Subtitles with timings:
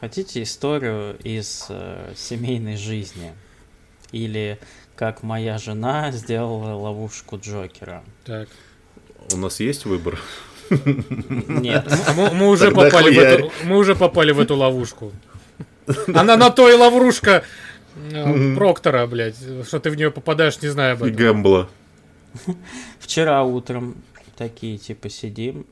[0.00, 3.32] Хотите историю из э, семейной жизни?
[4.12, 4.60] Или
[4.94, 8.04] как моя жена сделала ловушку Джокера?
[8.24, 8.48] Так.
[9.32, 10.20] У нас есть выбор?
[10.70, 11.90] Нет.
[12.16, 15.12] Мы, мы уже Тогда попали в эту, мы уже попали в эту ловушку.
[16.14, 17.42] Она на то и ловушка
[18.12, 19.36] э, Проктора, блядь,
[19.66, 21.16] что ты в нее попадаешь, не знаю об И этом.
[21.16, 21.68] Гэмбла.
[23.00, 23.96] Вчера утром
[24.36, 25.66] такие типа сидим.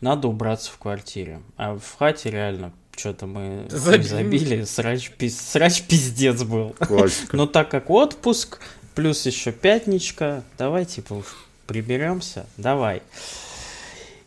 [0.00, 1.40] Надо убраться в квартире.
[1.56, 4.02] А в хате реально что-то мы Забили.
[4.02, 4.64] забили.
[4.64, 6.74] Срач, пиз- срач пиздец был.
[6.78, 7.36] Классика.
[7.36, 8.60] Но так как отпуск,
[8.94, 11.26] плюс еще пятничка, давай типа уж
[11.66, 13.02] приберемся, давай.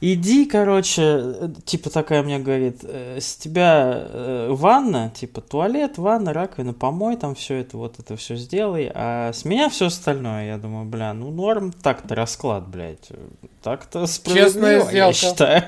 [0.02, 6.72] Иди, короче, типа такая мне говорит, э, с тебя э, ванна, типа туалет, ванна, раковина,
[6.72, 10.48] помой, там все это, вот это все сделай, а с меня все остальное.
[10.48, 13.16] Я думаю, бля, ну норм, так-то расклад, блядь, э,
[13.62, 15.14] так-то справедливо, я сделка.
[15.14, 15.64] считаю.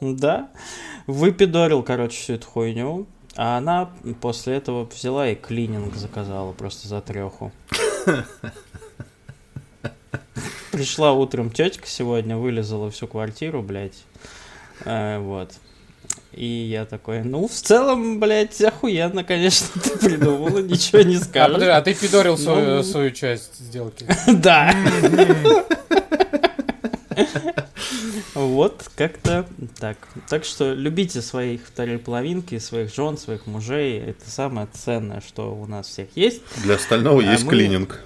[0.00, 0.50] Да.
[1.06, 3.06] Выпидорил, короче, всю эту хуйню.
[3.36, 3.90] А она
[4.20, 7.50] после этого взяла и клининг заказала просто за треху.
[10.70, 14.02] Пришла утром тетка сегодня, вылезала всю квартиру, блядь.
[14.84, 15.52] Э, вот.
[16.32, 21.54] И я такой, ну, в целом, блядь, охуенно, конечно, ты придумала, ничего не А, скажешь.
[21.54, 22.82] подожди, а ты пидорил свою, Ну.
[22.82, 24.06] свою часть сделки.
[24.26, 24.74] Да.
[28.34, 29.46] Вот, как-то
[29.78, 29.96] так.
[30.28, 33.98] Так что любите своих второй половинки, своих жен, своих мужей.
[33.98, 36.42] Это самое ценное, что у нас всех есть.
[36.62, 38.00] Для остального А есть клининг.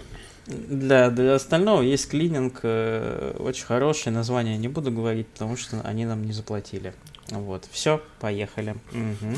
[0.46, 6.06] Для, для остального есть клининг, э, очень хорошее название, не буду говорить, потому что они
[6.06, 6.94] нам не заплатили.
[7.28, 8.74] Вот, все, поехали.
[8.92, 9.36] Мгм.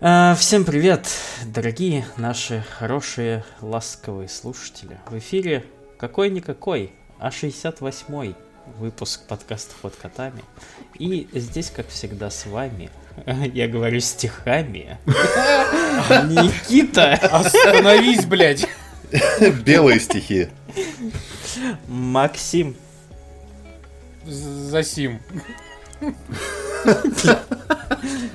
[0.00, 1.08] Всем привет,
[1.44, 4.96] дорогие наши хорошие, ласковые слушатели.
[5.10, 5.64] В эфире
[5.98, 8.36] какой-никакой, а 68-й
[8.78, 10.44] выпуск подкаста «Ход котами».
[11.00, 12.90] И здесь, как всегда, с вами,
[13.52, 18.68] я говорю стихами, Никита, Остановись, блядь.
[19.64, 20.46] Белые стихи.
[21.88, 22.76] Максим,
[24.24, 25.18] За сим.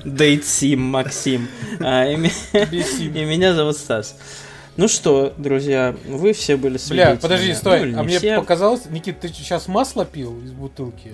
[0.05, 1.47] Дейтсим, Максим,
[1.79, 2.15] а, и,
[3.25, 4.15] меня зовут Стас.
[4.75, 7.17] Ну что, друзья, вы все были Бля, свидетелями.
[7.17, 7.81] подожди, ну, стой.
[7.81, 8.35] А не мне все.
[8.39, 11.13] показалось, Никит, ты сейчас масло пил из бутылки?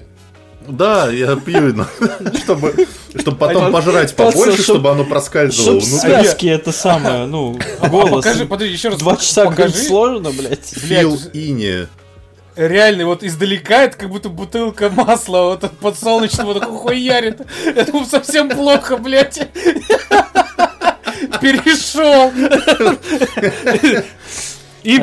[0.68, 1.76] Да, я пью,
[2.44, 6.08] чтобы, чтобы потом А, пожрать побольше, чтоб- чтобы оно проскальзывало Чтоб внутрь.
[6.08, 8.24] связки это самое, ну, А голос.
[8.26, 9.00] покажи, подожди, еще раз.
[9.00, 9.70] Два часа покажи.
[9.74, 10.66] говорить сложно, блядь.
[10.66, 11.36] Фил блядь.
[12.68, 17.42] Реально, вот издалека это как будто бутылка масла вот от подсолнечного такой хуярит.
[17.66, 19.48] Это совсем плохо, блядь.
[21.40, 22.32] Перешел.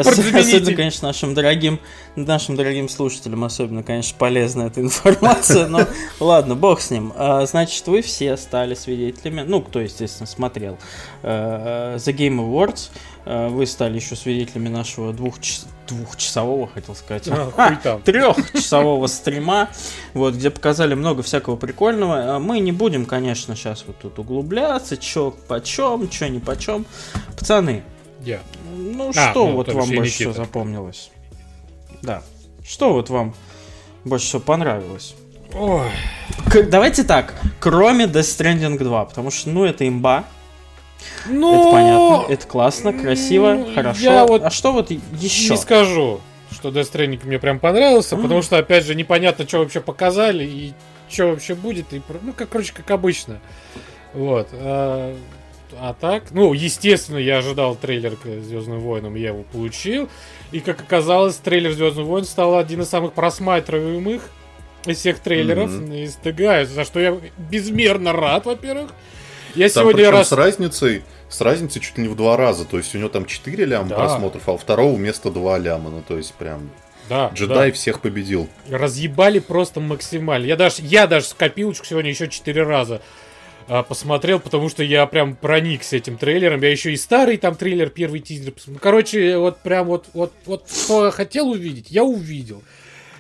[0.01, 0.07] Ос-
[0.41, 1.81] Особенно, конечно, нашим дорогим,
[2.15, 5.87] нашим дорогим слушателям особенно, конечно, полезна эта информация, но
[6.19, 7.13] ладно, бог с ним.
[7.17, 10.79] А, Значит, вы все стали свидетелями, ну, кто, естественно, смотрел
[11.23, 12.89] э, The Game Awards,
[13.27, 19.69] вы стали еще свидетелями нашего двухчас- двухчасового, хотел сказать, А, трехчасового стрима,
[20.15, 22.37] вот, где показали много всякого прикольного.
[22.37, 26.87] А Мы не будем, конечно, сейчас вот тут углубляться, чё почем, чё не почем.
[27.39, 27.83] Пацаны,
[28.25, 28.41] Я.
[28.77, 31.11] ну А, что ну, вот вам больше всего запомнилось?
[32.03, 32.23] Да.
[32.65, 33.35] Что вот вам
[34.05, 35.15] больше всего понравилось?
[35.55, 35.89] Ой.
[36.51, 40.25] К- давайте так, кроме Death Stranding 2, потому что, ну, это имба,
[41.29, 44.01] Ну, это понятно, это классно, красиво, хорошо.
[44.01, 45.51] я вот а что вот еще?
[45.51, 49.81] Не скажу, что Death Stranding мне прям понравился, потому что, опять же, непонятно, что вообще
[49.81, 50.75] показали и
[51.09, 51.93] что вообще будет.
[51.93, 53.41] И, ну, как, короче, как обычно.
[54.13, 54.49] Вот.
[54.53, 55.17] А,
[55.79, 60.09] а так, ну, естественно, я ожидал трейлер к Звездным войнам, я его получил.
[60.53, 64.23] И, как оказалось, трейлер Звездных войн стал один из самых просматриваемых
[64.87, 65.93] из всех трейлеров Мгм.
[65.93, 68.93] из ТГ, за что я безмерно рад, во-первых.
[69.57, 70.29] Я Там сегодня раз...
[70.29, 72.65] с разницей, с разницей чуть ли не в два раза.
[72.65, 73.97] То есть у него там 4 ляма Да.
[73.97, 75.91] просмотров, а у второго вместо 2 ляма.
[75.91, 76.71] Ну, то есть прям
[77.09, 78.49] Да, джедай всех победил.
[78.69, 80.47] разъебали просто максимально.
[80.47, 83.01] Я даже, я даже с копилочку сегодня еще четыре раза
[83.69, 86.61] а, посмотрел, потому что я прям проникся этим трейлером.
[86.63, 88.81] Я еще и старый там трейлер, первый тизер посмотрел.
[88.81, 92.63] Короче, вот прям вот, вот, вот что я хотел увидеть, я увидел.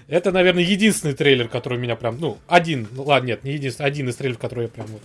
[0.08, 4.08] Это, наверное, единственный трейлер, который меня прям, ну, один, ну ладно, нет, не единственный, один
[4.08, 5.02] из трейлеров, который я прям вот...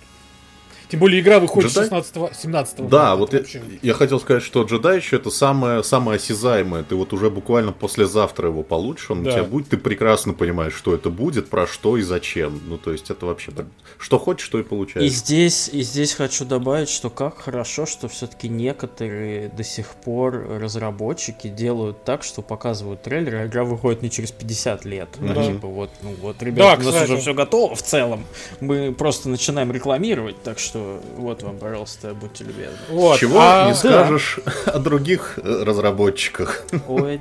[0.92, 1.86] Тем более игра выходит Джедай?
[1.86, 3.62] 16 17 Да, вот я, вообще.
[3.82, 6.84] я хотел сказать, что джедай еще это самое, самое осязаемое.
[6.84, 9.30] Ты вот уже буквально послезавтра его получишь, он Да.
[9.30, 12.60] у тебя будет, ты прекрасно понимаешь, что это будет, про что и зачем.
[12.68, 13.68] Ну, то есть это вообще так,
[13.98, 15.12] что хочешь, что и И получаешь.
[15.12, 21.48] здесь, и здесь хочу добавить, что как хорошо, что все-таки некоторые до сих пор разработчики
[21.48, 25.08] делают так, что показывают трейлер, а игра выходит не через 50 лет.
[25.20, 25.46] Ну, Да.
[25.48, 27.12] типа, вот, ну вот, ребята, Да, у нас кстати.
[27.12, 28.26] уже все готово в целом.
[28.60, 30.81] Мы просто начинаем рекламировать, так что
[31.18, 32.78] вот вам, пожалуйста, будьте любезны.
[32.90, 33.20] Вот.
[33.20, 37.20] Чего а- не скажешь о других э, разработчиках, Ой,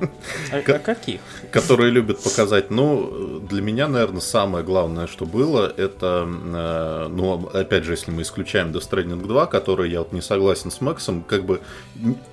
[0.51, 1.21] а, а каких?
[1.51, 2.71] которые любят показать.
[2.71, 8.21] Ну, для меня, наверное, самое главное, что было, это, э, ну, опять же, если мы
[8.21, 11.61] исключаем Death Stranding 2, который я вот не согласен с Максом, как бы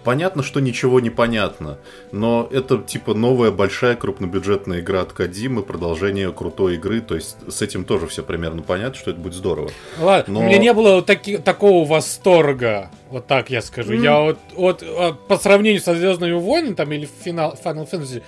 [0.05, 1.79] понятно, что ничего не понятно,
[2.13, 7.63] но это типа новая большая крупнобюджетная игра от Кадимы, продолжение крутой игры, то есть с
[7.63, 9.71] этим тоже все примерно понятно, что это будет здорово.
[9.99, 13.93] Ладно, Но- у меня не было вот таки- такого восторга, вот так я скажу.
[13.93, 18.23] Я вот, вот а, по сравнению со Звездными войнами там или финал, Final Fantasy,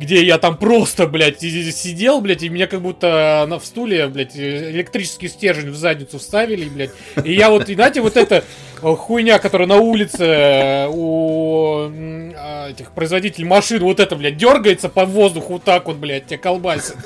[0.00, 4.34] где я там просто, блядь, сидел, блядь, и меня как будто на в стуле, блядь,
[4.34, 6.90] электрический стержень в задницу вставили, блядь.
[7.22, 8.42] И я вот, и знаете, вот эта
[8.82, 11.90] э, хуйня, которая на улице э, у
[12.34, 16.38] а, этих производителей машин, вот это, блядь, дергается по воздуху вот так вот, блядь, тебя
[16.38, 16.96] колбасит.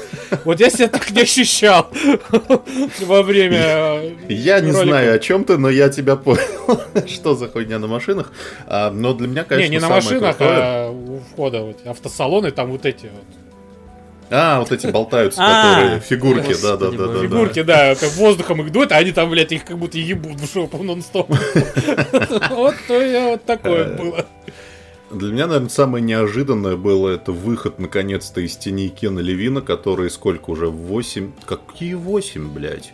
[0.45, 1.89] Вот я себя так не ощущал
[3.01, 7.49] во время э, Я не знаю о чем ты, но я тебя понял, что за
[7.49, 8.33] хуйня на машинах.
[8.69, 12.71] А, но для меня, конечно, Не, не на машинах, а у входа вот, автосалоны, там
[12.71, 13.25] вот эти вот.
[14.31, 17.07] А, вот эти болтаются, А, которые фигурки, господи да-да-да.
[17.07, 17.23] боже.
[17.29, 20.53] Фигурки, да, как воздухом их дует, а они там, блядь, их как будто ебут в
[20.53, 21.29] жопу нон-стоп.
[22.51, 24.27] Вот то я вот такое Э, было.
[25.11, 30.51] Для меня, наверное, самое неожиданное было это выход, наконец-то, из тени Кена Левина, который сколько
[30.51, 30.67] уже?
[30.69, 31.33] 8?
[31.47, 32.93] Какие 8, блядь?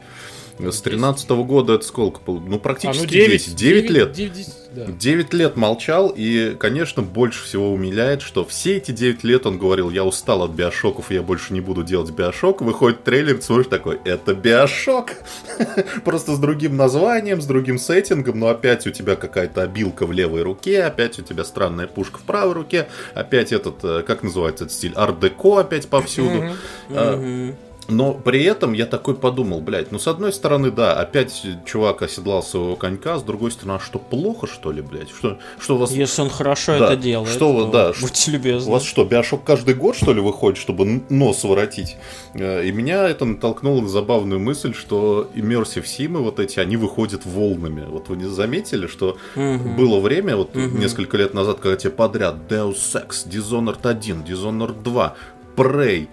[0.69, 2.21] С 13 года это сколько?
[2.27, 3.55] Ну, А, практически ну 10.
[3.57, 4.13] 9 лет.
[4.13, 4.87] 9, да.
[4.87, 9.91] 9 лет молчал, и, конечно, больше всего умиляет, что все эти 9 лет он говорил,
[9.91, 12.61] я устал от биошоков, я больше не буду делать биошок.
[12.61, 15.13] Выходит трейлер, смотришь такой, это биошок.
[16.05, 20.43] Просто с другим названием, с другим сеттингом, но опять у тебя какая-то обилка в левой
[20.43, 24.77] руке, опять у тебя странная пушка в правой руке, опять этот, э, как называется этот
[24.77, 26.45] стиль, ар-деко опять повсюду.
[26.91, 27.57] А, Мгм.
[27.91, 32.43] Но при этом я такой подумал, блядь, ну с одной стороны, да, опять чувак оседлал
[32.43, 35.11] своего конька, с другой стороны, а что, плохо что ли, блядь?
[35.11, 35.91] Что, что у вас...
[35.93, 38.73] Если он хорошо Да, это делает, что то да, ш- будьте У любезны.
[38.73, 41.97] вас что, Биошок каждый год, что ли, выходит, чтобы нос воротить?
[42.35, 47.27] Э, И меня это натолкнуло на забавную мысль, что Immersive Симы вот эти, они выходят
[47.27, 47.85] волнами.
[47.89, 49.77] Вот вы не заметили, что Мгм.
[49.77, 50.79] было время, вот Мгм.
[50.81, 55.15] несколько лет назад, когда тебе подряд Deus Ex, Dishonored 1, Dishonored 2,
[55.57, 56.09] Prey,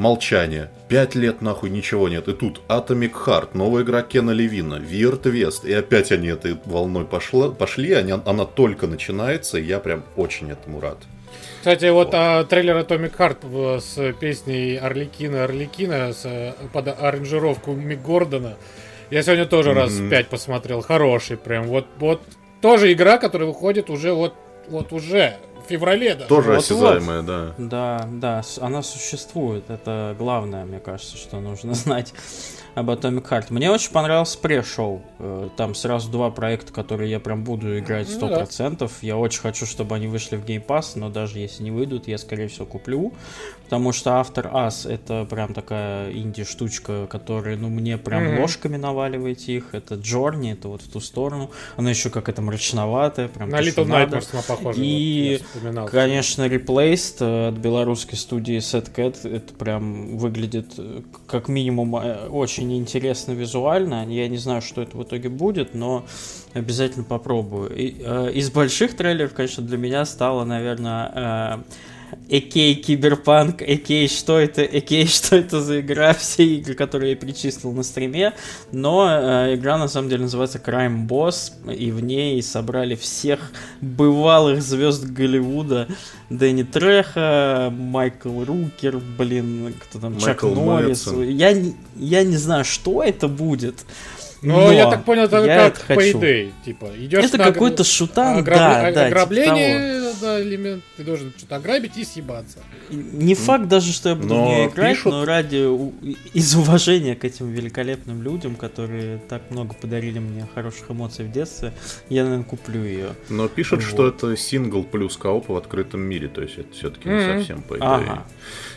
[0.00, 0.70] Молчание.
[0.88, 2.26] Пять лет нахуй ничего нет.
[2.26, 5.68] И тут Atomic Heart, новая игра Кена Левина, Weird West.
[5.68, 10.50] И опять они этой волной пошло, пошли, они, она только начинается, и я прям очень
[10.50, 10.96] этому рад.
[11.58, 17.72] Кстати, вот а, трейлер Atomic Heart в- с песней Орликина Орликина с, э, под аранжировку
[17.72, 18.56] Мик Гордона.
[19.10, 20.08] Я сегодня тоже раз Мгм.
[20.08, 20.80] пять посмотрел.
[20.80, 21.64] Хороший прям.
[21.66, 22.22] Вот, вот
[22.62, 24.32] тоже игра, которая выходит уже вот,
[24.70, 25.36] вот уже
[25.70, 26.14] феврале.
[26.14, 26.28] даже.
[26.28, 26.64] Тоже Вот-вот.
[26.64, 27.54] осязаемая, да.
[27.58, 29.64] Да, да, с- она существует.
[29.70, 32.12] Это главное, мне кажется, что нужно знать
[32.80, 33.46] об Atomic Heart.
[33.50, 35.02] Мне очень понравился пре-шоу.
[35.18, 38.42] Э, Там сразу два проекта, которые я прям буду играть Ну да.
[38.42, 38.90] 100%.
[39.02, 42.18] Я очень хочу, чтобы они вышли в Game Pass, но даже если не выйдут, я,
[42.18, 43.12] скорее всего, куплю.
[43.64, 48.40] Потому что автор Ас это прям такая инди-штучка, которая, ну, мне прям Мгм.
[48.40, 49.74] ложками наваливаете их.
[49.74, 51.50] Это Джорни, это вот в ту сторону.
[51.76, 53.86] Она еще как это мрачноватая, прям На Little.
[53.86, 54.80] Nightmares она похожа.
[54.82, 55.90] И, вот.
[55.90, 62.69] Конечно, Replaced э, от белорусской студии Set Cat, это прям выглядит э, как минимум очень
[62.78, 64.06] интересно визуально.
[64.08, 66.06] Я не знаю, что это в итоге будет, но
[66.52, 67.74] обязательно попробую.
[67.74, 71.60] И, э, из больших трейлеров, конечно, для меня стало, наверное,
[72.28, 77.72] Экей Киберпанк, Экей что это, Экей что это за игра, все игры, которые я перечислил
[77.72, 78.34] на стриме,
[78.72, 84.62] но э, игра на самом деле называется Crime Boss, и в ней собрали всех бывалых
[84.62, 85.88] звезд Голливуда,
[86.30, 91.06] Дэнни Треха, Майкл Рукер, блин, кто там, Чак Майкл Норрис.
[91.06, 91.22] Мэтсон.
[91.24, 91.56] Я,
[91.96, 93.84] я не знаю, что это будет.
[94.42, 96.18] Ну, но я так понял, это я как это хочу.
[96.18, 96.50] Payday.
[96.64, 100.82] Типа, идешь Это на какой-то шутан, ограбля- да, да, типа ограбление, да, элемент.
[100.96, 102.58] Ты должен что-то ограбить и съебаться.
[102.90, 105.56] Не факт даже, что я буду Но в нее играть, пишут- но ради
[106.32, 111.72] из уважения к этим великолепным людям, которые так много подарили мне хороших эмоций в детстве,
[112.08, 113.10] я, наверное, куплю ее.
[113.28, 113.88] Но пишут, Вот.
[113.88, 117.38] что это сингл плюс кооп в открытом мире, то есть это все-таки не Мгм.
[117.38, 117.84] совсем по идее.
[117.86, 118.24] Ага.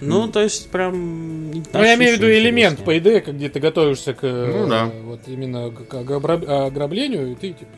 [0.01, 1.51] Ну, то есть, прям...
[1.51, 4.91] Ну, я имею в виду элемент Payday, как где ты готовишься к э, Ну да.
[5.03, 7.71] вот именно именно к ограб- ограблению, и ты типа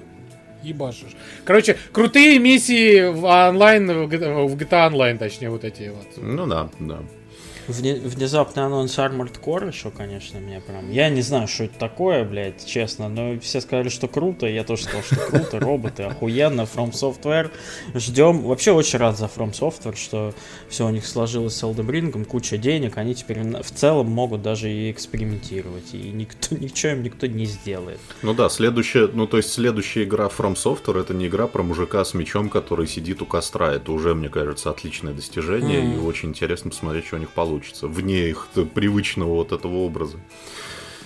[0.63, 1.15] ебашишь.
[1.43, 6.07] Короче, крутые миссии в онлайн, в GTA Online, точнее, вот эти вот.
[6.17, 6.99] Ну да, да.
[7.67, 10.91] Вне- внезапный анонс Armored Core еще, конечно, мне прям...
[10.91, 14.83] Я не знаю, что это такое, блядь, честно, но все сказали, что круто, я тоже
[14.83, 17.49] сказал, что круто, роботы, охуенно, From Software,
[17.93, 18.41] ждем.
[18.41, 20.33] Вообще очень рад за From Software, что
[20.69, 24.71] все у них сложилось с Elden Ring, куча денег, они теперь в целом могут даже
[24.71, 27.99] и экспериментировать, и никто, ничего им никто не сделает.
[28.21, 32.03] Ну да, следующая, ну то есть следующая игра From Software это не игра про мужика
[32.05, 33.73] с мечом, который сидит у костра.
[33.73, 35.95] Это уже, мне кажется, отличное достижение, Мгм.
[35.95, 40.17] и очень интересно посмотреть, что у них получится, вне их привычного вот этого образа.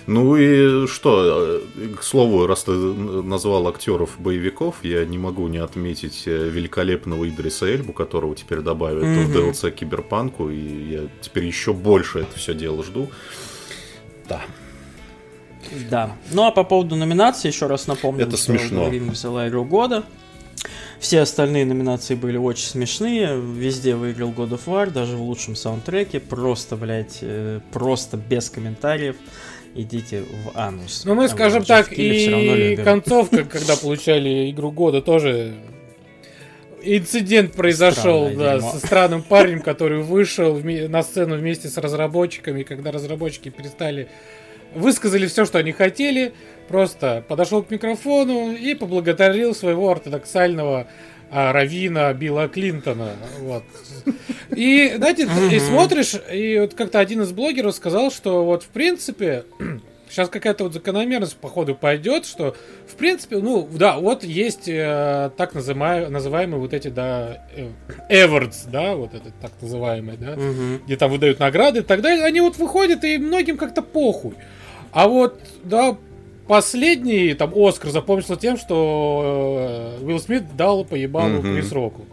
[0.06, 5.58] Ну и что, э, к слову, раз ты назвал актеров боевиков, я не могу не
[5.58, 9.32] отметить э, великолепного Идриса Эльбу, которого теперь добавят в Мгм.
[9.32, 13.08] DLC Киберпанку, и я теперь еще больше это все дело жду.
[14.28, 14.40] Да.
[15.90, 16.16] Да.
[16.32, 18.88] Ну а по поводу номинации, еще раз напомню, Это что смешно.
[18.88, 20.04] Ring взяла игру года.
[21.00, 23.40] Все остальные номинации были очень смешные.
[23.40, 26.20] Везде выиграл God of War, даже в лучшем саундтреке.
[26.20, 29.16] Просто, блядь, э, просто без комментариев.
[29.74, 31.04] Идите в анус.
[31.06, 35.54] Ну, мы Там скажем так, и концовка, когда получали игру года, тоже
[36.82, 38.72] инцидент произошел, Странное да, дерьмо.
[38.72, 44.08] со странным парнем, который вышел на сцену вместе с разработчиками, когда разработчики перестали
[44.74, 46.32] высказали все, что они хотели,
[46.68, 50.86] просто подошел к микрофону и поблагодарил своего ортодоксального
[51.30, 53.10] а, равина Билла Клинтона.
[53.40, 53.64] Вот.
[54.54, 59.44] И, знаете, и смотришь, и вот как-то один из блогеров сказал, что вот в принципе
[60.10, 62.56] сейчас какая-то вот закономерность походу пойдет, что
[62.88, 67.68] в принципе, ну да, вот есть э, так называемые, называемые вот эти, да, э,
[68.10, 70.36] awards, да, вот это так называемые, да,
[70.84, 74.34] где там выдают награды и так далее, они вот выходят, и многим как-то похуй.
[74.92, 75.96] А вот, да,
[76.48, 81.54] последний, там, Оскар запомнился тем, что э, Уилл Смит дал по ебалу Мгм.
[81.54, 82.06] Крис Року.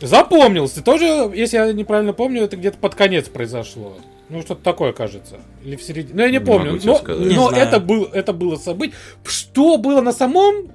[0.00, 0.82] Запомнился.
[0.82, 3.96] Тоже, если я неправильно помню, это где-то под конец произошло.
[4.28, 5.36] Ну, что-то такое, кажется.
[5.64, 6.14] Или в середине.
[6.14, 6.66] Ну, я не Не помню.
[6.72, 7.26] могу тебе но сказать.
[7.26, 7.62] Не но знаю.
[7.66, 8.96] это, был, это было событие.
[9.24, 10.70] Что было на самом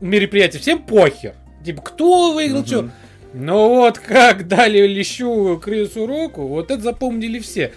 [0.00, 1.34] мероприятии, всем похер.
[1.64, 2.66] Типа, кто выиграл, Мгм.
[2.66, 2.90] что.
[3.32, 7.72] Но вот как дали лещу Крису Року, вот это запомнили все.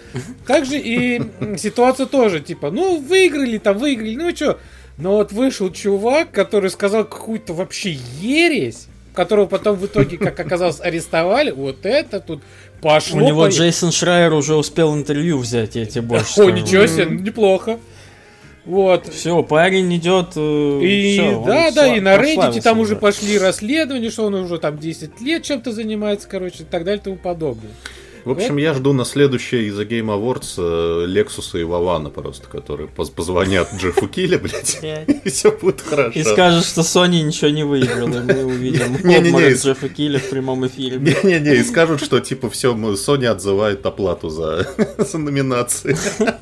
[0.46, 4.58] Также и м, ситуация тоже, типа, ну, выиграли там, выиграли, ну что.
[4.98, 10.80] Но вот вышел чувак, который сказал какую-то вообще ересь, которого потом в итоге, как оказалось,
[10.80, 11.50] арестовали.
[11.52, 12.42] Вот это тут
[12.80, 13.18] пошло.
[13.18, 16.50] У него по- Джейсон Шрайер уже успел интервью взять, я тебе больше О, скажу.
[16.50, 17.78] ничего себе, неплохо.
[18.66, 19.08] Вот.
[19.12, 20.28] Все, парень идет.
[20.36, 24.24] э, И всё, он да, да, сла- и на Reddit там уже пошли расследования, что
[24.24, 27.70] он уже там 10 лет чем-то занимается, короче, и так далее и тому подобное.
[28.24, 32.88] В общем, я жду на следующее из-за Game Awards э, Лексуса и Вавана просто, которые
[32.88, 36.18] поз- позвонят Джеффу Килли, блядь, и все будет хорошо.
[36.18, 40.66] И скажет, что Sony ничего не выиграла, и мы увидим обморок Джеффа Килли в прямом
[40.66, 40.96] эфире.
[40.96, 44.66] Не-не-не, и скажут, что типа все, Sony отзывает оплату за
[45.12, 45.94] номинации.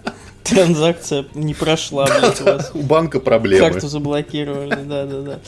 [0.44, 2.70] Транзакция не прошла, блядь, у вас.
[2.74, 3.68] У банка проблемы.
[3.70, 5.38] Карту заблокировали, да-да-да.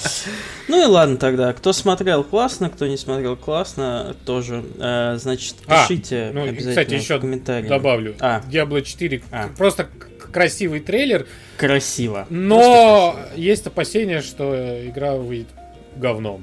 [0.68, 1.52] Ну и ладно тогда.
[1.52, 2.70] Кто смотрел, классно.
[2.70, 4.64] Кто не смотрел, классно тоже.
[4.78, 7.68] Э, Значит, А, пишите ну, и, обязательно кстати, еще в комментариях.
[7.68, 8.14] Добавлю.
[8.20, 8.42] А.
[8.50, 9.48] Diablo 4 А.
[9.56, 9.88] просто
[10.32, 12.26] красивый трейлер, Красиво.
[12.28, 14.54] но есть опасения, что
[14.86, 15.48] игра выйдет
[15.96, 16.42] говном.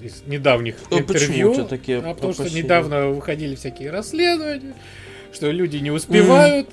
[0.00, 1.50] Из недавних Ну, почему интервью.
[1.50, 4.74] у тебя такие а потому что недавно выходили всякие расследования,
[5.32, 6.68] что люди не успевают,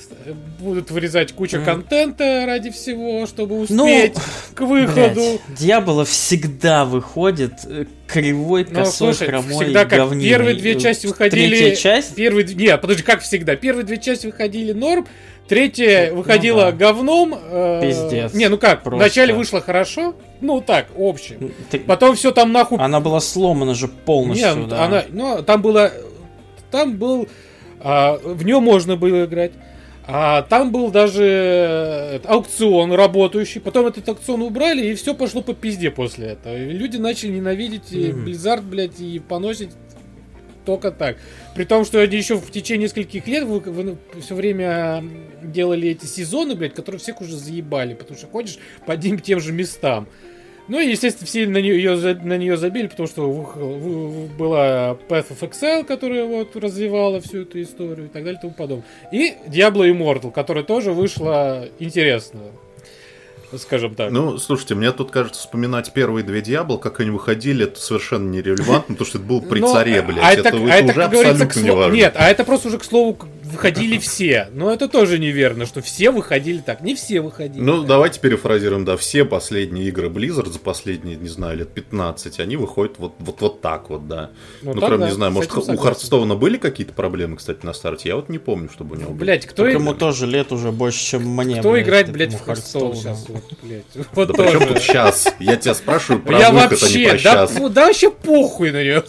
[0.60, 1.66] будут вырезать кучу Мгм.
[1.66, 4.16] контента ради всего, чтобы Ну, успеть
[4.56, 5.14] к выходу.
[5.16, 10.30] Блядь, Дьявола всегда выходит э, кривой, Ну, косой, слушай, хромой, всегда как говниной.
[10.30, 11.48] первые две части Э, выходили...
[11.56, 12.16] Третья часть?
[12.16, 12.46] Первые...
[12.54, 13.56] Нет, подожди, как всегда.
[13.56, 15.06] Первые две части выходили норм,
[15.48, 16.72] третья Ну, выходила да.
[16.72, 17.38] говном.
[17.38, 18.34] э, Пиздец.
[18.34, 18.98] Не, ну как, Просто.
[19.04, 21.52] вначале вышло хорошо, ну так, общем.
[21.70, 22.78] Ты- Потом все там нахуй...
[22.80, 24.86] Она была сломана же полностью, Не, ну, да.
[24.86, 25.92] она, ну, там было...
[26.72, 27.28] Там был...
[27.86, 29.52] а, в нее можно было играть.
[30.08, 33.62] А там был даже э, аукцион работающий.
[33.62, 36.58] Потом этот аукцион убрали, и все пошло по пизде после этого.
[36.58, 38.26] И люди начали ненавидеть Мгм.
[38.26, 39.70] Blizzard, блядь, и поносить
[40.66, 41.18] только так.
[41.54, 43.48] При том, что они еще в течение нескольких лет
[44.20, 45.04] все время
[45.44, 49.40] делали эти сезоны, блядь, которые всех уже заебали, потому что ходишь по одним и тем
[49.40, 50.08] же местам.
[50.68, 53.30] Ну и, естественно, все на нее, на нее забили, потому что
[54.38, 58.54] была Path of Excel, которая вот развивала всю эту историю и так далее и тому
[58.54, 58.86] подобное.
[59.12, 62.42] И Diablo Immortal, которая тоже вышла интересно,
[63.58, 64.12] скажем так.
[64.12, 68.96] Ну, слушайте, мне тут кажется, вспоминать первые две Диабло, как они выходили, это совершенно нерелевантно,
[68.96, 70.38] потому что это было при царе, а блядь.
[70.40, 71.96] это, Это, а это уже абсолютно не важно.
[71.96, 73.18] Нет, а это просто уже к слову
[73.52, 74.50] выходили все.
[74.54, 76.82] Но это тоже неверно, что все выходили так.
[76.82, 77.62] Не все выходили.
[77.62, 77.88] Ну, так.
[77.88, 82.96] давайте перефразируем, да, все последние игры Blizzard за последние, не знаю, лет 15, они выходят
[82.98, 84.32] вот, вот, вот так вот, да.
[84.62, 85.78] Ну, Ну, прям, да, не знаю, может, у.
[85.78, 88.10] Hearthstone а были какие-то проблемы, кстати, на старте?
[88.10, 89.20] Я вот не помню, чтобы у него были.
[89.26, 91.60] Блять, кто, Так и- ему тоже лет уже больше, чем мне.
[91.60, 93.26] кто играет, этому блядь, в Hearthstone сейчас?
[93.28, 93.84] Вот, блядь.
[94.14, 94.60] Вот Да тоже.
[94.68, 95.28] тут сейчас?
[95.40, 97.52] Я тебя спрашиваю про Я выход, а не вообще, про да, сейчас.
[97.52, 99.04] фу, да вообще похуй на нее.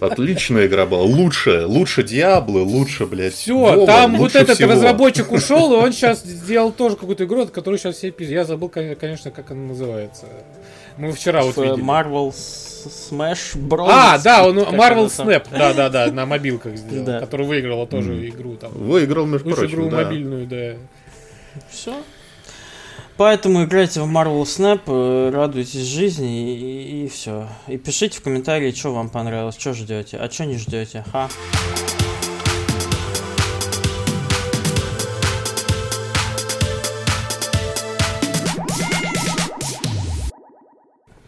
[0.00, 1.02] Отличная игра была.
[1.02, 1.66] Лучшая.
[1.66, 3.34] Лучше Диаблы, лучше, блядь.
[3.34, 4.72] Все, Вова, там вот лучше этот всего.
[4.72, 8.34] разработчик ушел, и он сейчас сделал тоже какую-то игру, от которой сейчас все пиздят.
[8.34, 10.26] Я забыл, кон- конечно, как она называется.
[10.96, 11.82] Мы вчера вот э, видели.
[11.84, 13.86] Marvel Smash Bros.
[13.88, 15.06] А, да, он Marvel?
[15.06, 17.20] Snap, да, да, да, на мобилках сделал, Да.
[17.20, 18.72] который выиграла тоже игру там.
[18.72, 19.96] Выиграл, между игру прочим, да.
[20.04, 20.74] мобильную, да.
[21.70, 21.94] Все.
[23.18, 27.48] Поэтому играйте в Marvel Snap, э, радуйтесь жизни и, все.
[27.66, 31.04] И пишите в комментарии, что вам понравилось, что ждете, а что не ждете.
[31.10, 31.28] Ха.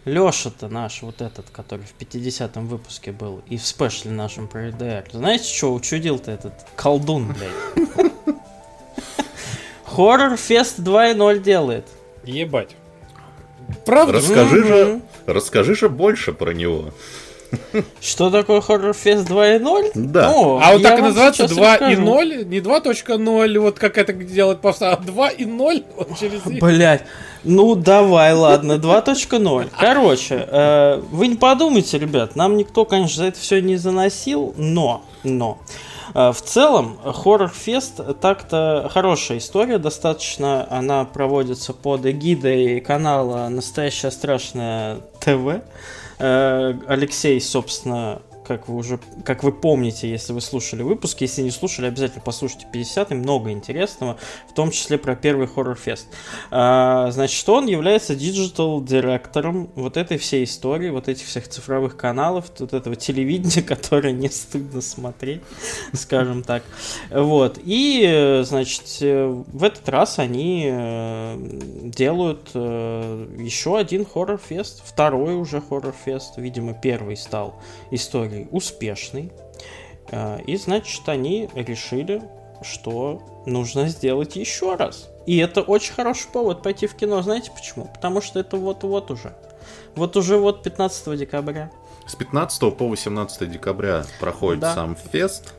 [0.04, 5.08] Леша-то наш, вот этот, который в 50-м выпуске был, и в спешле нашем про EDR.
[5.10, 7.90] Знаете, что учудил-то этот колдун, блядь?
[9.94, 11.86] Хоррор Фест 2.0 делает.
[12.24, 12.76] Ебать.
[13.84, 14.14] Правда?
[14.14, 16.90] Расскажи же, расскажи же больше про него.
[18.00, 19.90] Что такое Horror Fest 2.0?
[19.94, 20.30] Да.
[20.30, 22.02] Ну, А вот так и называется сейчас 2 и расскажу.
[22.02, 26.42] 0, не 2.0, вот как это делает повста, а 2 и 0 вот через.
[26.42, 27.02] Блять,
[27.42, 29.68] ну давай, ладно, 2.0.
[29.78, 35.02] Короче, э, вы не подумайте, ребят, нам никто, конечно, за это все не заносил, но,
[35.24, 35.58] но,
[36.14, 45.00] в целом, Horror Fest так-то хорошая история, достаточно она проводится под эгидой канала «Настоящее страшное
[45.20, 45.62] ТВ».
[46.18, 48.20] Э, Алексей, собственно,
[48.50, 52.66] как вы уже, как вы помните, если вы слушали выпуски, если не слушали, обязательно послушайте
[52.72, 54.16] 50 много интересного,
[54.48, 56.08] в том числе про первый хоррор-фест.
[56.50, 62.46] А, значит, он является digital -директором вот этой всей истории, вот этих всех цифровых каналов,
[62.58, 65.42] вот этого телевидения, которое не стыдно смотреть,
[65.92, 66.64] скажем так.
[67.08, 67.60] Вот.
[67.62, 71.36] И, значит, в этот раз они э,
[71.84, 77.54] делают э, еще один хоррор-фест, второй уже хоррор-фест, видимо, первый стал
[77.92, 79.32] историей успешный.
[80.10, 82.22] Э, И, значит, они решили,
[82.62, 85.08] что нужно сделать еще раз.
[85.26, 87.22] И это очень хороший повод пойти в кино.
[87.22, 87.86] Знаете почему?
[87.86, 89.34] Потому что это вот-вот уже.
[89.94, 91.70] Вот уже вот 15 декабря.
[92.06, 94.74] С 15 по 18 декабря проходит Да.
[94.74, 95.54] сам фест.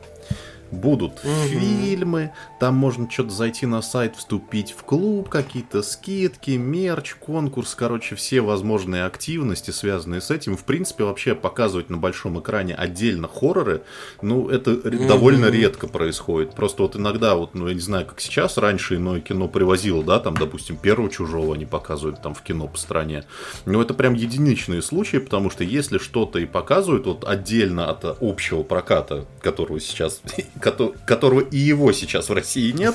[0.70, 1.34] Будут Мгм.
[1.48, 2.32] фильмы,
[2.62, 8.40] там можно что-то зайти на сайт, вступить в клуб, какие-то скидки, мерч, конкурс, короче, все
[8.40, 10.56] возможные активности, связанные с этим.
[10.56, 13.82] В принципе, вообще показывать на большом экране отдельно хорроры,
[14.20, 15.08] ну, это Мгм.
[15.08, 16.54] довольно редко происходит.
[16.54, 20.20] Просто вот иногда, вот, ну, я не знаю, как сейчас, раньше иное кино привозило, да,
[20.20, 23.24] там, допустим, первого чужого они показывают там в кино по стране.
[23.66, 28.62] Но это прям единичные случаи, потому что если что-то и показывают вот отдельно от общего
[28.62, 30.22] проката, которого сейчас,
[30.60, 32.94] кото- которого и его сейчас в России нет,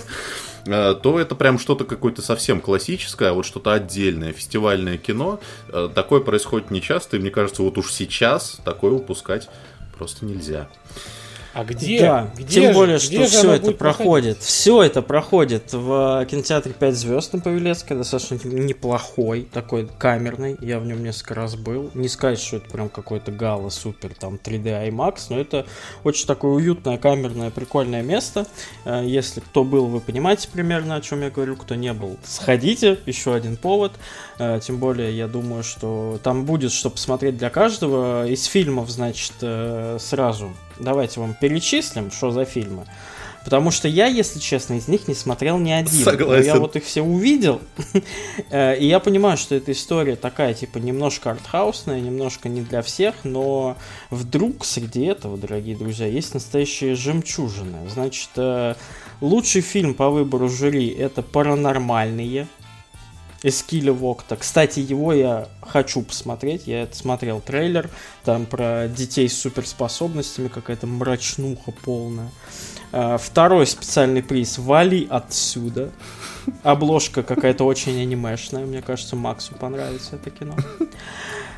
[0.66, 5.40] э, то это прям что-то какое-то совсем классическое, а вот что-то отдельное, фестивальное кино.
[5.70, 9.50] Э, Такое происходит нечасто, и мне кажется, вот уж сейчас такое упускать
[9.98, 10.68] просто нельзя.
[11.58, 12.00] А где?
[12.00, 14.38] Да, где тем же- более, что все это проходит.
[14.44, 20.56] Все это проходит в кинотеатре 5 звезд на Павелецкой, достаточно неплохой, такой камерный.
[20.62, 21.90] Я в нем несколько раз был.
[21.96, 25.66] Не сказать, что это прям какой-то гала супер, там 3D IMAX, но это
[26.04, 28.46] очень такое уютное, камерное, прикольное место.
[28.86, 31.56] Э, Если кто был, вы понимаете примерно, о чем я говорю.
[31.56, 33.94] Кто не был, сходите, еще один повод.
[34.38, 38.28] Э, Тем более, я думаю, что там будет что посмотреть для каждого.
[38.28, 42.86] Из фильмов, значит, э, сразу давайте вам перечислим, что за фильмы.
[43.48, 46.00] Потому что я, если честно, из них не смотрел ни один.
[46.00, 46.46] Но Согласен.
[46.46, 47.62] я вот их все увидел.
[48.50, 53.16] Э, И я понимаю, что эта история такая, типа, немножко артхаусная, немножко не для всех,
[53.24, 53.78] но
[54.10, 57.90] вдруг среди этого, дорогие друзья, есть настоящие жемчужины.
[57.90, 58.76] Значит, э,
[59.22, 62.48] лучший фильм по выбору жюри это «Паранормальные».
[63.44, 64.36] Эскиля Вокта.
[64.36, 66.64] Кстати, его я хочу посмотреть.
[66.66, 67.90] Я это смотрел трейлер.
[68.24, 72.30] Там про детей с суперспособностями какая-то мрачнуха полная.
[72.92, 75.92] А, Второй специальный приз «Вали отсюда».
[76.64, 78.66] Обложка какая-то очень анимешная.
[78.66, 80.56] Мне кажется, Максу понравится это кино.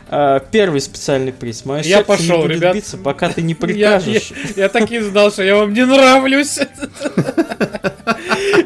[0.10, 1.66] А, Первый специальный приз.
[1.66, 2.76] Мое Я пошел, не ребят.
[2.76, 4.32] биться, пока ты не Я, прикажешь.
[4.56, 6.60] я- я так и знал, что я вам не нравлюсь.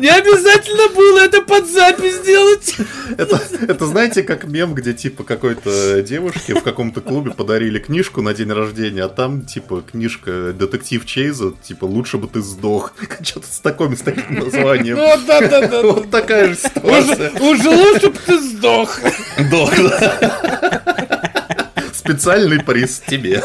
[0.03, 2.75] Не обязательно было это под запись сделать.
[3.17, 8.33] Это, это знаете, как мем, где типа какой-то девушке в каком-то клубе подарили книжку на
[8.33, 12.93] день рождения, а там типа книжка детектив Чейза, типа лучше бы ты сдох.
[13.21, 14.97] Что-то с таким, с таким названием.
[14.97, 15.81] Ну да, да, да.
[15.83, 17.31] Вот такая же ситуация.
[17.39, 18.99] Уже лучше бы ты сдох.
[19.37, 21.02] Сдох, да.
[22.03, 23.43] Специальный приз тебе.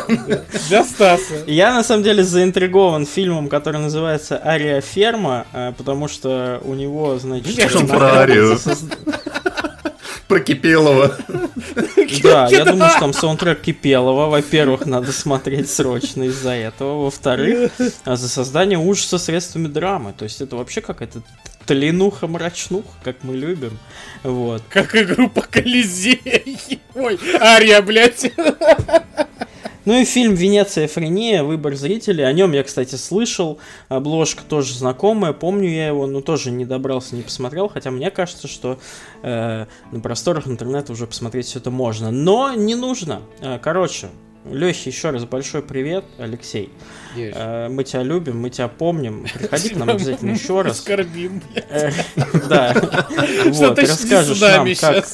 [0.69, 1.45] Для Стаса.
[1.47, 7.19] Я на самом деле заинтригован фильмом, который называется Ария Ферма, э, потому что у него,
[7.19, 8.59] значит, Что он про Арию?
[10.27, 11.17] Про Кипелова.
[12.23, 14.29] Да, я думаю, что там саундтрек Кипелова.
[14.29, 17.05] Во-первых, надо смотреть срочно из-за этого.
[17.05, 17.73] Во-вторых,
[18.05, 20.13] а за создание ужаса средствами драмы.
[20.13, 21.23] То есть это вообще какая-то
[21.69, 23.79] тлинуха-мрачнуха, как мы любим.
[24.23, 24.63] Вот.
[24.71, 26.81] Как игру по Колизей.
[26.95, 28.33] Ой, Ария, блядь.
[29.85, 31.43] Ну и фильм «Венеция Френия.
[31.43, 32.25] Выбор зрителей».
[32.25, 33.59] О нем я, кстати, слышал.
[33.89, 35.33] Обложка тоже знакомая.
[35.33, 37.69] Помню я его, но тоже не добрался, не посмотрел.
[37.69, 38.79] Хотя мне кажется, что
[39.23, 42.11] э, на просторах интернета уже посмотреть все это можно.
[42.11, 43.23] Но не нужно.
[43.41, 44.09] Э, короче,
[44.53, 46.71] Лехе еще раз большой привет, Алексей.
[47.17, 49.27] Э, мы тебя любим, мы тебя помним.
[49.33, 50.79] Приходи к нам обязательно еще раз.
[50.79, 51.43] Оскорбим.
[51.55, 51.91] Э,
[52.49, 53.07] Да.
[53.47, 55.07] Вот, расскажешь нам, как?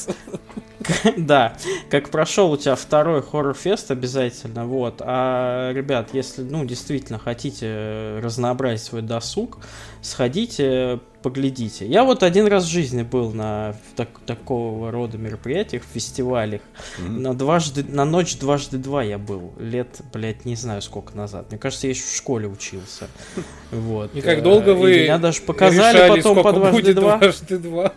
[1.17, 1.57] да,
[1.89, 4.95] как прошел у тебя второй хоррор-фест обязательно, вот.
[4.99, 9.59] А, ребят, если, ну, действительно хотите разнообразить свой досуг,
[10.01, 11.87] сходите, поглядите.
[11.87, 16.61] Я вот один раз в жизни был на так- такого рода мероприятиях, фестивалях.
[16.99, 19.53] На дважды, на ночь дважды два я был.
[19.57, 21.47] Лет, блядь, не знаю сколько назад.
[21.49, 23.07] Мне кажется, я еще в школе учился.
[23.71, 24.15] Вот.
[24.15, 27.17] И как Э, долго и вы Меня даже показали решали, потом по дважды два.
[27.17, 27.93] дважды два?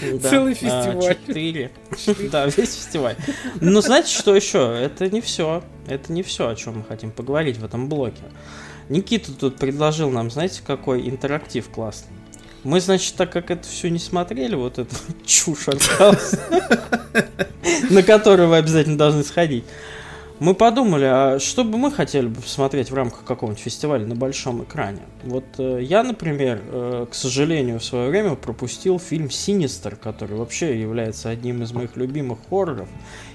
[0.00, 0.28] Да.
[0.28, 1.16] Целый А, фестиваль.
[1.16, 1.70] Четыре.
[2.30, 3.16] Да, весь фестиваль.
[3.60, 4.76] Ну, знаете, что еще?
[4.78, 5.62] Это не все.
[5.86, 8.22] Это не все, о чем мы хотим поговорить в этом блоке.
[8.88, 12.12] Никита тут предложил нам, знаете, какой интерактив классный.
[12.62, 14.94] Мы, значит, так как это все не смотрели, вот эту
[15.26, 15.66] чушь
[17.90, 19.64] на которую вы обязательно должны сходить,
[20.38, 24.64] мы подумали, а что бы мы хотели бы посмотреть в рамках какого-нибудь фестиваля на большом
[24.64, 25.00] экране?
[25.24, 30.78] Вот э, я, например, э, к сожалению, в свое время пропустил фильм «Синистер», который вообще
[30.80, 32.88] является одним из моих любимых хорроров.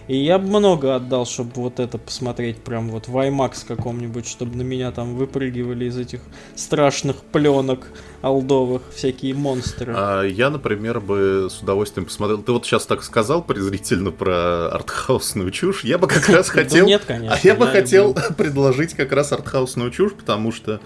[0.08, 4.58] И я бы много отдал, чтобы вот это посмотреть прям вот в IMAX каком-нибудь, чтобы
[4.58, 6.22] на меня там выпрыгивали из этих
[6.56, 7.88] страшных пленок
[8.22, 9.94] алдовых всякие монстры.
[9.96, 12.42] А я, например, бы с удовольствием посмотрел.
[12.42, 15.84] Ты вот сейчас так сказал презрительно про артхаусную чушь.
[15.84, 16.88] Я бы как раз Да хотел.
[16.92, 20.82] Нет, конечно, А я бы хотел предложить как раз артхаусную чушь, потому что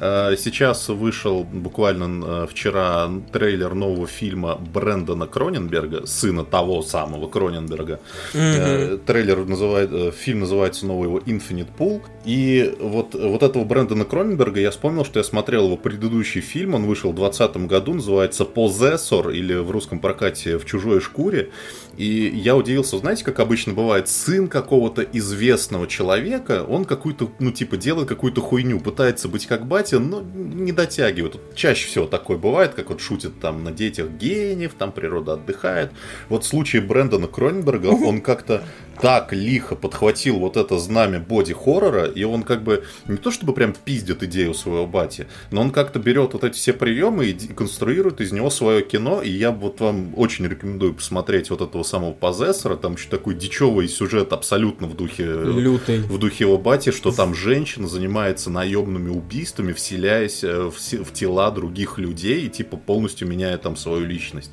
[0.00, 8.00] сейчас вышел буквально э, вчера трейлер нового фильма Брэндона Кроненберга, сына того самого Кроненберга.
[8.32, 12.02] Э, Трейлер называет, э, фильм называется новый его Infinite Pool.
[12.24, 16.86] И вот, вот этого Брэндона Кроненберга я вспомнил, что я смотрел его предыдущий фильм, он
[16.86, 21.50] вышел в 2020 году, называется Possessor, или в русском прокате В чужой шкуре.
[21.98, 27.76] И я удивился, знаете, как обычно бывает, сын какого-то известного человека, он какую-то, ну, типа,
[27.76, 31.34] делает какую-то хуйню, пытается быть как батя, но не дотягивает.
[31.34, 35.90] Вот Чаще всего такое бывает, как вот шутит там на детях гениев, там природа отдыхает.
[36.28, 38.64] Вот в случае Брэндона Кроненберга он как-то
[39.00, 43.72] так лихо подхватил вот это знамя боди-хоррора, и он как бы не то чтобы прям
[43.72, 48.32] пиздит идею своего бати, но он как-то берет вот эти все приемы и конструирует из
[48.32, 52.94] него свое кино, и я вот вам очень рекомендую посмотреть вот этого самого Позессора, там
[52.94, 55.98] еще такой дичевый сюжет абсолютно в духе Лютый.
[56.00, 61.50] в духе его бати, что там женщина занимается наемными убийствами, вселяясь э, в, в тела
[61.50, 64.50] других людей и типа полностью меняя там свою личность.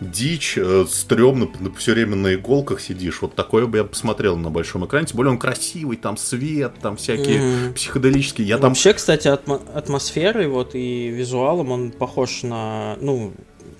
[0.00, 3.22] Дичь, э, стрёмно, все время на иголках сидишь.
[3.22, 5.06] Вот такое бы я посмотрел на большом экране.
[5.06, 7.74] Тем более он красивый, там свет, там всякие Мгм.
[7.74, 8.46] психоделические.
[8.46, 13.32] Я там Вообще, кстати, атмо- атмосферой вот и визуалом он похож на, ну,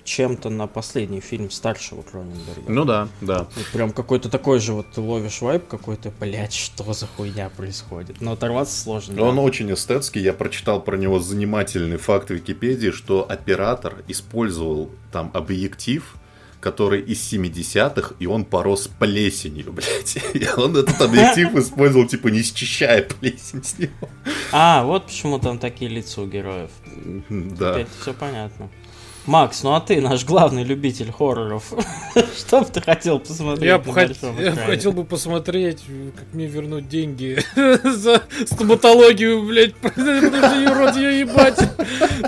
[0.05, 2.71] чем-то на последний фильм старшего Кроненберга.
[2.71, 3.47] Ну да, да.
[3.55, 8.21] Вот прям какой-то такой же вот ты ловишь вайп какой-то, блядь, что за хуйня происходит.
[8.21, 9.21] Но оторваться сложно.
[9.21, 9.41] Он да.
[9.41, 10.21] очень эстетский.
[10.21, 16.15] Я прочитал про него занимательный факт в Википедии, что оператор использовал там объектив,
[16.61, 20.17] который из 70-х, и он порос плесенью, блядь.
[20.33, 24.09] И он этот объектив использовал, типа, не счищая плесень с него.
[24.51, 26.69] А, вот почему там такие лица у героев.
[27.29, 27.73] Да.
[27.73, 28.69] Теперь все понятно.
[29.25, 31.73] Макс, ну а ты наш главный любитель хорроров.
[32.37, 35.83] Что бы ты хотел посмотреть Я на бы хотел бы посмотреть,
[36.15, 41.59] как мне вернуть деньги за стоматологию, блядь, я рот ебать.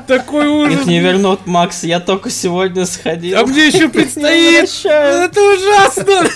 [0.07, 0.81] Такой ужас.
[0.81, 3.38] Их не вернут, Макс, я только сегодня сходил.
[3.38, 4.69] А мне еще предстоит.
[4.86, 6.29] Это ужасно.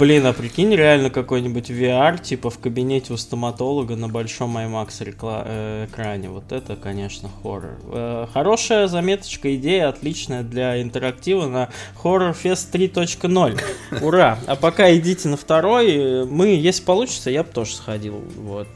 [0.00, 5.42] Блин, а прикинь, реально какой-нибудь VR, типа в кабинете у стоматолога на большом IMAX рекла-
[5.44, 6.30] э, экране.
[6.30, 7.76] Вот это, конечно, хоррор.
[7.92, 11.68] Э, хорошая заметочка, идея отличная для интерактива на
[12.02, 13.60] Horror Fest 3.0.
[14.00, 14.38] Ура!
[14.46, 16.24] А пока идите на второй.
[16.24, 18.24] Мы, если получится, я бы тоже сходил.
[18.36, 18.68] Вот.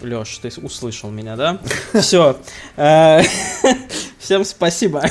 [0.00, 1.58] Леш, ты услышал меня, да?
[2.00, 2.36] Все.
[4.20, 5.02] Всем спасибо.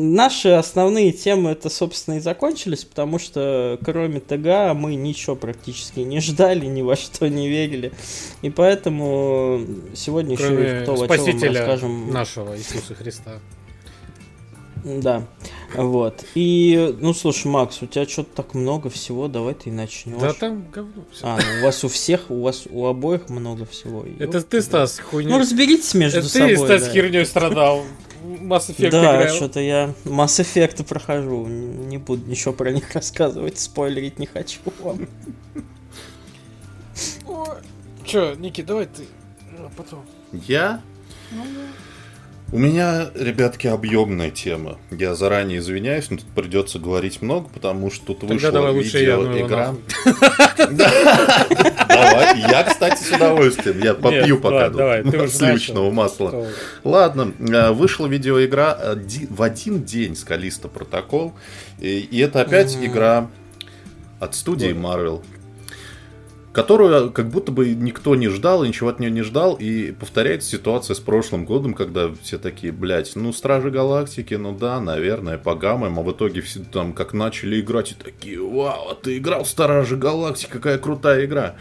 [0.00, 6.20] Наши основные темы это, собственно, и закончились, потому что кроме ТГ мы ничего практически не
[6.20, 7.90] ждали, ни во что не верили.
[8.42, 9.60] И поэтому
[9.94, 12.12] сегодня Кроме еще и кто спасителя расскажем.
[12.12, 13.40] нашего Иисуса Христа.
[14.84, 15.24] Да,
[15.74, 16.24] вот.
[16.34, 20.20] И, ну, слушай, Макс, у тебя что-то так много всего, давай ты начнешь.
[20.20, 21.26] Да там говно всё.
[21.26, 24.04] А, ну, у вас у всех, у вас у обоих много всего.
[24.18, 24.62] Это ты, да.
[24.62, 25.30] Стас, хуйня.
[25.30, 26.56] Ну, разберитесь между Это собой.
[26.56, 26.90] ты, Стас, да.
[26.90, 27.84] херней страдал.
[28.24, 29.34] Mass Effect Да, играл.
[29.34, 31.46] что-то я Mass Effect прохожу.
[31.46, 35.06] Не буду ничего про них рассказывать, спойлерить не хочу вам.
[38.04, 39.04] Че, Ники, давай ты.
[39.58, 40.04] А потом.
[40.32, 40.80] Я?
[42.50, 44.78] У меня, ребятки, объемная тема.
[44.90, 49.74] Я заранее извиняюсь, но тут придется говорить много, потому что тут Тогда вышла давай видеоигра.
[50.70, 50.78] нахуй.
[51.88, 53.80] Давай, я, кстати, с удовольствием.
[53.82, 54.70] Я попью пока
[55.28, 56.46] сливочного масла.
[56.84, 61.34] Ладно, э, вышла видеоигра оди- в один день с Калиста Протокол.
[61.80, 63.28] И, это опять игра
[64.20, 65.22] от студии Marvel,
[66.58, 69.54] которую как будто бы никто не ждал, ничего от нее не ждал.
[69.54, 74.80] И повторяется ситуация с прошлым годом, когда все такие, блядь, ну, Стражи Галактики, ну да,
[74.80, 76.00] наверное, погамаем.
[76.00, 79.48] А в итоге все там как начали играть и такие, вау, а ты играл в
[79.48, 81.54] Стражи Галактики, какая крутая игра.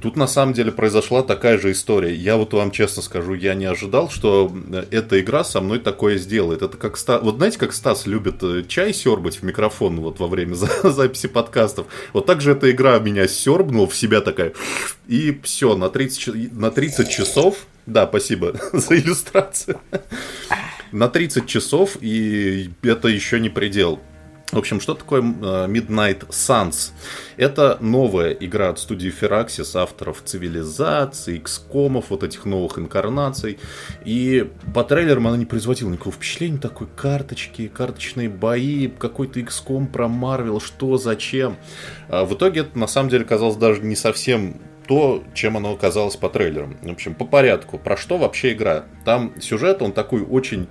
[0.00, 2.14] Тут на самом деле произошла такая же история.
[2.14, 6.18] Я вот вам честно скажу, я не ожидал, что э, эта игра со мной такое
[6.18, 6.62] сделает.
[6.62, 7.20] Это как Стас...
[7.22, 11.26] Вот знаете, как Стас любит э, чай сербать в микрофон вот во время за- записи
[11.26, 11.86] подкастов?
[12.12, 14.52] Вот так же эта игра меня сербнула в себя такая.
[15.08, 17.66] И все, на 30, ч- на 30 часов...
[17.86, 19.80] Да, спасибо за иллюстрацию.
[20.92, 24.00] На 30 часов, и это еще не предел.
[24.50, 26.92] В общем, что такое э, Midnight Suns?
[27.36, 33.58] Это новая игра от студии Firaxis, авторов цивилизации, XCOM, вот этих новых инкарнаций.
[34.06, 40.08] И по трейлерам она не производила никакого впечатления, такой карточки, карточные бои, какой-то XCOM про
[40.08, 41.58] Марвел, что, зачем.
[42.08, 44.56] А в итоге это на самом деле казалось даже не совсем
[44.86, 46.78] то, чем оно оказалось по трейлерам.
[46.80, 47.78] В общем, по порядку.
[47.78, 48.86] Про что вообще игра?
[49.04, 50.68] Там сюжет, он такой очень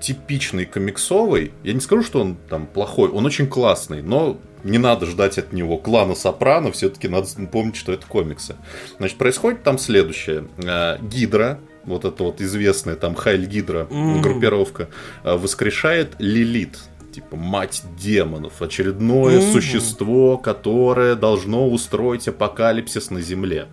[0.00, 1.52] типичный комиксовый.
[1.62, 5.52] Я не скажу, что он там плохой, он очень классный, но не надо ждать от
[5.52, 8.56] него клана Сопрано, все-таки надо помнить, что это комиксы.
[8.98, 10.48] Значит, происходит там следующее.
[10.64, 14.20] Э, Гидра, вот эта вот известная там Хайль Гидра Мгм.
[14.22, 14.88] группировка,
[15.24, 16.78] э, воскрешает Лилит,
[17.14, 19.52] типа мать демонов, очередное Мгм.
[19.52, 23.66] существо, которое должно устроить апокалипсис на Земле.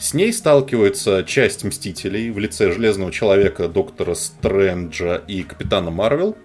[0.00, 6.38] С ней сталкивается часть Мстителей в лице Железного Человека, Доктора Стрэнджа и Капитана Марвел.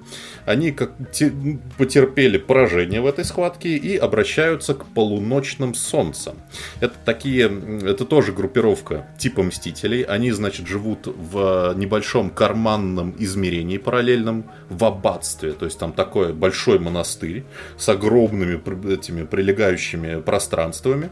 [0.45, 1.31] Они как те-
[1.77, 6.35] потерпели поражение в этой схватке и обращаются к полуночным солнцам.
[6.81, 7.49] Это такие,
[7.83, 10.01] это тоже группировка типа Мстителей.
[10.01, 15.53] Они, значит, живут в небольшом карманном измерении параллельном в аббатстве.
[15.53, 17.45] То есть там такой большой монастырь
[17.77, 18.61] с огромными
[18.93, 21.09] этими прилегающими пространствами.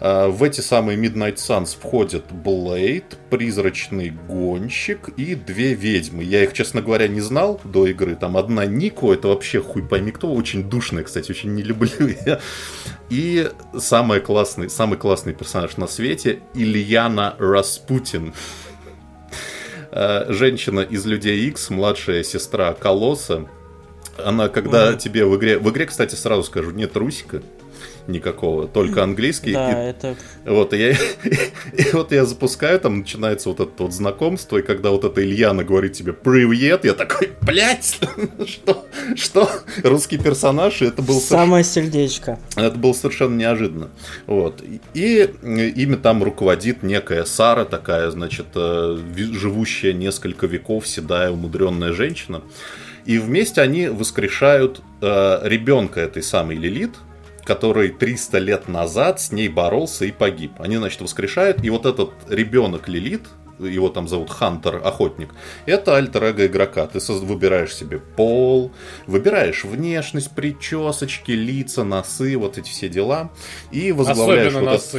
[0.00, 6.22] А, В эти самые Midnight Suns входят Блейд, Призрачный Гонщик и две ведьмы.
[6.24, 8.14] Я их, честно говоря, не знал до игры.
[8.16, 11.90] Там одна Нико, это вообще хуй пойми кто, очень душная, кстати, очень не люблю
[12.26, 12.40] я.
[13.10, 18.34] И самый классный, самый классный персонаж на свете Ильяна Распутин.
[19.90, 23.46] Э, Женщина из Людей X, младшая сестра Колосса.
[24.18, 24.98] Она, когда Мгм.
[24.98, 25.58] тебе в игре...
[25.58, 27.42] В игре, кстати, сразу скажу, нет русика
[28.06, 29.52] никакого, только английский.
[29.52, 30.16] Да, И это...
[30.44, 30.90] вот, и я,
[31.72, 35.64] и вот я запускаю, там начинается вот это вот знакомство, и когда вот эта Ильяна
[35.64, 37.98] говорит тебе «Привет», я такой, блядь,
[38.46, 38.86] что,
[39.16, 39.50] что?
[39.82, 42.38] Русский персонаж, и это был соверш- Самое сердечко.
[42.56, 43.88] это было совершенно неожиданно.
[44.26, 44.62] Вот.
[44.94, 52.42] И ими там руководит некая Сара, такая, значит, э, живущая несколько веков, седая, умудренная женщина.
[53.06, 56.92] И вместе они воскрешают э, ребенка этой самой Лилит,
[57.44, 60.52] который 300 лет назад с ней боролся и погиб.
[60.58, 63.22] Они, значит, воскрешают, и вот этот ребенок Лилит,
[63.58, 65.30] его там зовут Хантер, охотник,
[65.66, 66.86] это альтер игрока.
[66.86, 68.72] Ты выбираешь себе пол,
[69.06, 73.30] выбираешь внешность, причесочки, лица, носы, вот эти все дела,
[73.70, 74.90] и возглавляешь Особенно вот этот-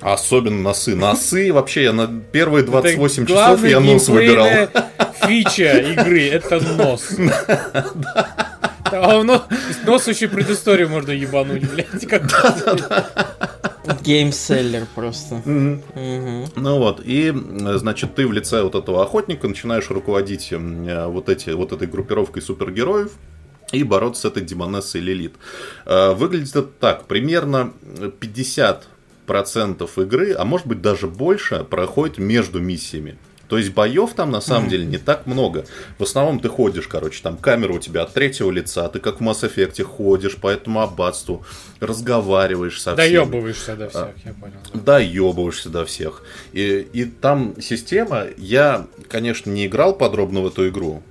[0.00, 0.94] Особенно носы.
[0.94, 4.68] Носы вообще, я на первые 28 часов я нос выбирал.
[5.26, 7.10] фича игры, это нос.
[8.92, 12.06] А нос еще предысторию можно ебануть, блядь.
[14.02, 15.42] Геймселлер просто.
[15.44, 17.34] Ну вот, и,
[17.76, 23.12] значит, ты в лице вот этого охотника начинаешь руководить вот, эти, вот этой группировкой супергероев,
[23.72, 25.34] и бороться с этой демонессой Лилит.
[25.84, 27.72] Э, выглядит это так, примерно
[28.20, 28.86] 50
[29.26, 33.16] процентов игры, а может быть даже больше, проходит между миссиями.
[33.48, 34.70] То есть боев там на самом mm-hmm.
[34.70, 35.66] деле не так много.
[35.98, 39.22] В основном ты ходишь, короче, там камера у тебя от третьего лица, ты как в
[39.22, 41.44] Mass Effect ходишь по этому аббатству,
[41.80, 43.16] разговариваешь со всеми.
[43.16, 44.56] Доебываешься до всех, а, я понял.
[44.72, 46.22] Доебываешься до всех.
[46.52, 51.02] И, и там система, я, конечно, не играл подробно в эту игру,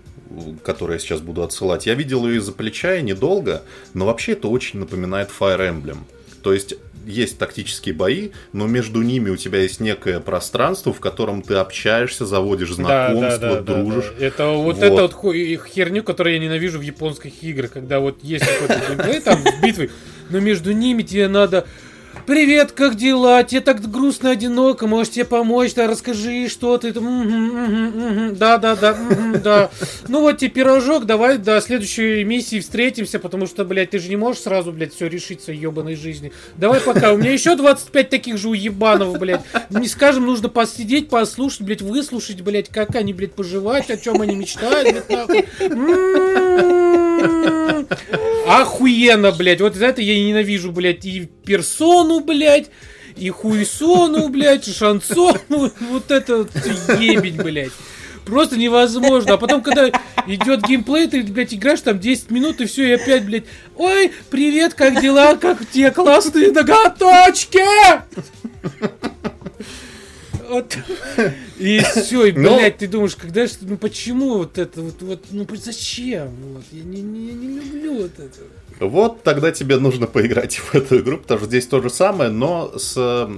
[0.63, 1.85] которую я сейчас буду отсылать.
[1.85, 3.61] Я видел ее из-за плеча и недолго,
[3.93, 5.99] но вообще это очень напоминает Fire Emblem.
[6.41, 11.41] То есть есть тактические бои, но между ними у тебя есть некое пространство, в котором
[11.41, 14.05] ты общаешься, заводишь знакомства, да, да, да, дружишь.
[14.05, 14.25] Да, да.
[14.25, 14.83] Это вот, вот.
[14.83, 15.35] это вот
[15.67, 19.89] херню, которую я ненавижу в японских играх, когда вот есть какой-то геймплей там в битве,
[20.29, 21.65] но между ними тебе надо
[22.25, 23.43] Привет, как дела?
[23.43, 26.93] Тебе так грустно, одиноко, можешь тебе помочь, да, расскажи, что ты.
[26.93, 28.97] Да, да, да,
[29.43, 29.69] да.
[30.07, 34.15] Ну вот тебе пирожок, давай до следующей миссии встретимся, потому что, блядь, ты же не
[34.15, 36.31] можешь сразу, блядь, все решить в своей ебаной жизни.
[36.55, 39.41] Давай пока, у меня еще 25 таких же уебанов, блядь.
[39.69, 44.35] Не скажем, нужно посидеть, послушать, блядь, выслушать, блядь, как они, блядь, поживают, о чем они
[44.35, 46.82] мечтают, блядь, нахуй.
[48.47, 49.61] Охуенно, блядь.
[49.61, 52.69] Вот за это я ненавижу, блядь, и персону, блядь,
[53.15, 55.71] и хуесону, блядь, и шансону.
[55.79, 56.47] Вот это
[56.99, 57.71] ебень, блядь.
[58.25, 59.33] Просто невозможно.
[59.33, 59.89] А потом, когда
[60.27, 64.73] идет геймплей, ты, блядь, играешь там 10 минут, и все, и опять, блядь, ой, привет,
[64.73, 67.59] как дела, как те классные ноготочки!
[70.53, 70.77] Вот.
[71.57, 75.47] И все, и, блядь, ты думаешь, когда же, ну почему вот это, вот, вот ну
[75.55, 76.29] зачем?
[76.53, 78.39] Вот, я не, не, не люблю вот это.
[78.79, 82.77] Вот тогда тебе нужно поиграть в эту игру, потому что здесь то же самое, но
[82.77, 83.29] с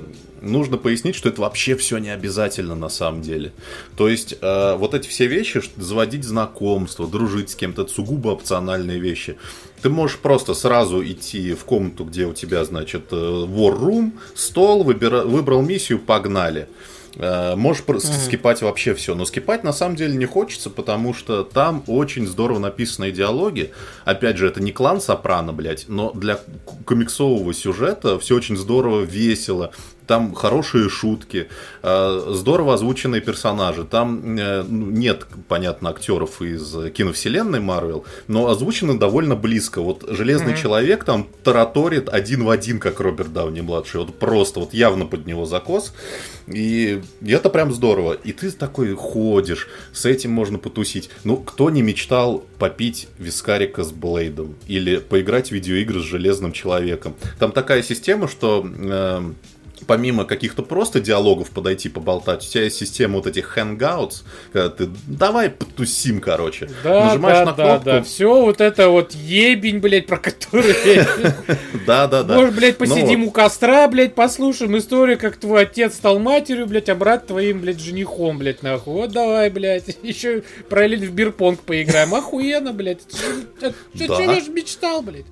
[0.41, 3.53] нужно пояснить, что это вообще все не обязательно на самом деле.
[3.95, 8.99] То есть э, вот эти все вещи, заводить знакомство, дружить с кем-то, это сугубо опциональные
[8.99, 9.37] вещи.
[9.81, 14.83] Ты можешь просто сразу идти в комнату, где у тебя, значит, э, war room, стол,
[14.83, 15.23] выбира...
[15.23, 16.61] выбрал миссию, погнали.
[16.61, 18.25] Э, можешь просто mm-hmm.
[18.25, 19.15] скипать вообще все.
[19.15, 23.71] Но скипать на самом деле не хочется, потому что там очень здорово написаны диалоги.
[24.03, 26.39] Опять же, это не клан Сопрано, блядь, но для
[26.85, 29.71] комиксового сюжета все очень здорово, весело
[30.07, 31.47] там хорошие шутки,
[31.83, 33.83] э, здорово озвученные персонажи.
[33.83, 39.81] Там э, ну, нет, понятно, актеров из киновселенной Марвел, но озвучены довольно близко.
[39.81, 40.61] Вот Железный mm-hmm.
[40.61, 44.01] человек там тараторит один в один, как Роберт Дауни младший.
[44.01, 45.93] Вот просто, вот явно под него закос.
[46.47, 48.13] И это прям здорово.
[48.13, 51.09] И ты такой ходишь, с этим можно потусить.
[51.23, 57.15] Ну, кто не мечтал попить вискарика с Блейдом или поиграть в видеоигры с Железным человеком?
[57.39, 59.21] Там такая система, что э,
[59.87, 64.89] помимо каких-то просто диалогов подойти поболтать, у тебя есть система вот этих hangouts, когда ты
[65.07, 66.69] давай потусим, короче.
[66.83, 67.85] Да, Нажимаешь да, на кнопку.
[67.85, 68.03] Да, да.
[68.03, 70.75] Все вот это вот ебень, блядь, про который...
[71.85, 72.35] Да, да, да.
[72.35, 76.95] Может, блядь, посидим у костра, блядь, послушаем историю, как твой отец стал матерью, блядь, а
[76.95, 78.93] брат твоим, блядь, женихом, блядь, нахуй.
[78.93, 82.13] Вот давай, блядь, еще параллельно в бирпонг поиграем.
[82.15, 83.01] Охуенно, блядь.
[83.93, 85.25] Что я же мечтал, блядь.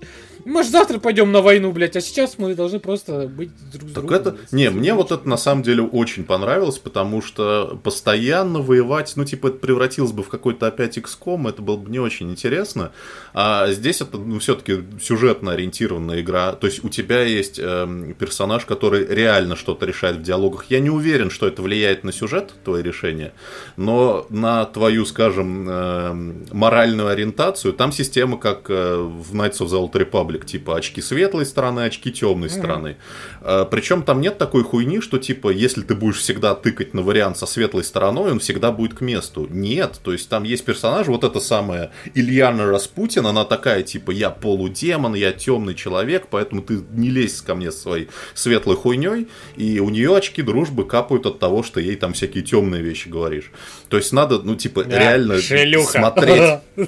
[0.46, 4.06] Может, завтра пойдем на войну, блядь, а сейчас мы должны просто быть друг с так
[4.06, 4.16] другом.
[4.16, 4.38] Это...
[4.52, 9.48] Не, мне вот это на самом деле очень понравилось, потому что постоянно воевать, ну, типа,
[9.48, 12.92] это превратилось бы в какой-то опять XCOM, это было бы не очень интересно.
[13.34, 16.54] А здесь это, ну, все-таки сюжетно ориентированная игра.
[16.54, 20.66] То есть у тебя есть э, персонаж, который реально что-то решает в диалогах.
[20.70, 23.34] Я не уверен, что это влияет на сюжет, твое решение,
[23.78, 26.14] но на твою, скажем, э,
[26.52, 31.02] моральную ориентацию, там система, как э, в Knights of the Old Republic, паблик, типа очки
[31.02, 32.52] светлой стороны, очки темной mm-hmm.
[32.52, 32.98] стороны.
[33.42, 37.38] А, причем там нет такой хуйни, что типа, если ты будешь всегда тыкать на вариант
[37.38, 39.48] со светлой стороной, он всегда будет к месту.
[39.50, 44.30] Нет, то есть там есть персонаж, вот эта самая Ильяна Распутин, она такая, типа, я
[44.30, 49.90] полудемон, я темный человек, поэтому ты не лезь ко мне своей светлой хуйней, и у
[49.90, 53.52] нее очки дружбы капают от того, что ей там всякие темные вещи говоришь.
[53.90, 56.00] То есть надо, ну, типа, да, реально шелюха.
[56.00, 56.60] смотреть.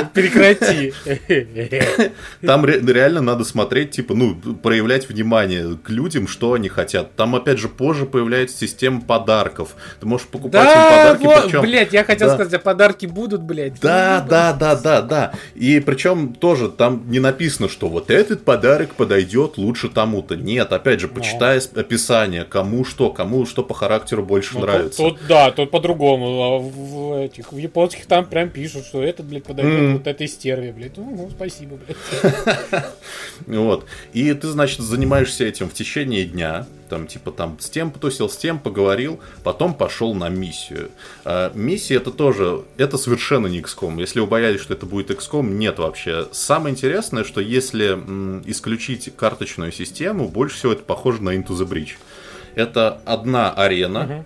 [0.14, 2.12] Прекрати Прекрати.
[2.46, 7.14] Там ре- реально надо смотреть, типа, ну, проявлять внимание к людям, что они хотят.
[7.16, 9.74] Там, опять же, позже появляется система подарков.
[10.00, 11.60] Ты можешь покупать им Да, подарки, вот, причем...
[11.62, 12.34] блядь, я хотел Да.
[12.34, 13.80] сказать, а подарки будут, блядь.
[13.80, 15.32] Да, да, да, да, да.
[15.54, 20.36] И причем тоже там не написано, что вот этот подарок подойдет лучше тому-то.
[20.36, 24.98] Нет, опять же, почитай с- описание, кому что, кому что по характеру больше Ну, нравится.
[24.98, 26.42] Тут, тут, да, тут по-другому.
[26.42, 29.92] А в, в этих, в японских там прям пишут, что этот, блядь, подойдет Мгм.
[29.98, 30.96] вот этой стерве, блядь.
[30.96, 31.96] Ну, спасибо, блядь.
[33.46, 33.86] Вот.
[34.12, 36.66] И ты, значит, занимаешься этим в течение дня.
[36.88, 40.90] Там, типа, там, с тем потусил, с тем поговорил, потом пошел на миссию.
[41.24, 43.98] А, миссия это тоже, это совершенно не XCOM.
[44.00, 46.26] Если вы боялись, что это будет XCOM, нет вообще.
[46.32, 51.66] Самое интересное, что если м, исключить карточную систему, больше всего это похоже на Into the
[51.66, 51.92] Breach.
[52.56, 54.24] Это одна арена, э,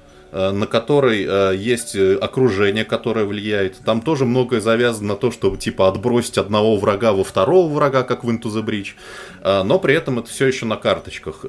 [0.51, 3.79] на которой э, есть э, окружение, которое влияет.
[3.85, 8.25] Там тоже многое завязано на то, чтобы типа отбросить одного врага во второго врага, как
[8.25, 8.87] в Into the.
[9.43, 11.45] Э, но при этом это все еще на карточках.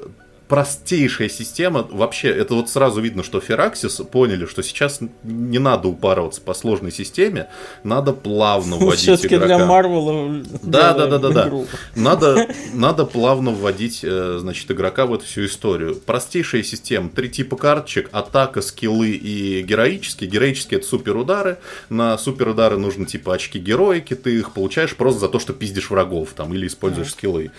[0.48, 6.40] Простейшая система, вообще, это вот сразу видно, что Фераксис поняли, что сейчас не надо упарываться
[6.40, 7.48] по сложной системе,
[7.82, 9.66] надо плавно вводить Все-таки для игрока.
[9.66, 11.52] Марвела Да, да, да, да, да.
[11.96, 15.96] Надо, надо плавно вводить, э, значит, игрока в эту всю историю.
[15.96, 17.08] Простейшая система.
[17.10, 18.08] Три типа карточек.
[18.12, 20.30] Атака, скиллы и героические.
[20.30, 21.58] Героические это суперудары.
[21.88, 24.14] На суперудары нужно типа очки героики.
[24.14, 27.50] Ты их получаешь просто за то, что пиздишь врагов там или используешь скиллы.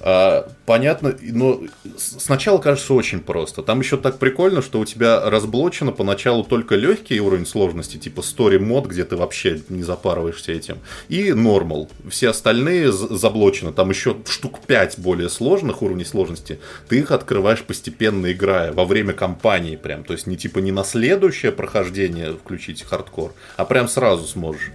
[0.00, 1.60] А, понятно, но
[1.96, 3.62] сначала кажется очень просто.
[3.62, 8.58] Там еще так прикольно, что у тебя разблочено поначалу только легкий уровень сложности, типа story
[8.58, 10.78] мод, где ты вообще не запарываешься этим,
[11.08, 11.88] и нормал.
[12.08, 13.72] Все остальные заблочены.
[13.72, 16.60] Там еще штук 5 более сложных уровней сложности.
[16.88, 20.04] Ты их открываешь постепенно играя во время кампании прям.
[20.04, 24.70] То есть не типа не на следующее прохождение включить хардкор, а прям сразу сможешь.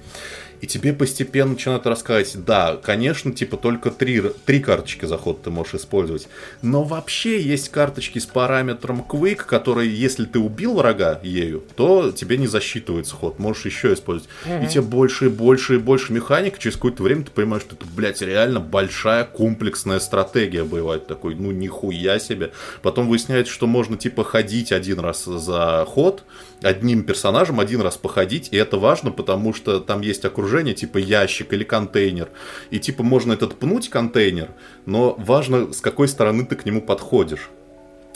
[0.63, 5.73] И тебе постепенно начинают рассказывать, да, конечно, типа только три, три карточки заход ты можешь
[5.75, 6.29] использовать.
[6.61, 12.37] Но вообще есть карточки с параметром Quick, которые, если ты убил врага ею, то тебе
[12.37, 14.29] не засчитывается ход, можешь еще использовать.
[14.45, 17.85] И тебе больше и больше и больше механик, через какое-то время ты понимаешь, что это,
[17.93, 20.99] блядь, реально большая комплексная стратегия боевая.
[20.99, 22.53] Такой, ну нихуя себе.
[22.81, 26.23] Потом выясняется, что можно типа ходить один раз за ход,
[26.63, 31.53] одним персонажем один раз походить, и это важно, потому что там есть окружение, типа ящик
[31.53, 32.29] или контейнер,
[32.71, 34.49] и типа можно этот пнуть контейнер,
[34.85, 37.49] но важно, с какой стороны ты к нему подходишь,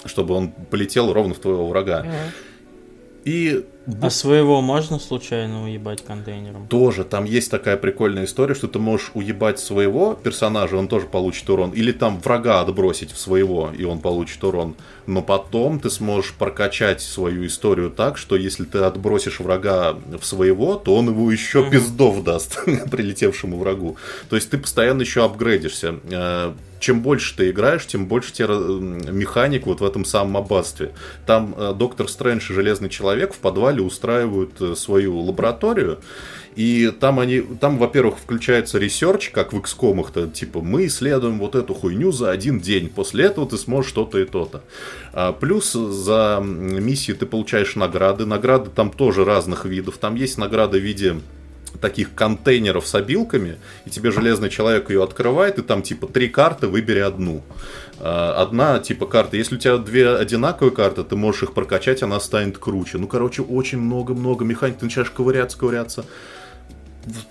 [0.06, 2.06] чтобы он полетел ровно в твоего врага.
[3.28, 3.66] И
[4.02, 6.68] А своего можно случайно уебать контейнером?
[6.70, 11.50] тоже там есть такая прикольная история, что ты можешь уебать своего персонажа, он тоже получит
[11.50, 14.76] урон, или там врага отбросить в своего, и он получит урон.
[15.08, 20.76] Но потом ты сможешь прокачать свою историю так, что если ты отбросишь врага в своего,
[20.76, 23.98] то он его еще пиздов даст прилетевшему врагу.
[24.30, 25.96] То есть ты постоянно еще апгрейдишься.
[26.80, 30.92] Чем больше ты играешь, тем больше тебе э, механик вот в этом самом аббатстве.
[31.26, 36.00] Там э, Доктор Стрэндж и Железный Человек в подвале устраивают э, свою лабораторию,
[36.58, 41.54] и там они, там, во-первых, включается research, как в XCOM, то типа мы исследуем вот
[41.54, 44.64] эту хуйню за один день, после этого ты сможешь то-то и то-то.
[45.14, 50.80] А, плюс за миссии ты получаешь награды, награды там тоже разных видов, там есть награды
[50.80, 51.18] в виде
[51.82, 56.68] таких контейнеров с обилками, и тебе железный человек ее открывает, и там типа три карты,
[56.68, 57.44] выбери одну.
[58.00, 62.20] А, Одна типа карта, если у тебя две одинаковые карты, ты можешь их прокачать, она
[62.20, 62.98] станет круче.
[62.98, 66.06] Ну, короче, очень много-много механик, ты начинаешь ковыряться, ковыряться.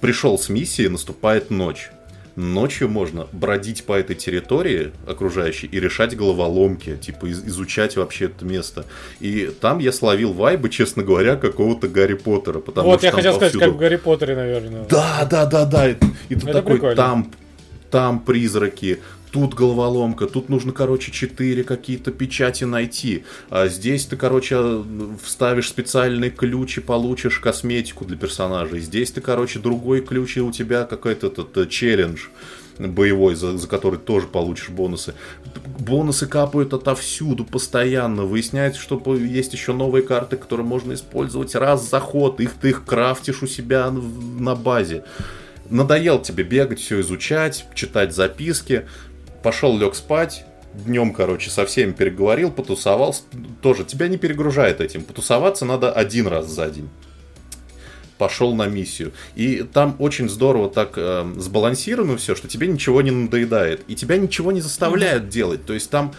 [0.00, 1.90] Пришел с миссии, наступает ночь.
[2.36, 8.44] Ночью можно бродить по этой территории окружающей и решать головоломки, типа из- изучать вообще это
[8.44, 8.84] место.
[9.20, 12.58] И там я словил вайбы, честно говоря, какого-то Гарри Поттера.
[12.58, 14.84] Потому Вот что я хотел сказать, повсюду- как в Гарри Поттере, наверное.
[14.88, 15.88] да, да, да, да.
[15.88, 15.94] И,
[16.28, 16.96] и ты Это такой, прикольно.
[16.96, 17.32] там,
[17.90, 18.98] там призраки,
[19.36, 23.24] тут головоломка, тут нужно, короче, четыре какие-то печати найти.
[23.50, 24.82] А здесь ты, короче,
[25.22, 28.80] вставишь специальный ключ и получишь косметику для персонажей.
[28.80, 32.28] Здесь ты, короче, другой ключ, и у тебя какой-то этот э, челлендж
[32.78, 35.12] боевой, за, за который тоже получишь бонусы.
[35.80, 38.22] Бонусы капают отовсюду, постоянно.
[38.24, 42.40] Выясняется, что есть еще новые карты, которые можно использовать раз за ход.
[42.40, 45.04] Их ты их крафтишь у себя на базе.
[45.70, 48.86] Надоел тебе бегать, все изучать, читать записки.
[49.46, 50.44] Пошел, лег спать.
[50.74, 53.22] Днем, короче, со всеми переговорил, потусовался.
[53.62, 55.04] Тоже тебя не перегружает этим.
[55.04, 56.88] Потусоваться надо один раз за день.
[58.18, 59.12] Пошел на миссию.
[59.34, 63.82] И там очень здорово так э, сбалансировано все, что тебе ничего не надоедает.
[63.88, 65.30] И тебя ничего не заставляют mm-hmm.
[65.30, 65.66] делать.
[65.66, 66.12] То есть там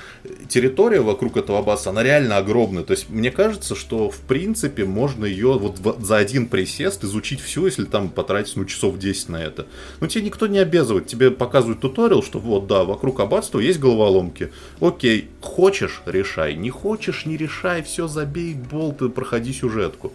[0.48, 2.84] территория вокруг этого баса, она реально огромная.
[2.84, 7.42] То есть мне кажется, что в принципе можно ее вот в, за один присест изучить
[7.42, 9.68] всю, если там потратить ну, часов 10 на это.
[10.00, 11.08] Но тебе никто не обязывает.
[11.08, 14.52] Тебе показывают туториал, что вот да, вокруг аббатства есть головоломки.
[14.80, 16.56] Окей, хочешь, решай.
[16.56, 17.84] Не хочешь, не решай.
[17.84, 20.14] Все, забей болт и проходи сюжетку.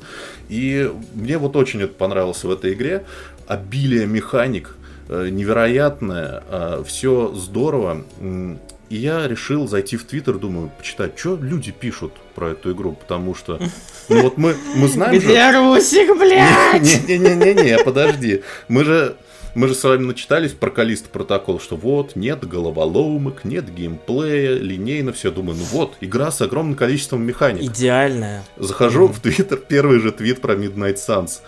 [0.52, 3.06] И мне вот очень это понравилось в этой игре.
[3.46, 4.76] Обилие механик
[5.08, 8.04] э, невероятное, э, все здорово.
[8.90, 13.34] И я решил зайти в Твиттер, думаю, почитать, что люди пишут про эту игру, потому
[13.34, 13.58] что,
[14.10, 15.58] ну вот мы, мы знаем Где же...
[15.58, 17.08] Русик, блядь?
[17.08, 18.42] Не-не-не-не, подожди.
[18.68, 19.16] Мы же
[19.54, 25.12] мы же с вами начитались про Калист протокол, что вот, нет головоломок, нет геймплея, линейно
[25.12, 25.30] все.
[25.30, 27.62] Думаю, ну вот, игра с огромным количеством механик.
[27.62, 28.44] Идеальная.
[28.56, 29.12] Захожу mm-hmm.
[29.12, 31.40] в Твиттер, первый же твит про Midnight Suns.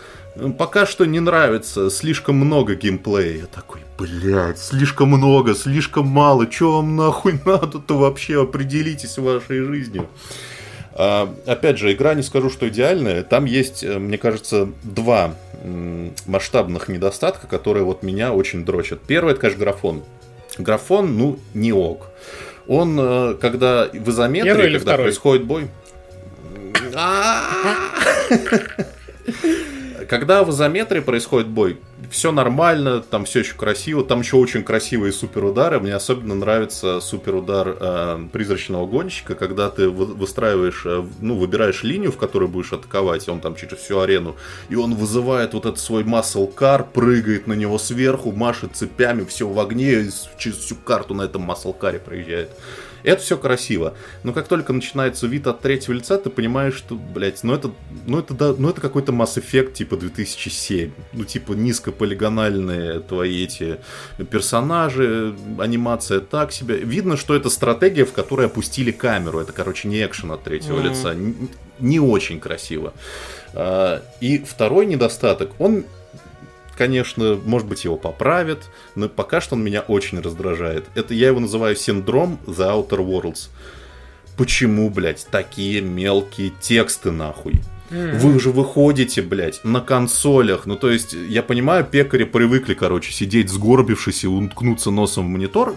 [0.58, 3.38] Пока что не нравится, слишком много геймплея.
[3.38, 6.46] Я такой, блядь, слишком много, слишком мало.
[6.46, 8.42] Че вам нахуй надо-то вообще?
[8.42, 10.08] Определитесь вашей жизнью.
[10.96, 13.22] А, опять же, игра не скажу, что идеальная.
[13.24, 15.34] Там есть, э, мне кажется, два
[16.26, 19.00] масштабных недостатка, которые вот меня очень дрочат.
[19.00, 20.04] Первый, это, конечно, графон.
[20.58, 22.08] Графон, ну, не ок.
[22.66, 25.04] Он, э, когда в изометрии, когда второй?
[25.06, 25.68] происходит бой...
[30.08, 31.78] Когда в изометрии происходит бой,
[32.14, 35.80] все нормально, там все еще красиво, там еще очень красивые суперудары.
[35.80, 42.16] Мне особенно нравится суперудар э, призрачного гонщика, когда ты выстраиваешь, э, ну, выбираешь линию, в
[42.16, 44.36] которой будешь атаковать, он там через всю арену,
[44.68, 49.48] и он вызывает вот этот свой масл кар, прыгает на него сверху, машет цепями, все
[49.48, 50.08] в огне,
[50.38, 52.50] через всю карту на этом масл каре проезжает.
[53.04, 53.94] Это все красиво.
[54.22, 57.70] Но как только начинается вид от третьего лица, ты понимаешь, что, блядь, ну это,
[58.06, 60.90] ну это, да, ну это какой-то Mass Effect типа 2007.
[61.12, 61.52] Ну типа
[62.04, 63.78] низкополигональные твои эти
[64.30, 66.76] персонажи, анимация так себе.
[66.76, 69.40] Видно, что это стратегия, в которой опустили камеру.
[69.40, 70.88] Это, короче, не экшен от третьего mm-hmm.
[70.88, 71.14] лица.
[71.14, 71.34] Не,
[71.80, 72.92] не очень красиво.
[73.54, 75.84] А, и второй недостаток, он
[76.76, 78.64] конечно, может быть, его поправят,
[78.96, 80.86] но пока что он меня очень раздражает.
[80.96, 83.48] Это я его называю синдром The Outer Worlds.
[84.36, 87.60] Почему, блядь, такие мелкие тексты нахуй?
[87.90, 90.66] Вы же выходите, блядь, на консолях.
[90.66, 95.74] Ну, то есть, я понимаю, пекари привыкли, короче, сидеть сгорбившись и уткнуться носом в монитор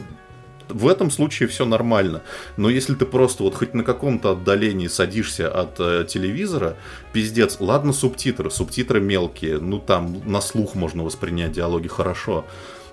[0.69, 2.21] в этом случае все нормально.
[2.57, 6.77] Но если ты просто вот хоть на каком-то отдалении садишься от э, телевизора,
[7.13, 12.45] пиздец, ладно субтитры, субтитры мелкие, ну там на слух можно воспринять диалоги хорошо.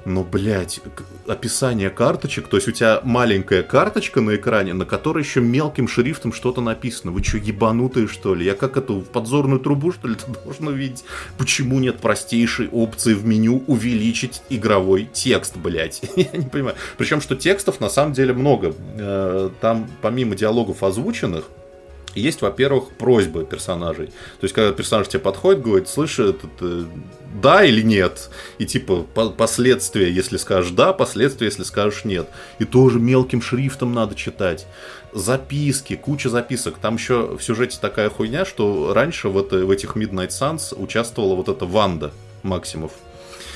[0.04, 0.80] Но, блядь,
[1.26, 6.32] описание карточек, то есть у тебя маленькая карточка на экране, на которой еще мелким шрифтом
[6.32, 7.10] что-то написано.
[7.10, 8.44] Вы что, ебанутые, что ли?
[8.44, 11.04] Я как эту в подзорную трубу, что ли, должен увидеть?
[11.38, 16.02] Почему нет простейшей опции в меню увеличить игровой текст, блядь?
[16.16, 16.76] Я не понимаю.
[16.98, 18.74] Причем, что текстов на самом деле много.
[18.98, 21.44] Э, там, помимо диалогов озвученных,
[22.14, 24.06] есть, во-первых, просьбы персонажей.
[24.06, 26.84] То есть, когда персонаж тебе подходит, говорит, слышь, этот, э,
[27.34, 28.30] да или нет.
[28.58, 32.28] И типа по последствия, если скажешь да, последствия, если скажешь нет.
[32.58, 34.66] И тоже мелким шрифтом надо читать.
[35.12, 36.78] Записки, куча записок.
[36.78, 41.34] Там еще в сюжете такая хуйня, что раньше в, это, в этих Midnight Suns участвовала
[41.34, 42.12] вот эта Ванда
[42.42, 42.92] Максимов.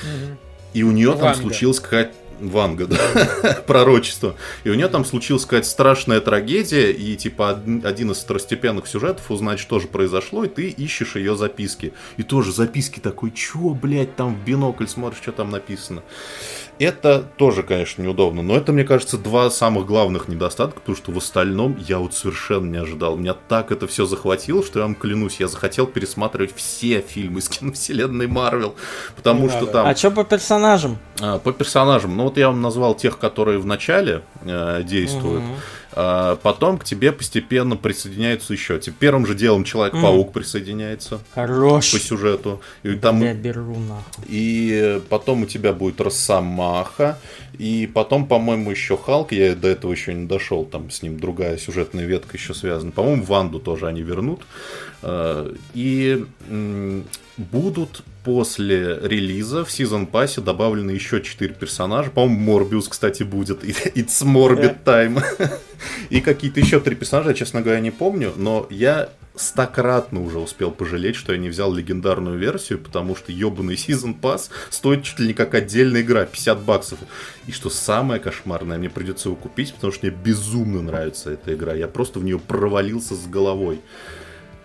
[0.03, 0.37] Угу.
[0.73, 1.33] И у нее Ванга.
[1.33, 4.35] там случилась какая-то Ванга, да, пророчество.
[4.63, 7.51] И у нее там случилась какая-то страшная трагедия, и типа
[7.83, 11.93] один из второстепенных сюжетов узнать, что же произошло, и ты ищешь ее записки.
[12.17, 16.03] И тоже записки такой, чё, блядь, там в бинокль смотришь, что там написано.
[16.79, 21.17] Это тоже, конечно, неудобно, но это, мне кажется, два самых главных недостатка, потому что в
[21.17, 23.17] остальном я вот совершенно не ожидал.
[23.17, 27.49] Меня так это все захватило, что я вам клянусь, я захотел пересматривать все фильмы из
[27.49, 28.75] киновселенной Марвел,
[29.17, 29.71] потому не что надо.
[29.71, 29.87] там...
[29.87, 30.97] А что по персонажам?
[31.19, 35.43] А, по персонажам, ну вот я вам назвал тех, которые в начале э, действуют.
[35.43, 35.55] Угу.
[35.93, 38.79] А потом к тебе постепенно присоединяются еще.
[38.79, 40.31] Типа, первым же делом Человек-паук mm.
[40.31, 41.19] присоединяется.
[41.33, 41.91] Хорош.
[41.91, 42.61] По сюжету.
[42.83, 43.21] И, там...
[43.21, 44.23] Я беру нахуй.
[44.27, 47.17] и потом у тебя будет Росомаха.
[47.57, 49.31] И потом, по-моему, еще Халк.
[49.31, 50.63] Я до этого еще не дошел.
[50.65, 52.91] Там с ним другая сюжетная ветка еще связана.
[52.91, 54.41] По-моему, Ванду тоже они вернут.
[55.01, 56.25] А, и
[57.37, 62.11] будут после релиза в сезон пассе добавлены еще 4 персонажа.
[62.11, 63.63] По-моему, Морбиус, кстати, будет.
[63.63, 65.23] It's Morbid Time.
[66.09, 68.33] И какие-то еще три персонажа, я, честно говоря, не помню.
[68.35, 73.77] Но я стократно уже успел пожалеть, что я не взял легендарную версию, потому что ебаный
[73.77, 76.99] сезон пас стоит чуть ли не как отдельная игра, 50 баксов.
[77.47, 81.73] И что самое кошмарное, мне придется его купить, потому что мне безумно нравится эта игра.
[81.73, 83.79] Я просто в нее провалился с головой.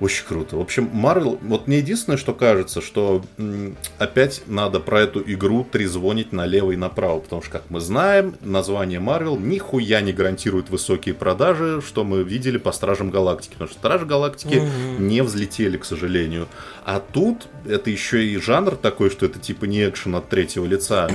[0.00, 0.56] Очень круто.
[0.56, 5.64] В общем, Марвел, вот мне единственное, что кажется, что м, опять надо про эту игру
[5.70, 11.14] трезвонить налево и направо, потому что, как мы знаем, название Марвел нихуя не гарантирует высокие
[11.14, 14.56] продажи, что мы видели по Стражам Галактики, потому что Стражи Галактики
[14.96, 15.06] Мгм.
[15.08, 16.48] не взлетели, к сожалению.
[16.84, 21.08] А тут это еще и жанр такой, что это типа не экшен от третьего лица.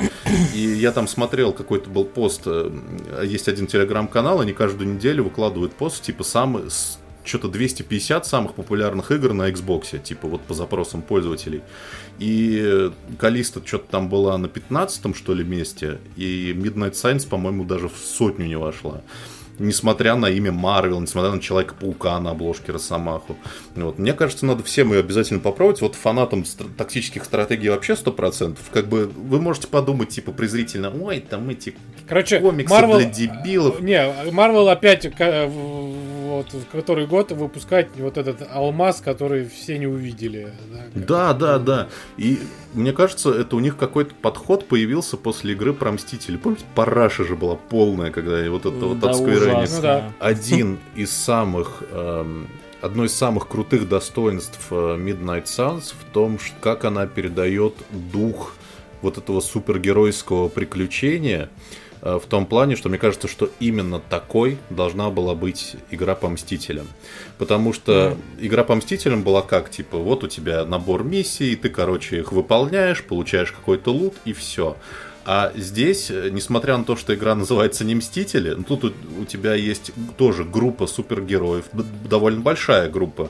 [0.56, 2.72] И я там смотрел, какой-то был пост, э,
[3.26, 6.64] есть один телеграм-канал, они каждую неделю выкладывают пост, типа самый
[7.30, 11.62] что-то 250 самых популярных игр на Xbox, типа вот по запросам пользователей.
[12.18, 17.88] И Калиста что-то там была на 15 что ли, месте, и Midnight Science, по-моему, даже
[17.88, 19.02] в сотню не вошла.
[19.60, 23.36] Несмотря на имя Марвел, несмотря на Человека-паука на обложке Росомаху.
[23.76, 24.00] Вот.
[24.00, 25.82] Мне кажется, надо всем ее обязательно попробовать.
[25.82, 28.58] Вот фанатам стр- тактических стратегий вообще 100%.
[28.72, 31.76] Как бы вы можете подумать, типа, презрительно, ой, там эти
[32.08, 33.00] Короче, комиксы Marvel...
[33.00, 33.82] для дебилов.
[33.82, 35.06] Не, Марвел опять
[36.30, 40.54] вот, в который год выпускает вот этот алмаз, который все не увидели.
[40.72, 41.88] да, как- Да, да, да.
[42.18, 42.40] И
[42.74, 46.38] мне кажется, это у них какой-то подход появился после игры про Мстители.
[46.38, 49.18] Помните, параша же была полная, когда и вот это вот Да от.
[49.76, 50.14] Ну да.
[50.20, 51.84] Один из самых...
[51.92, 52.48] эм,
[52.82, 58.54] Одно из самых крутых достоинств э, Midnight Suns в том, как она передает дух
[59.02, 61.50] вот этого супергеройского приключения
[62.02, 66.88] в том плане, что мне кажется, что именно такой должна была быть игра по Мстителям.
[67.38, 72.20] Потому что игра по Мстителям была как, типа, вот у тебя набор миссий, ты, короче,
[72.20, 74.78] их выполняешь, получаешь какой-то лут и все.
[75.26, 79.26] А здесь, э, несмотря на то, что игра называется не Мстители, ну, тут у, у
[79.26, 83.30] тебя есть тоже группа супергероев, довольно большая группа.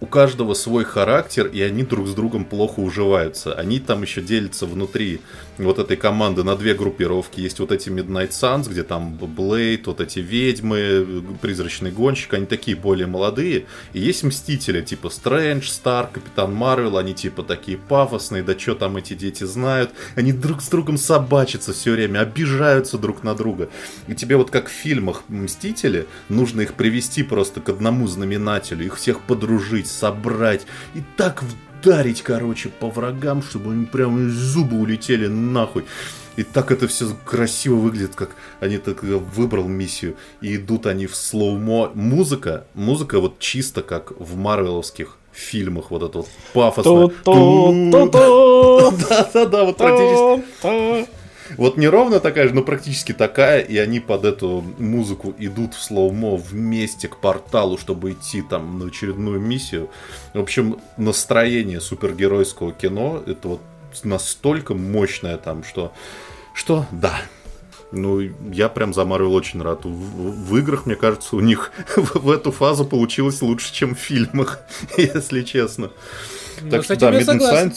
[0.00, 3.52] У каждого свой характер, и они друг с другом плохо уживаются.
[3.54, 5.20] Они там еще делятся внутри
[5.58, 7.40] вот этой команды на две группировки.
[7.40, 12.76] Есть вот эти Midnight Suns, где там Блейд, вот эти ведьмы, призрачный гонщик, они такие
[12.76, 13.66] более молодые.
[13.92, 18.98] И есть Мстители, типа Стрэндж, Стар, Капитан Марвел, они типа такие пафосные, да что там
[18.98, 19.90] эти дети знают.
[20.14, 23.68] Они друг с другом собачатся все время, обижаются друг на друга.
[24.06, 28.96] И тебе вот как в фильмах Мстители, нужно их привести просто к одному знаменателю, их
[28.96, 35.26] всех подружить, собрать и так вдарить, короче, по врагам, чтобы они прям из зуба улетели
[35.26, 35.84] нахуй.
[36.36, 38.30] И так это все красиво выглядит, как
[38.60, 40.14] они так э, выбрал миссию.
[40.40, 41.90] И идут они в слоумо.
[41.94, 46.92] Музыка, музыка вот чисто как в марвеловских фильмах, вот это вот пафосно.
[49.08, 51.17] Да-да-да, вот практически.
[51.56, 55.82] Вот не ровно такая же, но практически такая, и они под эту музыку идут в
[55.82, 59.90] слоумо вместе к порталу, чтобы идти там на очередную миссию.
[60.34, 63.60] В общем, настроение супергеройского кино, это вот
[64.04, 65.92] настолько мощное там, что...
[66.54, 66.86] Что?
[66.90, 67.20] Да.
[67.90, 68.20] Ну,
[68.52, 69.84] я прям за Марвел очень рад.
[69.84, 73.94] В, в- в играх, мне кажется, у них в, в эту фазу получилось лучше, чем
[73.94, 74.60] в фильмах,
[74.98, 75.90] если честно.
[76.60, 77.72] Ну, Так с что да, Midnight согласен.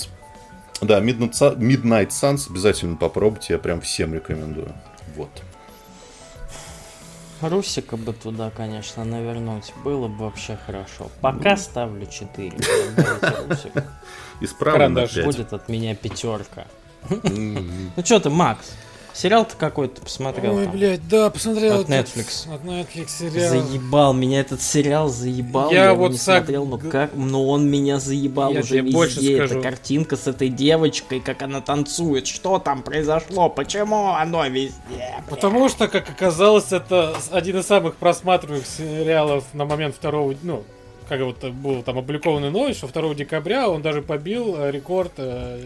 [0.82, 4.74] Да, Midnight, Sun- Midnight Suns обязательно попробуйте, я прям всем рекомендую.
[5.16, 5.30] Вот.
[7.42, 9.74] Русика бы туда, конечно, навернуть.
[9.84, 11.10] Было бы вообще хорошо.
[11.22, 12.52] Пока ставлю 4.
[13.50, 13.84] Русик.
[14.42, 15.24] Исправлено Карандаш.
[15.26, 16.66] Будет от меня пятерка.
[17.10, 18.72] Ну что ты, Макс?
[19.14, 20.74] Сериал-то какой-то посмотрел Ой, там?
[20.76, 21.82] блядь, да, посмотрел.
[21.82, 22.54] От Netflix.
[22.54, 23.50] От Netflix сериал.
[23.68, 25.70] Заебал меня этот сериал, заебал.
[25.72, 28.82] Я Я, вот не сак- смотрел, но как, но он меня заебал Я уже тебе
[28.82, 28.96] везде.
[28.96, 29.56] больше скажу.
[29.60, 35.22] Эта картинка с этой девочкой, как она танцует, что там произошло, почему оно везде.
[35.30, 40.64] Потому что, как оказалось, это один из самых просматриваемых сериалов на момент второго, ну,
[41.10, 45.60] как вот был там опубликованный новость, что 2 декабря он даже побил э, рекорд э,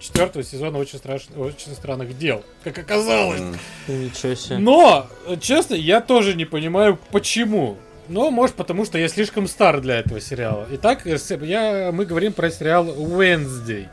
[0.00, 1.26] четвертого сезона очень, страш...
[1.36, 2.42] очень странных дел.
[2.64, 3.40] Как оказалось.
[3.88, 4.58] Ничего себе.
[4.58, 7.76] Но, э, честно, я тоже не понимаю, почему.
[8.08, 10.66] Но, может, потому что я слишком стар для этого сериала.
[10.72, 13.88] Итак, э, с- я, мы говорим про сериал Wednesday.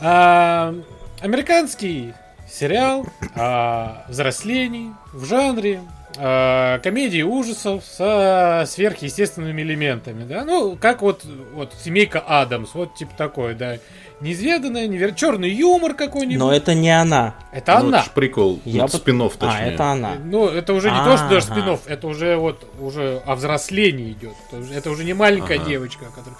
[0.00, 0.74] А,
[1.20, 2.12] американский
[2.50, 5.80] сериал о взрослении в жанре
[6.18, 11.24] а, комедии ужасов со сверхъестественными элементами, да, ну, как вот,
[11.54, 13.78] вот семейка Адамс, вот типа такой, да,
[14.22, 15.14] неизведанное, невер...
[15.14, 16.38] черный юмор какой-нибудь.
[16.38, 17.34] Но это не она.
[17.52, 18.00] Это Ну, она.
[18.00, 18.60] это прикол.
[18.64, 19.74] Я Вот бы- спин-офф, А, точнее.
[19.74, 20.12] это она.
[20.24, 24.34] Ну, это уже не то, что даже спин это уже вот уже о взрослении идет.
[24.48, 25.68] Это уже, это уже не маленькая Ага.
[25.68, 26.36] девочка, которая,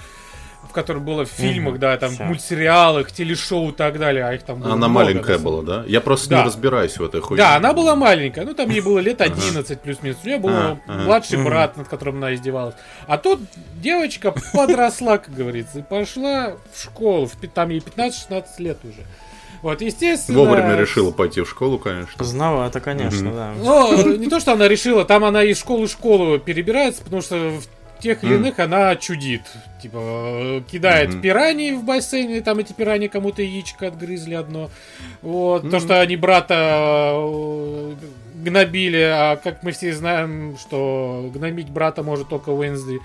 [0.73, 2.25] в которой было в фильмах, да, там, всё.
[2.25, 5.85] в мультсериалах, телешоу и так далее, а их там было Она много, маленькая была, да?
[5.87, 6.39] Я просто Да.
[6.41, 7.43] не разбираюсь в этой хуйне.
[7.43, 10.17] Да, она была маленькая, ну там ей было лет 11 плюс-минус.
[10.25, 12.75] У нее был А, младший брат, над которым она издевалась.
[13.07, 13.41] А тут
[13.75, 17.27] девочка подросла, как говорится, и пошла в школу.
[17.27, 19.05] В Там ей 15-16 лет уже.
[19.61, 20.39] Вот, естественно...
[20.39, 22.13] Вовремя решила пойти в школу, конечно.
[22.17, 23.37] Поздновато, конечно, Мгм.
[23.37, 23.53] да.
[23.59, 27.37] Ну, не то, что она решила, там она из школы в школу перебирается, потому что
[27.37, 27.63] в
[28.03, 29.43] тех или иных она чудит.
[29.81, 31.23] Типа, кидает Мгм.
[31.23, 34.71] пираний в бассейн, и там эти пираньи кому-то яичко отгрызли одно.
[35.23, 37.95] Вот, то, что они брата э,
[38.45, 43.01] гнобили, а как мы все знаем, что гнобить брата может только Уэнсди.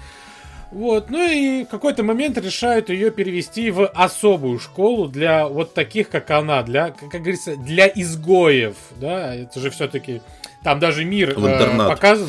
[0.72, 6.10] Вот, ну и в какой-то момент решают ее перевести в особую школу для вот таких,
[6.10, 10.22] как она, для, как говорится, для изгоев, да, это же все-таки,
[10.64, 12.28] там даже мир э, показан.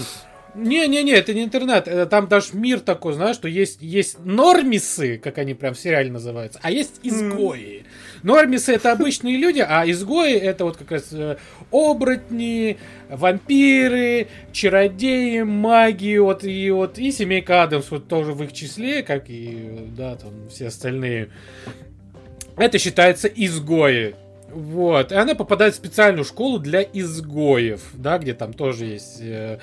[0.54, 5.38] Не-не-не, это не интернет, это там даже мир такой, знаешь, что есть, есть нормисы, как
[5.38, 7.84] они прям в сериале называются, а есть изгои.
[8.22, 11.36] Нормисы это обычные люди, а изгои это вот как раз э,
[11.70, 12.78] оборотни,
[13.08, 19.30] вампиры, чародеи, маги, вот и вот и семейка Адамс вот тоже в их числе, как
[19.30, 21.28] и да там все остальные.
[22.56, 24.16] Это считается изгои.
[24.50, 25.12] Вот.
[25.12, 29.58] И она попадает в специальную школу для изгоев, да, где там тоже есть э,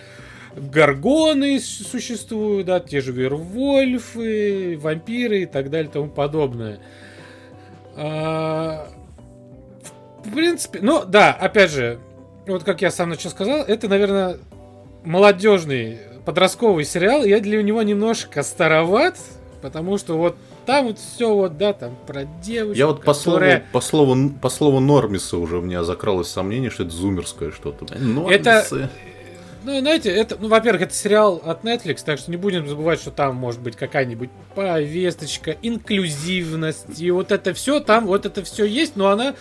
[0.55, 6.79] горгоны с- существуют, да, те же вервольфы, вампиры и так далее и тому подобное.
[7.95, 8.87] А,
[10.23, 11.99] в принципе, ну да, опять же,
[12.47, 14.37] вот как я сам начал сказал, это, наверное,
[15.03, 17.23] молодежный подростковый сериал.
[17.23, 19.17] Я для него немножко староват,
[19.61, 20.35] потому что вот
[20.65, 24.29] там вот все вот, да, там про девочку, Я вот по слову, которая- по слову,
[24.41, 27.85] по слову Нормиса уже у меня закралось сомнение, что это зумерское что-то.
[27.85, 28.89] Это- Нормисы.
[29.65, 33.09] Ну, знаете, это, ну, во-первых, это сериал от Netflix, так что не будем забывать, что
[33.09, 38.95] там может быть какая-нибудь повесточка, инклюзивность, и вот это все там, вот это все есть,
[38.95, 39.33] но она,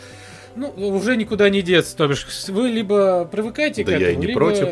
[0.57, 1.95] ну, уже никуда не деться.
[1.95, 4.69] То бишь, вы либо привыкаете Да к я и этому, не либо, против.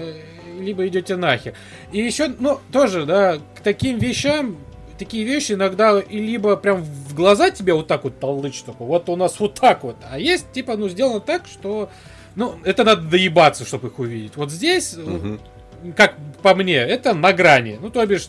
[0.59, 1.53] либо идете нахер.
[1.93, 4.57] И еще, ну, тоже, да, к таким вещам,
[4.99, 9.07] такие вещи иногда и либо прям в глаза тебе вот так вот толдычат, такой, вот
[9.11, 11.91] у нас вот так вот, а есть, типа, ну, сделано так, что
[12.37, 14.33] ну, это надо доебаться, чтобы их увидеть.
[14.37, 15.41] Вот здесь, Мгм.
[15.97, 17.79] как по мне, это на грани.
[17.81, 18.29] Ну, то бишь,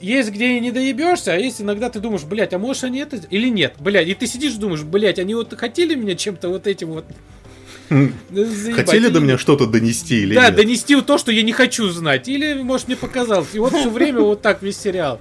[0.00, 3.16] есть где и не доебешься, а есть иногда ты думаешь, блядь, а может они это...
[3.30, 6.88] Или нет, блядь, и ты сидишь думаешь, блядь, они вот хотели меня чем-то вот этим
[6.88, 7.04] вот...
[7.88, 8.74] заебать?
[8.74, 10.56] Хотели до меня что-то донести или Да, нет?
[10.56, 12.28] донести то, что я не хочу знать.
[12.28, 13.48] Или, может, мне показалось.
[13.54, 15.20] И вот все время вот так весь сериал.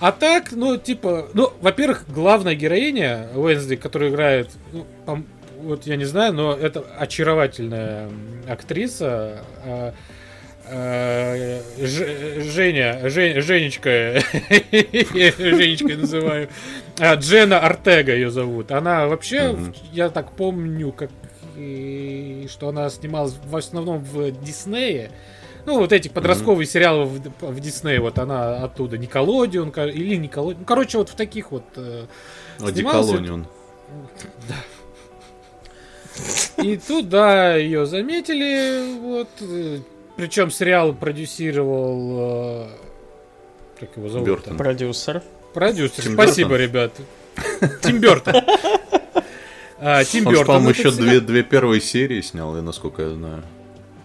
[0.00, 4.86] А так, ну, типа, ну, во-первых, главная героиня Уэнсди, которая играет, ну,
[5.62, 8.08] вот я не знаю, но это очаровательная
[8.48, 9.40] актриса.
[9.64, 9.94] а,
[10.68, 13.90] а, Ж- Женя, Жен- Женечка,
[14.72, 16.48] я называю,
[16.98, 18.72] А, Джена Артега ее зовут.
[18.72, 19.56] Она вообще,
[19.92, 21.10] я так помню, как
[21.56, 25.10] и что она снималась в основном в Диснее.
[25.64, 30.60] Ну, вот этих подростковые сериалы в, в Диснее, вот она оттуда, Николодион, или Николодион.
[30.60, 31.64] Ну, короче, вот в таких вот.
[31.76, 32.04] э,
[32.58, 33.46] снималась Одеколонион.
[36.62, 39.28] И тут, да, ее заметили, вот.
[40.16, 42.66] Причем сериал продюсировал...
[42.66, 42.68] э,
[43.80, 44.26] Как его зовут?
[44.26, 44.56] Бёртон.
[44.56, 45.22] Продюсер.
[45.52, 46.04] Продюсер.
[46.04, 46.66] Тим Спасибо, Бёртон.
[46.66, 46.92] ребят.
[47.82, 48.34] Тим Бертон.
[49.78, 50.46] А, Тим Он, Бертон.
[50.46, 53.42] по-моему, этот еще две, две первые серии снял, я насколько я знаю.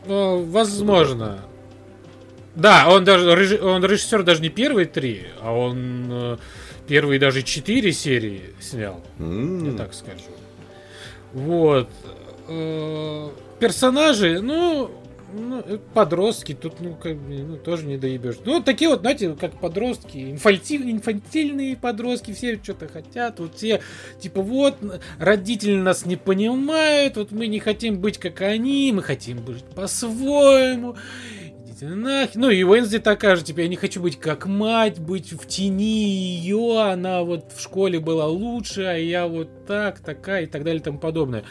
[0.06, 1.40] Ну, возможно.
[2.56, 6.38] Да, он даже он режиссер даже не первые три, а он э,
[6.90, 9.00] первые даже четыре серии снял.
[9.20, 10.20] М, Я так скажу.
[11.34, 11.90] Вот.
[12.48, 13.30] Э,
[13.60, 14.90] Персонажи, ну,
[15.34, 18.38] ну, э, подростки, тут, ну, как бы, ну, тоже не доебешь.
[18.44, 23.82] Ну, такие вот, знаете, как подростки, инфальти- инфантильные подростки, все что-то хотят, вот все,
[24.20, 24.76] типа, вот,
[25.20, 30.96] родители нас не понимают, вот мы не хотим быть как они, мы хотим быть по-своему.
[31.82, 32.32] Идите нахер.
[32.36, 36.06] Ну и Уэнсди такая же, типа, я не хочу быть как мать, быть в тени
[36.06, 40.80] ее, она вот в школе была лучше, а я вот так, такая и так далее
[40.82, 41.44] и тому подобное.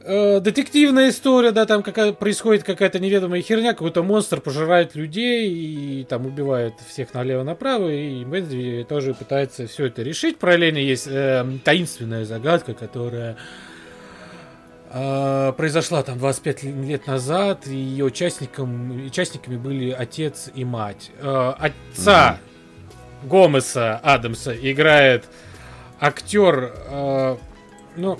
[0.00, 6.04] Э, Детективная история, да, там какая происходит какая-то неведомая херня, какой-то монстр пожирает людей и
[6.04, 10.38] там убивает всех налево-направо, и Уэнсди тоже пытается все это решить.
[10.38, 13.36] Параллельно есть э, таинственная загадка, которая
[14.94, 21.10] произошла там 25 лет назад, и ее участником, участниками были отец и мать.
[21.18, 22.38] Э, отца
[23.24, 25.24] Гомеса Адамса играет
[25.98, 27.36] актер, э,
[27.96, 28.18] ну,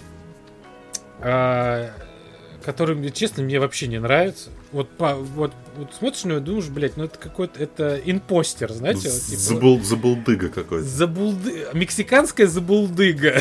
[2.65, 4.51] который, честно, мне вообще не нравится.
[4.75, 8.73] Вот, по, вот, вот смотришь на него и думаешь, блядь, ну это какой-то, это импостер,
[8.73, 9.09] знаете?
[9.09, 10.85] вот, типа, Забыл, забулдыга какой-то.
[10.85, 11.69] Забулды...
[11.75, 13.41] Мексиканская забулдыга.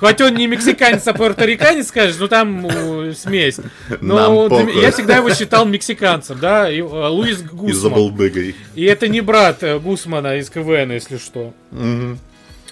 [0.00, 2.66] Хоть он не мексиканец, а пуэрториканец, скажешь, ну там
[3.14, 3.58] смесь.
[4.00, 7.80] Но я всегда его считал мексиканцем, да, и, э, Луис И Гусман.
[7.80, 8.56] забулдыгой.
[8.74, 11.54] И это не брат э, Гусмана из КВН, если что.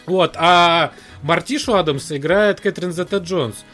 [0.07, 0.91] Вот, а
[1.23, 3.65] Мартишу Адамса играет Кэтрин Зета Джонс.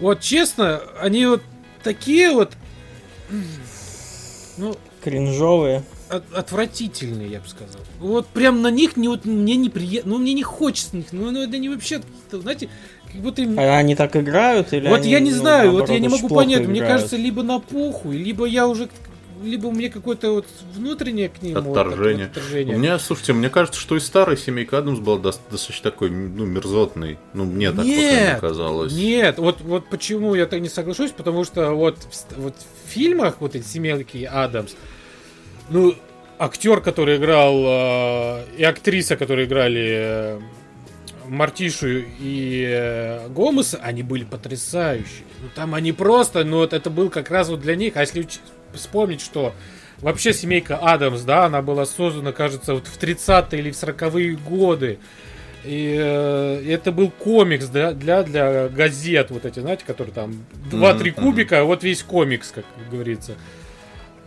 [0.00, 1.42] Вот, честно, они вот
[1.82, 2.52] такие вот...
[4.56, 5.84] Ну, Кринжовые.
[6.08, 7.80] от- отвратительные, я бы сказал.
[8.00, 11.30] Вот прям на них не, вот, мне неприятно, ну мне не хочется на них, ну,
[11.30, 12.00] ну это они вообще,
[12.32, 12.68] знаете,
[13.06, 13.58] как будто им...
[13.58, 16.08] А они так играют или вот они, я не ну, знаю, вот наоборот, я не
[16.08, 16.96] могу понять, мне играют?
[17.02, 18.88] кажется, либо на похуй, либо я уже,
[19.42, 22.26] либо у меня какое-то вот внутреннее к ним вот Отторжение.
[22.26, 22.76] такое отторжение.
[22.76, 26.44] У меня, слушайте, мне кажется, что и старая семейка Адамс была дос- достаточно такой, ну,
[26.46, 27.18] мерзотный.
[27.34, 28.92] Ну, мне так вот Нет, казалось.
[28.92, 31.98] Нет, вот, вот почему я так не соглашусь, потому что вот,
[32.36, 34.72] вот в фильмах вот эти семейки Адамс,
[35.70, 35.94] ну,
[36.38, 40.40] актер, который играл, э, и актриса, которые играли э,
[41.26, 41.88] Мартишу
[42.20, 45.24] и э, Гомеса, они были потрясающие.
[45.42, 47.96] Ну, там они просто, ну, вот это был как раз вот для них.
[47.96, 48.26] А если
[48.74, 49.54] вспомнить, что
[50.00, 54.98] вообще семейка Адамс, да, она была создана, кажется, вот в 30-е или в 40-е годы.
[55.64, 61.10] И э, это был комикс да, для, для газет, вот эти, знаете, которые там 2-3
[61.10, 63.34] Мгм, кубика, а вот весь комикс, как говорится.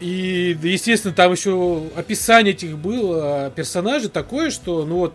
[0.01, 5.13] И, естественно, там еще описание этих было персонажей такое, что, ну вот,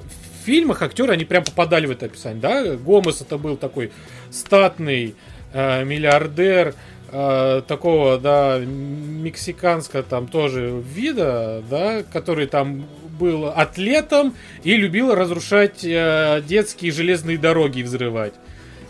[0.00, 2.76] в фильмах актеры, они прям попадали в это описание, да?
[2.76, 3.92] Гомес это был такой
[4.30, 5.14] статный
[5.52, 6.74] э, миллиардер,
[7.12, 12.86] э, такого, да, мексиканского там тоже вида, да, который там
[13.18, 14.34] был атлетом
[14.64, 18.34] и любил разрушать э, детские железные дороги и взрывать.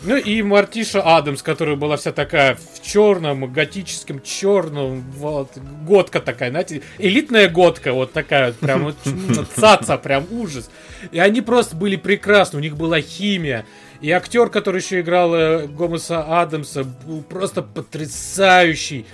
[0.02, 5.50] Ну и Мартиша Адамс, которая была вся такая в черном, готическом черном, вот,
[5.86, 10.70] готка такая, знаете, элитная готка, вот такая, прям вот, м, цаца, прям ужас.
[11.12, 13.66] И они просто были прекрасны, у них была химия.
[14.00, 19.04] И актер, который еще играл э, Гомеса Адамса, был просто потрясающий.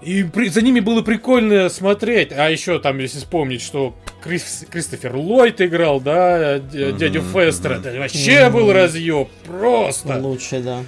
[0.00, 2.32] И при- за ними было прикольно смотреть.
[2.32, 7.86] А еще там, если вспомнить, что Крис- Кристофер Ллойд играл, да, дядю Фестера, мгм.
[7.86, 8.52] это вообще Мгм.
[8.56, 9.28] был разъеб.
[9.46, 10.18] Просто.
[10.18, 10.80] Лучше, да.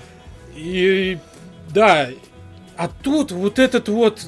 [0.56, 1.18] И
[1.72, 2.08] да,
[2.76, 4.20] а тут вот этот вот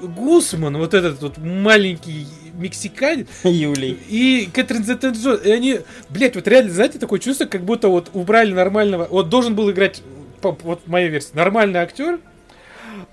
[0.00, 2.26] Гусман, вот этот вот маленький
[2.58, 3.98] мексиканец, Юлий.
[4.08, 8.10] и Кэтрин Зета Джонс, и они, блять, вот реально, знаете, такое чувство, как будто вот
[8.12, 10.02] убрали нормального, вот должен был играть,
[10.42, 12.18] вот моя версия, нормальный актер,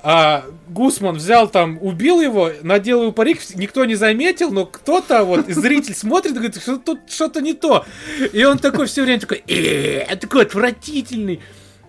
[0.04, 5.48] а Гусман взял там, убил его, надел его парик, никто не заметил, но кто-то вот,
[5.48, 7.86] зритель смотрит и говорит, что тут что-то не то.
[8.34, 11.40] И он такой все время такой, «Э, такой отвратительный.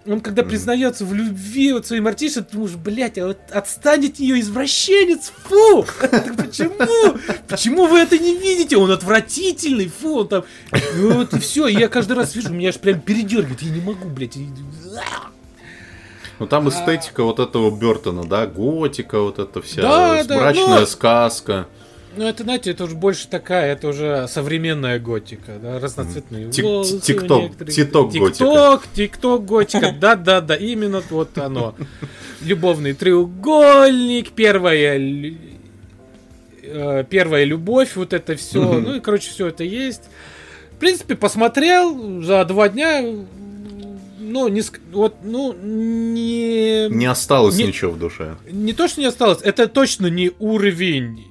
[0.04, 4.18] Он когда признается в любви вот своей Мартише, ты думаешь, блядь, а вот отстань от
[4.18, 5.84] нее, извращенец, фу!
[6.36, 7.18] Почему?
[7.46, 8.76] Почему вы это не видите?
[8.76, 10.44] Он отвратительный, фу, он там...
[10.96, 14.08] Ну вот и все, я каждый раз вижу, меня аж прям передергивает, я не могу,
[14.08, 14.36] блядь.
[16.38, 21.68] Ну там эстетика вот этого Бертона, да, готика, вот это вся мрачная ну- сказка.
[22.16, 27.00] Ну, это, знаете, это уже больше такая, это уже современная готика, да, разноцветные Тик- волосы
[27.00, 27.74] тикток, некоторых.
[27.74, 28.32] титок готика.
[28.32, 31.74] Тикток, тикток готика, да-да-да, именно вот оно.
[32.42, 34.98] Любовный треугольник, первая,
[36.62, 40.02] э, первая любовь, вот это все, ну и, короче, все это есть.
[40.72, 43.02] В принципе, посмотрел за два дня,
[44.18, 46.88] ну, не, вот, ну, не...
[46.88, 48.36] Не осталось Не- ничего в душе.
[48.50, 51.26] Не то, что не осталось, это точно не уровень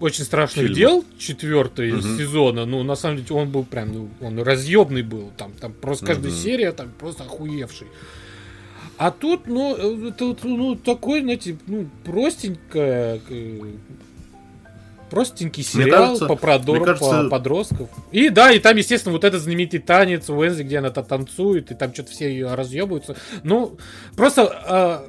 [0.00, 0.76] очень страшных Фильма.
[0.76, 2.16] дел четвертого Мгм.
[2.18, 2.64] сезона.
[2.66, 5.32] Ну, на самом деле, он был прям, ну, он разъебный был.
[5.36, 6.40] Там, там просто каждая Мгм.
[6.40, 7.88] серия там просто охуевший.
[8.96, 13.60] А тут, ну, э, это, вот, ну, такой, знаете, ну, простенькое, э,
[15.10, 17.88] простенький Мне сериал кажется- по, продор- мне кажется- по подростков.
[18.12, 21.74] И да, и там, естественно, вот этот знаменитый танец Уэнзи, где она там танцует, и
[21.74, 23.16] там что-то все ее разъебываются.
[23.42, 23.78] Ну,
[24.16, 24.42] просто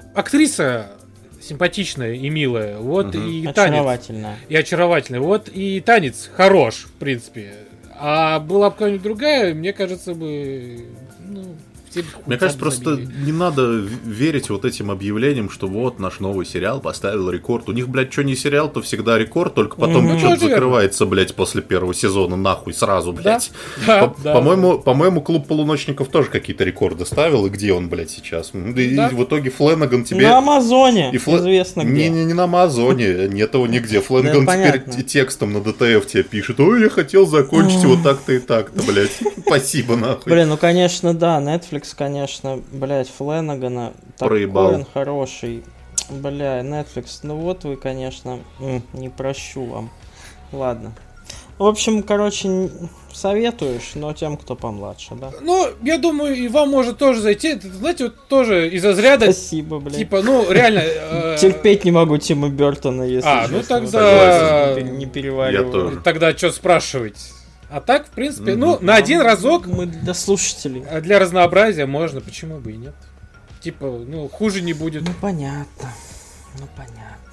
[0.03, 0.91] э, актриса
[1.41, 3.27] симпатичная и милая, вот Мгм.
[3.27, 4.35] и танец Очаровательно.
[4.49, 5.19] и очаровательный.
[5.19, 7.53] Вот и танец хорош, в принципе.
[8.01, 10.85] А была бы какая-нибудь другая, мне кажется бы,
[11.27, 11.55] ну,
[12.25, 13.09] Мне кажется, просто забили.
[13.25, 13.67] не надо
[14.05, 17.69] верить вот этим объявлениям, что вот наш новый сериал поставил рекорд.
[17.69, 21.05] У них, блядь, что не сериал, то всегда рекорд, только потом что-то Ну, тоже закрывается,
[21.05, 23.51] блядь, после первого сезона, нахуй, сразу, блядь.
[23.85, 24.33] да, По- да.
[24.33, 28.51] По-моему, по-моему, клуб полуночников тоже какие-то рекорды ставил, и где он, блядь, сейчас?
[28.53, 28.81] Да.
[28.81, 30.27] и в итоге Фленаган тебе...
[30.27, 31.11] На Амазоне.
[31.13, 32.09] И Флэ- Известно где.
[32.09, 34.01] Не, не, не на Амазоне, нет его нигде.
[34.01, 35.03] Фленган Да, теперь понятно.
[35.03, 36.59] текстом на ДТФ тебе пишет.
[36.59, 39.19] Ой, я хотел закончить вот так-то и так-то, блядь.
[39.45, 40.31] Спасибо, нахуй.
[40.31, 44.73] Блин, ну конечно, да, Netflix, конечно, блядь, Фленагана, такой Проебал.
[44.75, 45.63] он хороший.
[46.09, 48.39] Бля, Netflix, ну вот вы, конечно,
[48.93, 49.89] не прощу вам.
[50.51, 50.93] Ладно.
[51.59, 52.69] В общем, короче,
[53.11, 55.29] советуешь, но тем, кто помладше, да?
[55.41, 57.49] Ну, я думаю, и вам может тоже зайти.
[57.49, 59.97] Это, знаете, вот тоже из разряда, Спасибо, блядь.
[59.97, 60.79] типа, ну, реально...
[60.85, 65.65] э, Терпеть не могу Тима Бертона, если А, ну тогда- Не, пере- не перевариваю.
[65.65, 65.97] Я тоже.
[66.01, 67.17] Тогда что спрашивать?
[67.69, 70.83] А так, в принципе, ну, на один разок Мы для слушателей.
[70.89, 72.95] а для разнообразия можно, почему бы и нет.
[73.61, 75.03] Типа, ну, хуже не будет.
[75.03, 75.89] Ну, понятно.
[76.59, 77.28] Ну, понятно.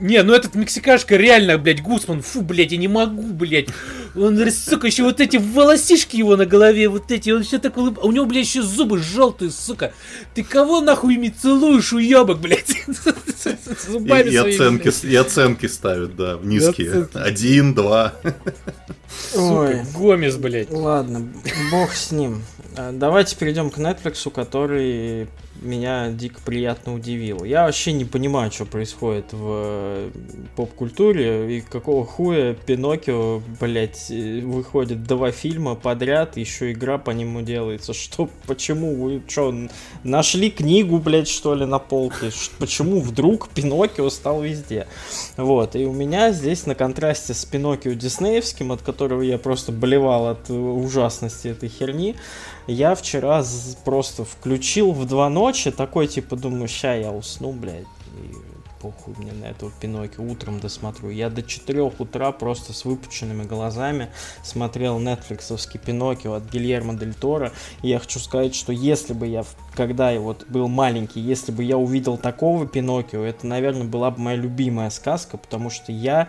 [0.00, 3.68] Не, ну этот мексикашка реально, блядь, Гусман, фу, блядь, я не могу, блядь.
[4.14, 7.98] Он, сука, еще вот эти волосишки его на голове, вот эти, он все так улыб...
[8.02, 9.92] А у него, блядь, еще зубы желтые, сука.
[10.34, 12.74] Ты кого нахуй ими целуешь, уебок, блядь?
[13.88, 17.08] Зубами и, и, оценки, и оценки ставят, да, низкие.
[17.14, 18.14] Один, два.
[19.34, 19.82] Ой.
[19.94, 20.70] Гомес, блядь.
[20.70, 21.28] Ладно,
[21.70, 22.42] бог с ним.
[22.76, 25.28] А, давайте перейдем к Netflix, который
[25.60, 27.44] меня дико приятно удивил.
[27.44, 30.10] Я вообще не понимаю, что происходит в э,
[30.56, 37.42] поп-культуре и какого хуя Пиноккио, блять, э, выходит два фильма подряд, еще игра по нему
[37.42, 37.92] делается.
[37.98, 39.54] Что, почему вы, что,
[40.04, 42.30] нашли книгу, блять, что ли, на полке?
[42.58, 44.86] Почему вдруг Пиноккио стал везде?
[45.36, 50.28] Вот, и у меня здесь на контрасте с Пиноккио диснеевским, от которого я просто болевал
[50.28, 52.16] от ужасности этой херни,
[52.68, 53.42] я вчера
[53.84, 57.86] просто включил в два ночи, такой типа думаю, ща я усну, блядь,
[58.18, 58.34] и
[58.82, 61.08] похуй мне на этого Пиноккио, утром досмотрю.
[61.08, 64.10] Я до 4 утра просто с выпученными глазами
[64.44, 67.50] смотрел нетфликсовский Пиноккио от Гильермо Дель Торо.
[67.82, 69.44] И я хочу сказать, что если бы я,
[69.74, 74.20] когда я вот был маленький, если бы я увидел такого Пиноккио, это, наверное, была бы
[74.20, 76.28] моя любимая сказка, потому что я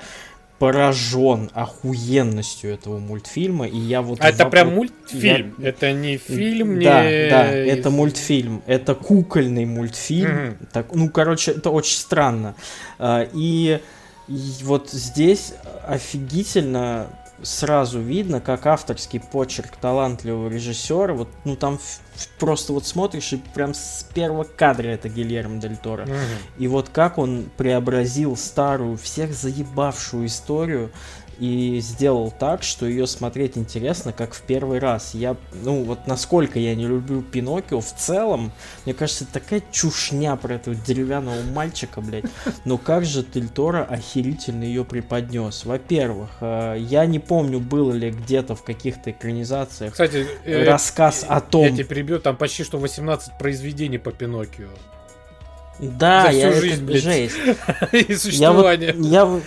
[0.60, 4.20] поражен охуенностью этого мультфильма, и я вот...
[4.22, 5.56] А это прям мультфильм?
[5.58, 5.70] Я...
[5.70, 6.86] Это не фильм, не...
[6.86, 10.30] Да, да, это мультфильм, это кукольный мультфильм.
[10.30, 10.68] Mm-hmm.
[10.74, 12.56] Так, ну, короче, это очень странно.
[13.00, 13.80] А, и,
[14.28, 15.54] и вот здесь
[15.88, 17.08] офигительно
[17.44, 21.80] сразу видно, как авторский почерк талантливого режиссера, вот, ну, там
[22.38, 26.04] просто вот смотришь, и прям с первого кадра это Гильермо Дель Торо.
[26.04, 26.14] Угу.
[26.58, 30.92] И вот как он преобразил старую, всех заебавшую историю
[31.40, 35.14] и сделал так, что ее смотреть интересно, как в первый раз.
[35.14, 38.52] Я, ну, вот насколько я не люблю Пиноккио, в целом,
[38.86, 42.26] мне кажется, такая чушня про этого деревянного мальчика, блядь.
[42.66, 45.66] Но как же Тельтора охерительно ее преподнес.
[45.66, 51.40] Во-первых, э, я не помню, было ли где-то в каких-то экранизациях Кстати, э, рассказ о
[51.40, 51.64] том...
[51.64, 54.70] Я тебя перебью, там почти что 18 произведений по Пиноккио.
[55.80, 57.36] Да, За всю я жизнь, это, жесть.
[57.94, 58.94] И существование.
[58.98, 59.44] Я, вот,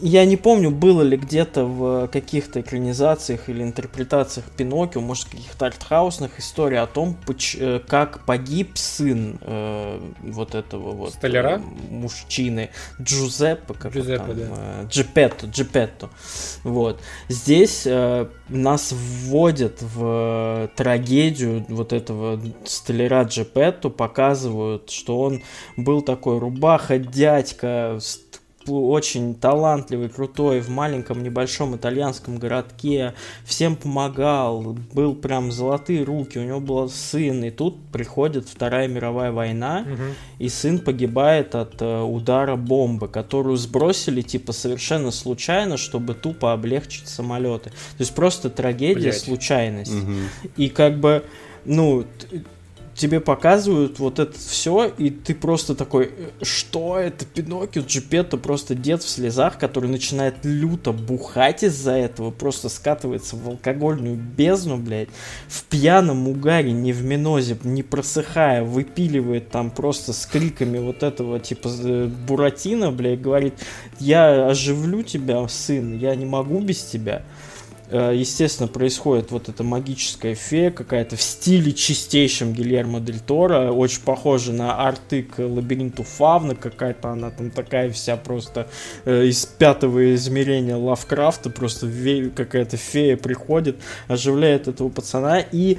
[0.00, 5.66] я, я не помню, было ли где-то в каких-то экранизациях или интерпретациях Пиноккио, может, каких-то
[5.66, 7.16] артхаусных историй о том,
[7.58, 11.60] э, как погиб сын э, вот этого вот Столяра?
[11.60, 12.70] Э, мужчины
[13.00, 14.44] Джузеппе, как Джузеппе, там, да.
[14.56, 16.10] э, Джепетто, Джепетто.
[16.64, 17.00] Вот.
[17.28, 25.42] Здесь э, нас вводят в трагедию вот этого столяра Джепетто, показывают, что он
[25.76, 27.98] был такой рубаха, дядька,
[28.68, 33.14] очень талантливый, крутой, в маленьком небольшом итальянском городке,
[33.44, 39.32] всем помогал, был прям золотые руки, у него был сын, и тут приходит Вторая мировая
[39.32, 40.02] война, угу.
[40.38, 47.08] и сын погибает от э, удара бомбы, которую сбросили типа совершенно случайно, чтобы тупо облегчить
[47.08, 47.70] самолеты.
[47.70, 49.20] То есть просто трагедия, Блять.
[49.20, 49.94] случайность.
[49.94, 50.12] Угу.
[50.56, 51.24] И как бы,
[51.64, 52.04] ну,
[52.96, 59.02] тебе показывают вот это все, и ты просто такой, что это Пиноккио, Джипетто, просто дед
[59.02, 65.10] в слезах, который начинает люто бухать из-за этого, просто скатывается в алкогольную бездну, блядь,
[65.46, 71.38] в пьяном угаре, не в минозе, не просыхая, выпиливает там просто с криками вот этого
[71.38, 73.54] типа э, Буратино, блядь, говорит,
[74.00, 77.22] я оживлю тебя, сын, я не могу без тебя.
[77.88, 84.02] Э, естественно, происходит вот эта магическая фея какая-то в стиле чистейшем Гильермо Дель Торо, очень
[84.02, 88.68] похожа на арты к лабиринту Фавна, какая-то она там такая вся просто
[89.04, 91.90] э, из пятого измерения Лавкрафта, просто
[92.34, 93.76] какая-то фея приходит,
[94.08, 95.78] оживляет этого пацана, и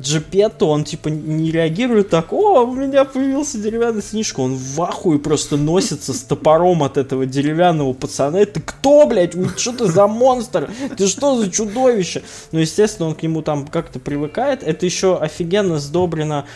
[0.00, 5.18] Джепетто, он типа не реагирует так, о, у меня появился деревянный снежка, он в ахуе
[5.18, 10.70] просто носится с топором от этого деревянного пацана, ты кто, блядь, что ты за монстр,
[10.96, 12.22] ты что за чудовище?
[12.52, 16.46] Ну, естественно, он к нему там как-то привыкает, это еще офигенно сдобрено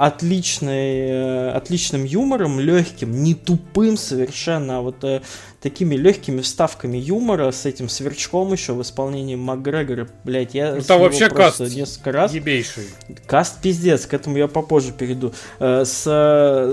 [0.00, 5.20] отличной, э, отличным юмором, легким, не тупым совершенно, а вот э,
[5.60, 11.00] такими легкими вставками юмора с этим сверчком еще в исполнении Макгрегора, блять, я ну, там
[11.00, 12.32] вообще каст несколько раз.
[12.32, 12.84] Ебейший.
[13.26, 15.32] Каст пиздец, к этому я попозже перейду.
[15.58, 16.06] Э, с,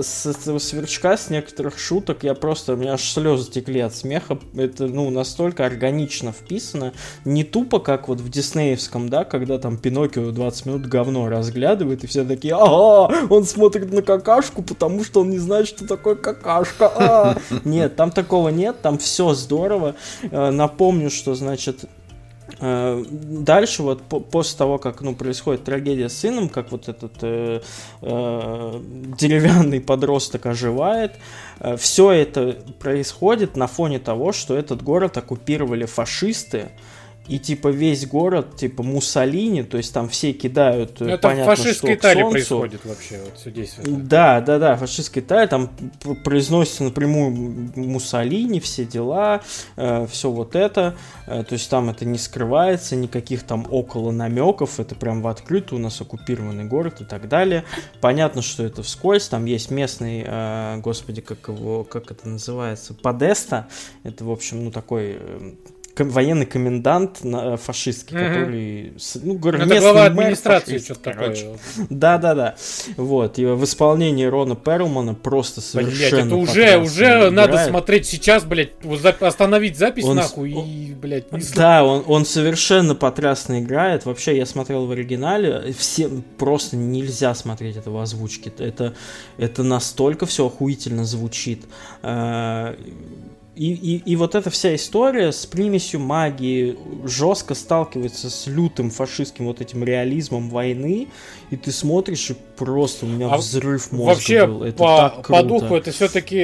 [0.02, 4.38] с этого сверчка, с некоторых шуток я просто, у меня аж слезы текли от смеха.
[4.56, 6.94] Это, ну, настолько органично вписано.
[7.26, 12.06] Не тупо, как вот в диснеевском, да, когда там Пиноккио 20 минут говно разглядывает, и
[12.06, 16.90] все такие, ага, он смотрит на какашку, потому что он не знает, что такое какашка.
[16.96, 17.38] А!
[17.64, 19.94] Нет, там такого нет там все здорово.
[20.22, 21.84] Э, напомню, что, значит,
[22.60, 27.12] Э, дальше вот по после того, как ну, происходит трагедия с сыном, как вот этот
[27.22, 27.60] э,
[28.00, 28.80] э,
[29.18, 31.14] деревянный подросток оживает,
[31.60, 36.70] э, все это происходит на фоне того, что этот город оккупировали фашисты,
[37.28, 41.56] и типа весь город, типа Муссолини, то есть там все кидают, Ну, это в понятно,
[41.56, 42.32] фашистской что к Италии солнцу.
[42.32, 43.86] происходит вообще, вот все действие.
[43.86, 45.70] Да, да, да, фашистская Италия, там
[46.24, 49.42] произносится напрямую Муссолини, все дела,
[49.76, 54.94] все вот это, э, то есть там это не скрывается, никаких там около намеков, это
[54.94, 57.64] прям в открытую, у нас оккупированный город и так далее.
[58.00, 63.68] Понятно, что это вскользь, там есть местный, э, господи, как его, как это называется, Подеста,
[64.02, 65.52] это, в общем, ну такой э,
[66.00, 68.26] военный комендант э, фашистский, Мгм.
[68.28, 68.92] который,
[69.22, 71.36] ну, говорю, Это глава администрации, что-то такое.
[71.90, 72.54] Да, да, да.
[72.96, 73.38] Вот.
[73.38, 78.72] И в исполнении Рона Перлмана просто Блять, совершенно это уже, уже надо смотреть сейчас, блядь,
[79.20, 81.40] остановить запись Он нахуй и, блядь, не.
[81.54, 84.04] Да, он, он совершенно потрясно играет.
[84.06, 85.72] Вообще, я смотрел в оригинале.
[85.76, 88.52] Все просто нельзя смотреть это в озвучке.
[88.58, 88.94] Это,
[89.36, 91.64] это настолько все охуительно звучит.
[93.58, 98.90] Э, И, и, и вот эта вся история с примесью магии жестко сталкивается с лютым
[98.90, 101.08] фашистским вот этим реализмом войны,
[101.50, 104.62] и ты смотришь, и просто у меня А взрыв мозга Вообще, был.
[104.62, 105.42] Это по, так по круто.
[105.44, 106.38] духу это все-таки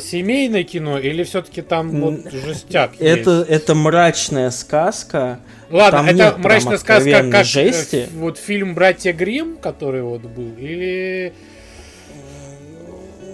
[0.00, 3.50] семейное кино или все-таки там вот жестяк Это, есть?
[3.50, 5.40] это мрачная сказка.
[5.70, 8.06] Ладно, там это мрачная сказка, как э, жести.
[8.14, 11.32] вот фильм «Братья Грим, который вот был, или...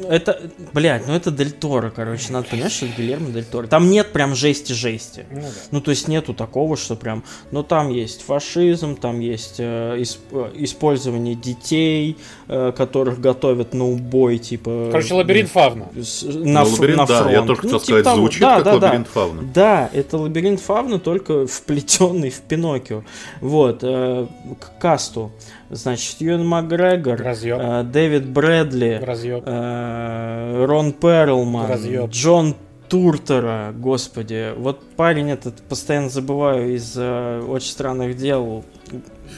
[0.08, 0.40] Это,
[0.72, 3.66] блядь, ну это Дель Торо, короче, надо понимать, что это Гильермо Дель Торо.
[3.66, 5.26] Там нет прям жести-жести.
[5.30, 5.46] Ну, да.
[5.70, 7.22] Ну, то есть нету такого, что прям...
[7.50, 12.16] Но там есть фашизм, там есть э, ис- э, использование детей,
[12.48, 14.88] э, которых готовят на убой, типа...
[14.90, 15.86] Короче, лабиринт Фавна.
[15.96, 18.16] с- на, Ну, лабиринт, на да, я тоже Ну, хотел типа сказать, того.
[18.16, 18.86] звучит Да, как да, да.
[18.86, 19.42] лабиринт фауны.
[19.54, 23.02] Да, это лабиринт Фавна, только вплетенный в Пиноккио.
[23.40, 24.26] Вот, э,
[24.60, 25.32] к касту.
[25.74, 27.58] Значит, Юэн Макгрегор, Разъеб.
[27.60, 29.42] э, Дэвид Брэдли, Разъеб.
[29.44, 32.10] э, Рон Перлман, Разъеб.
[32.10, 32.54] Джон
[32.88, 34.52] Туртера, господи.
[34.56, 38.64] Вот парень этот, постоянно забываю из э, очень странных дел.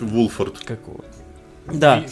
[0.01, 0.59] Вулфорд.
[0.59, 1.01] Как его?
[1.73, 2.05] Да,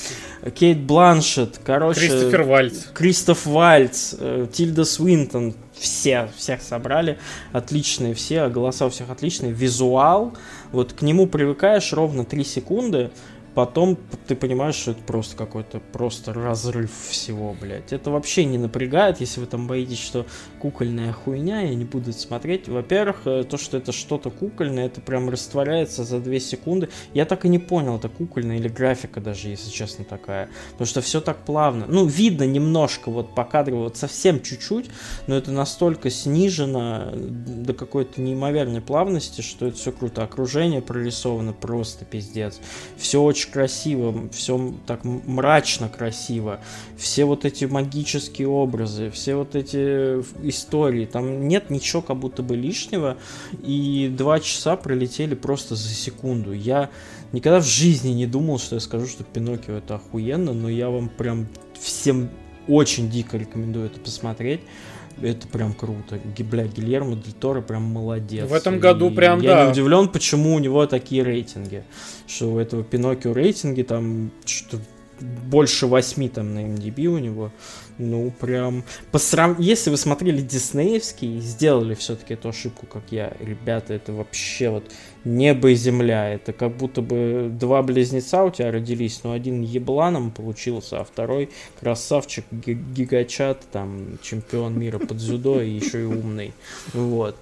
[0.54, 2.00] Кейт Бланшет, короче...
[2.00, 2.86] Кристофер Вальц.
[2.92, 7.18] Кристоф Вальц, э, Тильда Свинтон, все, всех собрали,
[7.52, 10.32] отличные все, голоса у всех отличные, визуал,
[10.72, 13.10] вот к нему привыкаешь ровно 3 секунды,
[13.54, 17.92] потом ты понимаешь, что это просто какой-то просто разрыв всего, блядь.
[17.92, 20.26] Это вообще не напрягает, если вы там боитесь, что
[20.60, 22.68] кукольная хуйня, я не буду смотреть.
[22.68, 26.88] Во-первых, э, то, что это что-то кукольное, это прям растворяется за 2 секунды.
[27.12, 30.48] Я так и не понял, это кукольная или графика даже, если честно, такая.
[30.72, 31.86] Потому что все так плавно.
[31.88, 34.86] Ну, видно немножко вот по кадру, вот совсем чуть-чуть,
[35.26, 40.22] но это настолько снижено до какой-то неимоверной плавности, что это все круто.
[40.24, 42.60] Окружение прорисовано просто пиздец.
[42.96, 46.60] Все очень красиво, все так мрачно красиво.
[46.96, 51.06] Все вот эти магические образы, все вот эти истории.
[51.06, 53.16] Там нет ничего как будто бы лишнего.
[53.62, 56.52] И два часа пролетели просто за секунду.
[56.52, 56.90] Я
[57.32, 61.08] никогда в жизни не думал, что я скажу, что Пиноккио это охуенно, но я вам
[61.08, 61.46] прям
[61.78, 62.30] всем
[62.68, 64.60] очень дико рекомендую это посмотреть.
[65.22, 66.18] Это прям круто.
[66.38, 68.48] Бля, Гильермо Дель Торо прям молодец.
[68.48, 69.64] В этом году И прям, я да.
[69.64, 71.84] не удивлен, почему у него такие рейтинги.
[72.26, 74.78] Что у этого Пиноккио рейтинги там что
[75.20, 77.52] больше восьми там на MDB у него.
[77.98, 78.82] Ну, прям...
[79.12, 84.12] По срав- Если вы смотрели диснеевский и сделали все-таки эту ошибку, как я, ребята, это
[84.12, 84.90] вообще вот
[85.24, 86.28] небо и земля.
[86.34, 91.50] Это как будто бы два близнеца у тебя родились, но один ебланом получился, а второй
[91.78, 96.52] красавчик, ги- гигачат, там, чемпион мира под дзюдо и еще и умный.
[96.94, 97.36] Вот.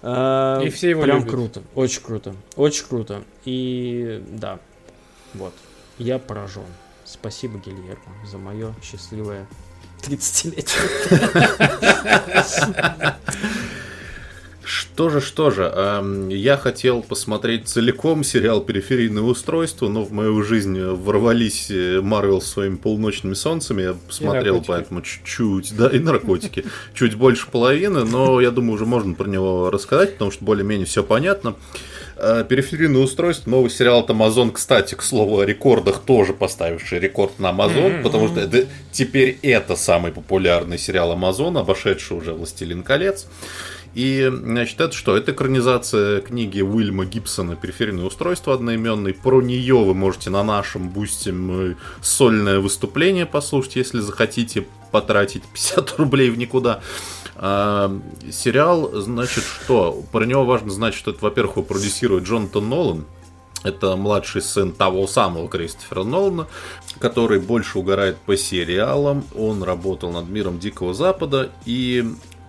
[0.00, 1.30] А, И все его Прям любят.
[1.30, 3.24] круто, очень круто, очень круто.
[3.44, 4.60] И да,
[5.34, 5.54] вот,
[5.98, 6.62] я поражен.
[7.04, 9.48] Спасибо, Гильермо, за мое счастливое
[10.02, 10.88] 30-летие.
[14.98, 20.42] Что же, что же, эм, я хотел посмотреть целиком сериал «Периферийное устройство», но в мою
[20.42, 27.14] жизнь ворвались э, Марвел своими полуночными солнцами, я посмотрел, поэтому чуть-чуть, да, и наркотики, чуть
[27.14, 31.56] больше половины, но я думаю, уже можно про него рассказать, потому что более-менее все понятно.
[32.20, 37.38] Э, Периферийное устройство, новый сериал от Amazon, кстати, к слову о рекордах, тоже поставивший рекорд
[37.38, 43.28] на Amazon, потому что это, теперь это самый популярный сериал Amazon, обошедший уже «Властелин колец».
[43.94, 45.16] И, значит, это что?
[45.16, 49.14] Это экранизация книги Уильяма Гибсона «Периферийное устройство» одноименной.
[49.14, 55.98] Про нее вы можете на нашем бустим э, сольное выступление послушать, если захотите потратить 50
[55.98, 56.80] рублей в никуда.
[57.38, 60.02] Сериал, значит, что?
[60.10, 63.04] Про него важно знать, что это, во-первых, его продюсирует Джонатан Нолан,
[63.64, 66.46] это младший сын того самого Кристофера Нолана,
[67.00, 69.24] который больше угорает по сериалам.
[69.36, 72.04] Он работал над миром Дикого Запада и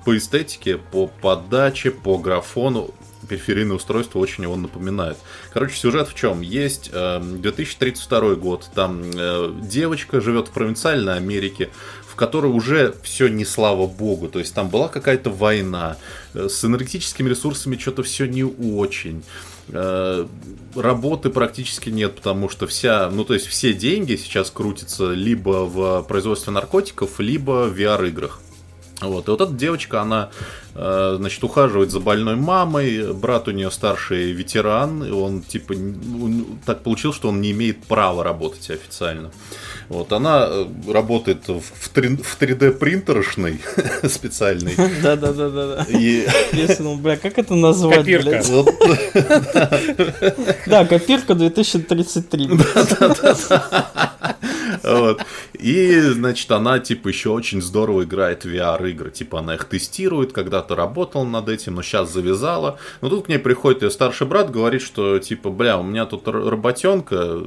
[0.06, 2.92] по эстетике, по подаче, по графону
[3.28, 5.18] периферийное устройство очень его напоминает.
[5.54, 6.42] Короче, сюжет в чем?
[6.42, 11.70] Есть э, 2032 год, там э, девочка живет в провинциальной Америке,
[12.20, 15.96] которой уже все не слава богу, то есть там была какая-то война,
[16.34, 19.24] э, с энергетическими ресурсами что-то все не очень.
[19.70, 20.28] Э,
[20.76, 26.04] работы практически нет, потому что вся, ну то есть все деньги сейчас крутятся либо в
[26.10, 28.42] производстве наркотиков, либо в VR-играх.
[29.02, 29.28] Вот.
[29.28, 30.30] И вот эта девочка, она,
[30.76, 35.74] э, значит, ухаживает за больной мамой, брат у нее старший ветеран, и он, типа,
[36.66, 39.32] так получил, что он не имеет права работать официально.
[39.88, 43.62] Вот, она э, работает в 3D принтершной
[44.08, 44.76] специальной.
[45.02, 45.86] Да-да-да-да.
[45.90, 46.28] И...
[46.54, 48.44] Если, ну, бля, как это назвать, Копирка.
[50.68, 52.50] Да, копирка 2033.
[54.84, 55.24] Вот.
[55.54, 59.12] И, значит, она, типа, еще очень здорово играет VR-игры.
[59.12, 62.80] Типа, она их тестирует, когда-то работала над этим, но сейчас завязала.
[63.02, 66.28] Но тут к ней приходит ее старший брат, говорит, что, типа, бля, у меня тут
[66.28, 67.44] работенка,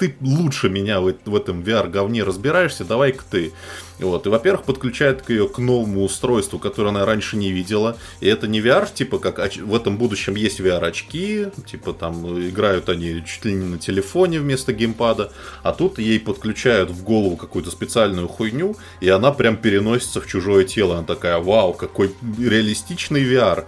[0.00, 3.52] ты лучше меня в, в этом VR-говне разбираешься, давай-ка ты.
[3.98, 4.26] Вот.
[4.26, 7.98] И, во-первых, подключает ее к новому устройству, которое она раньше не видела.
[8.20, 13.22] И это не VR, типа, как в этом будущем есть VR-очки, типа, там, играют они
[13.26, 15.32] чуть ли не на телефоне вместо геймпада,
[15.62, 20.64] а тут ей подключают в голову какую-то специальную хуйню, и она прям переносится в чужое
[20.64, 20.96] тело.
[20.96, 23.66] Она такая, вау, какой реалистичный VR.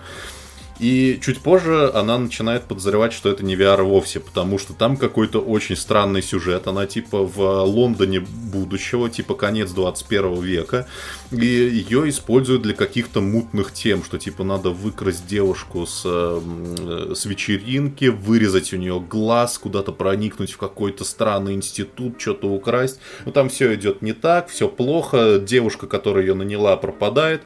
[0.82, 5.38] И чуть позже она начинает подозревать, что это не VR вовсе, потому что там какой-то
[5.40, 6.66] очень странный сюжет.
[6.66, 10.88] Она типа в Лондоне будущего, типа конец 21 века.
[11.30, 17.26] И ее используют для каких-то мутных тем, что типа надо выкрасть девушку с, э, с
[17.26, 22.98] вечеринки, вырезать у нее глаз, куда-то проникнуть в какой-то странный институт, что-то украсть.
[23.24, 25.38] Но там все идет не так, все плохо.
[25.38, 27.42] Девушка, которая ее наняла, пропадает.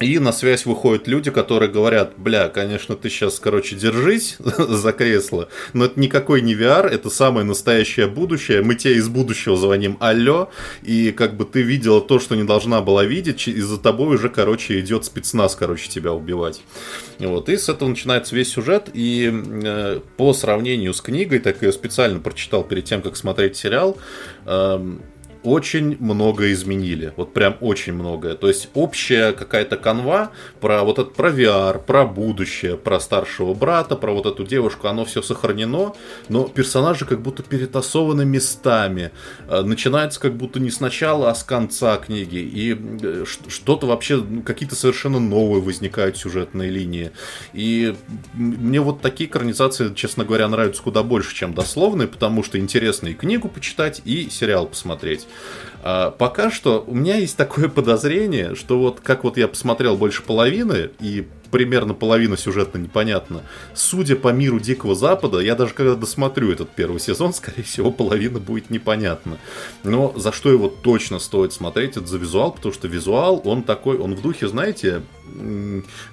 [0.00, 5.48] И на связь выходят люди, которые говорят, бля, конечно, ты сейчас, короче, держись за кресло,
[5.74, 8.62] но это никакой не VR, это самое настоящее будущее.
[8.62, 10.50] Мы тебе из будущего звоним, алло,
[10.82, 14.30] и как бы ты видела то, что не должна была видеть, и за тобой уже,
[14.30, 16.62] короче, идет спецназ, короче, тебя убивать.
[17.18, 21.72] Вот, и с этого начинается весь сюжет, и э, по сравнению с книгой, так я
[21.72, 23.98] специально прочитал перед тем, как смотреть сериал,
[24.46, 24.96] э,
[25.42, 27.12] очень много изменили.
[27.16, 28.34] Вот прям очень многое.
[28.34, 30.30] То есть общая какая-то канва
[30.60, 35.04] про вот это про VR, про будущее, про старшего брата, про вот эту девушку, оно
[35.04, 35.94] все сохранено,
[36.28, 39.12] но персонажи как будто перетасованы местами.
[39.48, 42.38] Э, начинается как будто не сначала, а с конца книги.
[42.38, 47.12] И э, что-то вообще, ну, какие-то совершенно новые возникают сюжетные линии.
[47.52, 47.94] И
[48.34, 53.14] мне вот такие экранизации, честно говоря, нравятся куда больше, чем дословные, потому что интересно и
[53.14, 55.26] книгу почитать, и сериал посмотреть.
[55.82, 60.22] А, пока что у меня есть такое подозрение, что вот как вот я посмотрел больше
[60.22, 63.42] половины, и примерно половина сюжетно непонятна.
[63.74, 68.38] Судя по миру Дикого Запада, я даже когда досмотрю этот первый сезон, скорее всего, половина
[68.38, 69.38] будет непонятна.
[69.82, 73.98] Но за что его точно стоит смотреть, это за визуал, потому что визуал, он такой,
[73.98, 75.02] он в духе, знаете,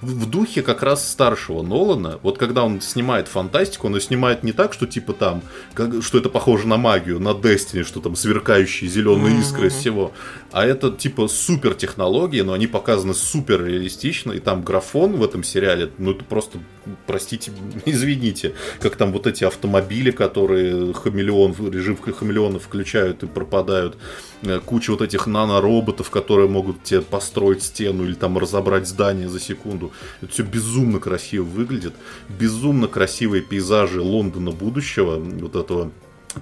[0.01, 2.19] в духе как раз старшего Нолана.
[2.23, 5.41] Вот когда он снимает фантастику, он ее снимает не так, что типа там,
[5.73, 10.11] как, что это похоже на магию, на Destiny, что там сверкающие зеленые искры из всего.
[10.51, 15.43] А это типа супер технологии, но они показаны супер реалистично, и там графон в этом
[15.43, 16.59] сериале, ну это просто,
[17.05, 17.51] простите,
[17.85, 23.97] извините, как там вот эти автомобили, которые хамелеон, режим хамелеона включают и пропадают,
[24.43, 29.41] э, куча вот этих нанороботов, которые могут тебе построить стену или там разобрать здание за
[29.41, 29.91] секунду.
[30.21, 31.93] Это все безумно красиво выглядит,
[32.29, 35.91] безумно красивые пейзажи Лондона будущего, вот этого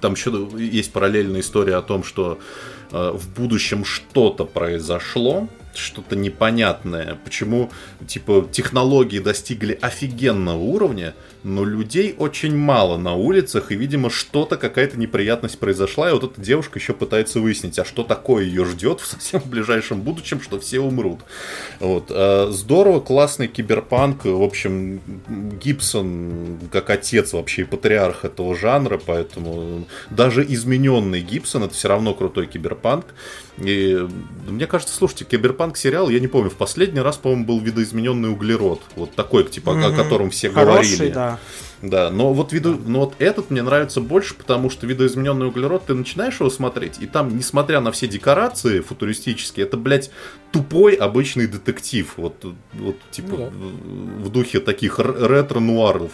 [0.00, 2.38] там еще есть параллельная история о том, что
[2.90, 7.18] в будущем что-то произошло, что-то непонятное.
[7.24, 7.70] Почему,
[8.06, 14.98] типа, технологии достигли офигенного уровня, но людей очень мало на улицах, и, видимо, что-то, какая-то
[14.98, 19.06] неприятность произошла, и вот эта девушка еще пытается выяснить, а что такое ее ждет в
[19.10, 21.20] совсем ближайшем будущем, что все умрут.
[21.80, 22.06] Вот.
[22.10, 25.00] А, здорово, классный киберпанк, в общем,
[25.62, 32.14] Гибсон как отец вообще и патриарх этого жанра, поэтому даже измененный Гибсон, это все равно
[32.14, 33.06] крутой киберпанк.
[33.58, 34.06] И
[34.46, 38.80] мне кажется, слушайте, киберпанк киберпанк-сериал, я не помню, в последний раз, по-моему, был видоизмененный углерод.
[38.96, 39.84] Вот такой, типа, mm-hmm.
[39.84, 41.12] о котором все Хороший, говорили.
[41.12, 41.38] да.
[41.82, 45.94] Да, но вот, виду, но вот этот мне нравится больше, потому что видоизмененный углерод, ты
[45.94, 50.10] начинаешь его смотреть, и там, несмотря на все декорации футуристические, это, блядь,
[50.52, 52.10] тупой обычный детектив.
[52.16, 54.24] Вот, вот типа, ну, да.
[54.24, 56.12] в духе таких ретро-нуаров.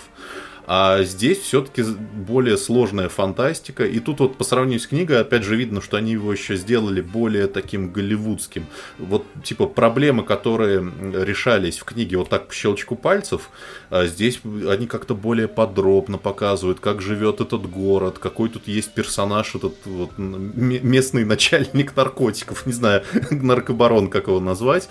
[0.66, 3.84] А здесь все-таки более сложная фантастика.
[3.84, 7.00] И тут вот по сравнению с книгой, опять же, видно, что они его еще сделали
[7.00, 8.66] более таким голливудским.
[8.98, 10.80] Вот типа проблемы, которые
[11.24, 13.50] решались в книге вот так по щелчку пальцев,
[13.90, 19.54] а здесь они как-то более подробно показывают, как живет этот город, какой тут есть персонаж,
[19.54, 24.88] этот вот местный начальник наркотиков, не знаю, наркобарон, как его назвать,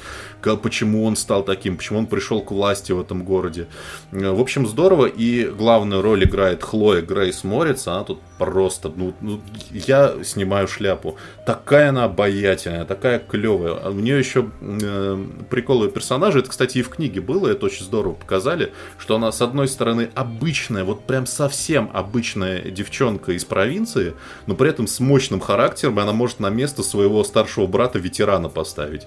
[0.62, 3.68] почему он стал таким, почему он пришел к власти в этом городе.
[4.12, 5.06] В общем, здорово.
[5.06, 9.40] И главную роль играет Хлоя Грейс Морец, она тут просто, ну, ну,
[9.70, 11.16] я снимаю шляпу.
[11.46, 13.74] Такая она обаятельная, такая клевая.
[13.74, 17.86] А у нее еще э, приколы персонажи, это, кстати, и в книге было, это очень
[17.86, 24.16] здорово показали, что она, с одной стороны, обычная, вот прям совсем обычная девчонка из провинции,
[24.48, 28.50] но при этом с мощным характером, и она может на место своего старшего брата ветерана
[28.50, 29.06] поставить.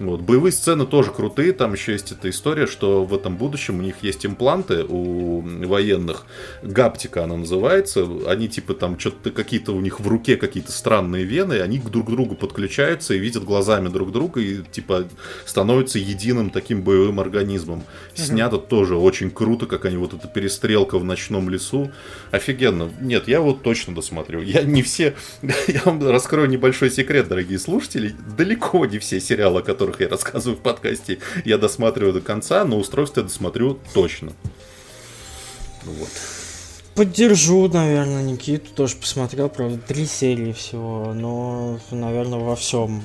[0.00, 0.22] Вот.
[0.22, 4.02] Боевые сцены тоже крутые, там еще есть эта история, что в этом будущем у них
[4.02, 6.24] есть импланты у военных,
[6.62, 11.24] гаптика она называется, они типа типа там что-то какие-то у них в руке какие-то странные
[11.24, 15.04] вены, они друг к другу подключаются и видят глазами друг друга и типа
[15.46, 17.78] становятся единым таким боевым организмом.
[17.78, 17.86] Угу.
[18.14, 21.90] Снято тоже очень круто, как они вот эта перестрелка в ночном лесу.
[22.30, 22.90] Офигенно.
[23.00, 24.42] Нет, я вот точно досмотрю.
[24.42, 25.14] Я не все...
[25.68, 28.14] Я вам раскрою небольшой секрет, дорогие слушатели.
[28.36, 32.78] Далеко не все сериалы, о которых я рассказываю в подкасте, я досматриваю до конца, но
[32.78, 34.32] устройство я досмотрю точно.
[35.84, 36.41] Вот.
[36.94, 38.72] Поддержу, наверное, Никиту.
[38.74, 41.12] Тоже посмотрел, правда, три серии всего.
[41.14, 43.02] Но, наверное, во всем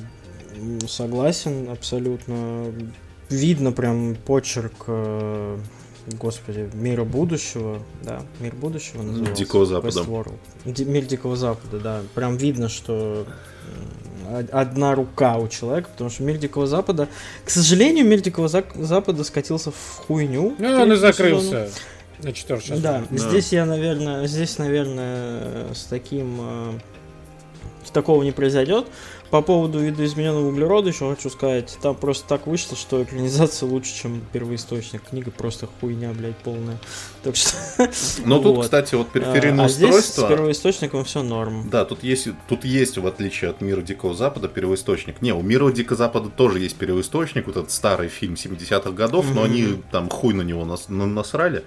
[0.88, 2.65] согласен абсолютно.
[3.30, 5.57] Видно прям почерк, э,
[6.14, 9.34] господи, мира будущего, да, мир будущего назывался.
[9.35, 9.91] Дикого Запада.
[10.64, 12.01] Ди- мир Дикого Запада, да.
[12.15, 13.27] Прям видно, что
[14.51, 17.09] одна рука у человека, потому что мир Дикого Запада,
[17.43, 20.55] к сожалению, мир Дикого Запада скатился в хуйню.
[20.57, 21.47] Ну, он и закрылся.
[21.68, 21.69] Сезону.
[22.23, 26.38] На четвертый Да, да, здесь я, наверное, здесь, наверное, с таким...
[26.41, 26.80] Э,
[27.98, 28.88] такого не произойдет.
[29.30, 34.22] По поводу видоизмененного углерода еще хочу сказать, там просто так вышло, что экранизация лучше, чем
[34.32, 35.02] первоисточник.
[35.10, 36.78] Книга просто хуйня, блядь, полная.
[37.24, 37.52] Так что...
[38.26, 39.99] Но тут, кстати, вот периферийное а, устройство...
[39.99, 41.70] Здесь с первоисточником все норм.
[41.70, 45.22] Да, тут есть, тут есть, в отличие от Мира Дикого Запада, первоисточник.
[45.22, 49.44] Не, у Мира Дикого Запада тоже есть первоисточник, вот этот старый фильм 70-х годов, но
[49.44, 51.64] они там хуй на него нас, на, насрали.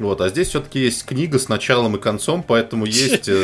[0.00, 3.30] Вот, а здесь все-таки есть книга с началом и концом, поэтому есть...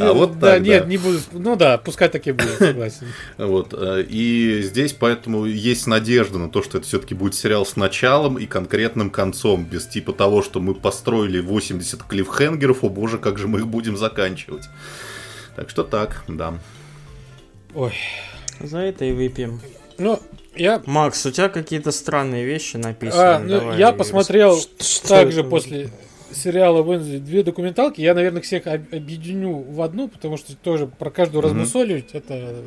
[0.00, 1.18] А вот так, нет, не буду.
[1.32, 3.06] Ну да, пускай так и будет, согласен.
[3.36, 7.76] Вот, э, и здесь поэтому есть надежда на то, что это все-таки будет сериал с
[7.76, 13.38] началом и конкретным концом, без типа того, что мы построили 80 клиффхенгеров, о боже, как
[13.38, 14.64] же мы их будем заканчивать.
[15.56, 16.54] Так что так, да.
[17.74, 17.92] Ой.
[18.60, 19.60] За это и выпьем.
[19.98, 20.20] Ну,
[20.54, 20.82] я...
[20.86, 23.22] Макс, у тебя какие-то странные вещи написаны.
[23.22, 25.90] А, ну, Давай, я посмотрел что также после
[26.34, 28.00] сериала Вензи две документалки.
[28.00, 31.46] Я, наверное, всех объединю в одну, потому что тоже про каждую mm-hmm.
[31.46, 32.62] размусоливать, это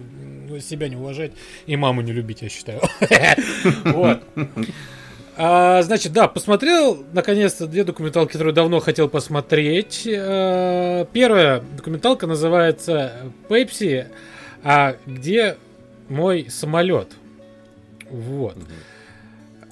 [0.48, 1.32] ну, себя не уважать
[1.66, 2.82] и маму не любить, я считаю.
[3.86, 4.22] Вот.
[5.38, 10.08] А, значит, да, посмотрел наконец-то две документалки, которые давно хотел посмотреть.
[10.08, 14.08] А, первая документалка называется Пепси,
[14.64, 15.58] а где
[16.08, 17.10] мой самолет?
[18.10, 18.56] Вот.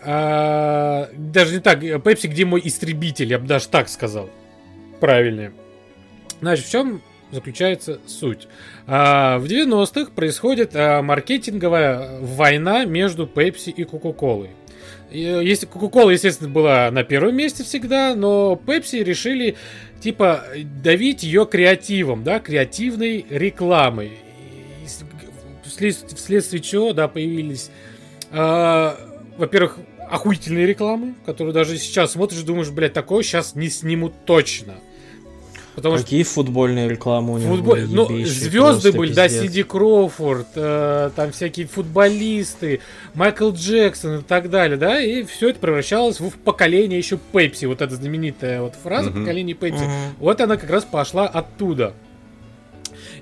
[0.05, 4.29] А, даже не так, Пепси, где мой истребитель, я бы даже так сказал.
[4.99, 5.53] Правильнее.
[6.41, 7.01] Значит, в чем
[7.31, 8.47] заключается суть?
[8.85, 14.49] А, в 90-х происходит а, маркетинговая война между Пепси и Кока-Колой.
[15.09, 19.55] Если Кока-Кола, естественно, была на первом месте всегда, но Пепси решили,
[20.01, 20.43] типа,
[20.83, 24.13] давить ее креативом, да, креативной рекламой.
[25.65, 27.69] Вследствие чего, да, появились,
[28.31, 28.91] э,
[29.37, 29.77] во-первых,
[30.13, 34.75] охуительные рекламы, которые даже сейчас смотришь и думаешь, блядь, такое сейчас не снимут точно.
[35.73, 36.33] Потому Какие что...
[36.33, 37.73] футбольные рекламы у него Футбол...
[37.73, 37.85] были?
[37.85, 39.33] Ну, звезды были, пиздец.
[39.33, 42.81] да, Сиди Кроуфорд, э, там всякие футболисты,
[43.15, 47.81] Майкл Джексон и так далее, да, и все это превращалось в поколение еще Пепси, вот
[47.81, 49.21] эта знаменитая вот фраза uh-huh.
[49.21, 50.09] поколение Пепси, uh-huh.
[50.19, 51.95] вот она как раз пошла оттуда.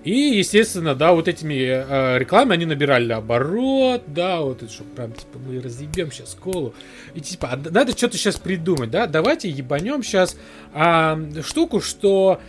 [0.03, 5.11] И, естественно, да, вот этими э, рекламами они набирали оборот, да, вот это что прям,
[5.13, 6.73] типа, мы разъебем сейчас колу.
[7.13, 10.37] И типа, а, надо что-то сейчас придумать, да, давайте ебанем сейчас
[10.73, 12.41] а, штуку, что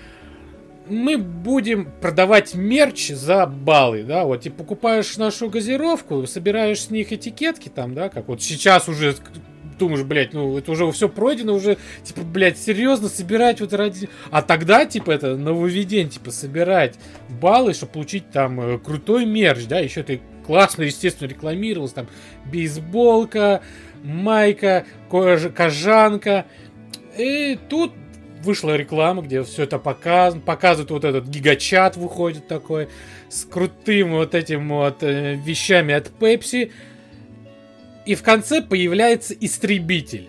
[0.88, 7.12] мы будем продавать мерч за баллы, да, вот, ты покупаешь нашу газировку, собираешь с них
[7.12, 9.14] этикетки там, да, как вот сейчас уже
[9.82, 14.08] думаешь, блядь, ну это уже все пройдено, уже, типа, блядь, серьезно собирать вот ради...
[14.30, 16.96] А тогда, типа, это нововведение, типа, собирать
[17.28, 22.06] баллы, чтобы получить там э, крутой мерч, да, еще ты классно, естественно, рекламировалось, там,
[22.50, 23.62] бейсболка,
[24.02, 25.42] майка, кож...
[25.54, 26.46] кожанка.
[27.18, 27.92] И тут
[28.42, 32.88] вышла реклама, где все это показано, показывают вот этот гигачат выходит такой,
[33.28, 36.70] с крутым вот этим вот э, вещами от Pepsi.
[38.04, 40.28] И в конце появляется истребитель.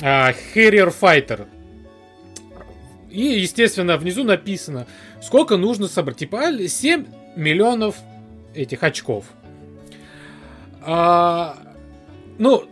[0.00, 1.46] А, Harrier Fighter.
[3.10, 4.86] И, естественно, внизу написано,
[5.22, 6.16] сколько нужно собрать.
[6.16, 7.96] Типа 7 миллионов
[8.54, 9.26] этих очков.
[10.82, 11.56] А,
[12.38, 12.64] ну,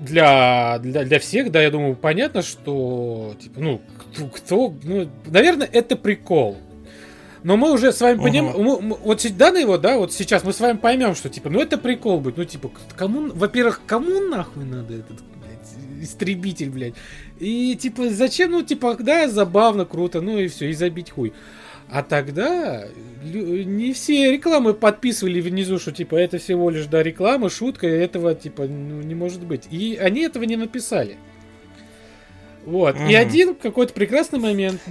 [0.00, 5.68] для, для, для всех, да, я думаю, понятно, что, типа, ну, кто, кто ну, наверное,
[5.70, 6.58] это прикол.
[7.42, 10.60] Но мы уже с вами понимаем, uh вот данный вот, да, вот сейчас мы с
[10.60, 14.94] вами поймем, что типа, ну это прикол будет, ну типа, кому, во-первых, кому нахуй надо
[14.94, 16.94] этот, блядь, истребитель, блядь,
[17.38, 21.32] и типа, зачем, ну типа, да, забавно, круто, ну и все, и забить хуй.
[21.90, 22.86] А тогда
[23.22, 28.64] не все рекламы подписывали внизу, что типа это всего лишь да реклама, шутка, этого типа
[28.64, 29.66] ну, не может быть.
[29.70, 31.16] И они этого не написали.
[32.66, 32.96] Вот.
[32.96, 33.04] Угу.
[33.04, 34.82] И один какой-то прекрасный момент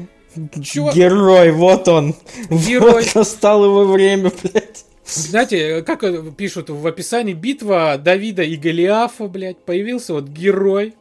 [0.63, 0.95] Чувак...
[0.95, 2.15] Герой, вот он.
[2.49, 3.03] Герой.
[3.03, 4.85] Вот настал его время, блядь.
[5.05, 6.03] Знаете, как
[6.35, 10.95] пишут в описании, битва Давида и Голиафа, блядь, появился вот герой,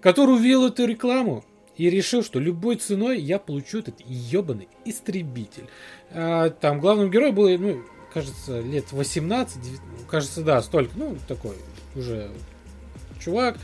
[0.00, 1.44] который увидел эту рекламу
[1.76, 5.68] и решил, что любой ценой я получу этот ебаный истребитель.
[6.10, 7.82] А, там главным героем был, ну,
[8.12, 11.54] кажется, лет 18, 19, кажется, да, столько, ну, такой
[11.94, 12.30] уже
[13.22, 13.58] чувак.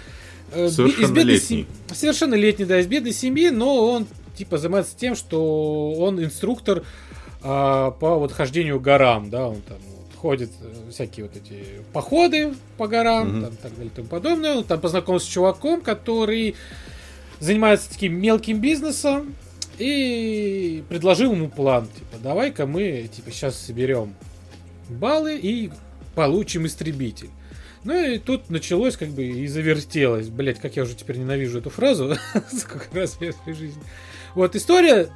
[0.53, 1.39] Э, Совершеннолетний.
[1.39, 4.07] Семьи, совершеннолетний, да, из бедной семьи, но он
[4.39, 6.85] типа занимается тем, что он инструктор
[7.43, 12.55] а, по вот хождению горам, да, он там вот, ходит э, всякие вот эти походы
[12.77, 13.43] по горам, mm-hmm.
[13.43, 14.57] там, так далее и тому подобное.
[14.57, 16.55] Он там познакомился с чуваком, который
[17.41, 19.35] занимается таким мелким бизнесом
[19.79, 24.15] и предложил ему план, типа, давай-ка мы, типа, сейчас соберем
[24.89, 25.71] баллы и
[26.15, 27.31] получим истребитель.
[27.85, 30.29] Ну и тут началось как бы и завертелось.
[30.29, 32.17] Блять, как я уже теперь ненавижу эту фразу.
[32.53, 33.83] Сколько раз я в своей жизни.
[34.35, 35.11] Вот, история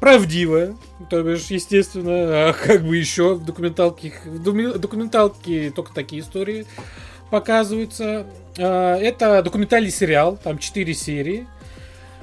[0.00, 0.76] правдивая,
[1.10, 6.66] то бишь, естественно, а как бы еще в документалке, в документалке только такие истории
[7.30, 8.26] показываются.
[8.58, 11.46] А, это документальный сериал, там 4 серии.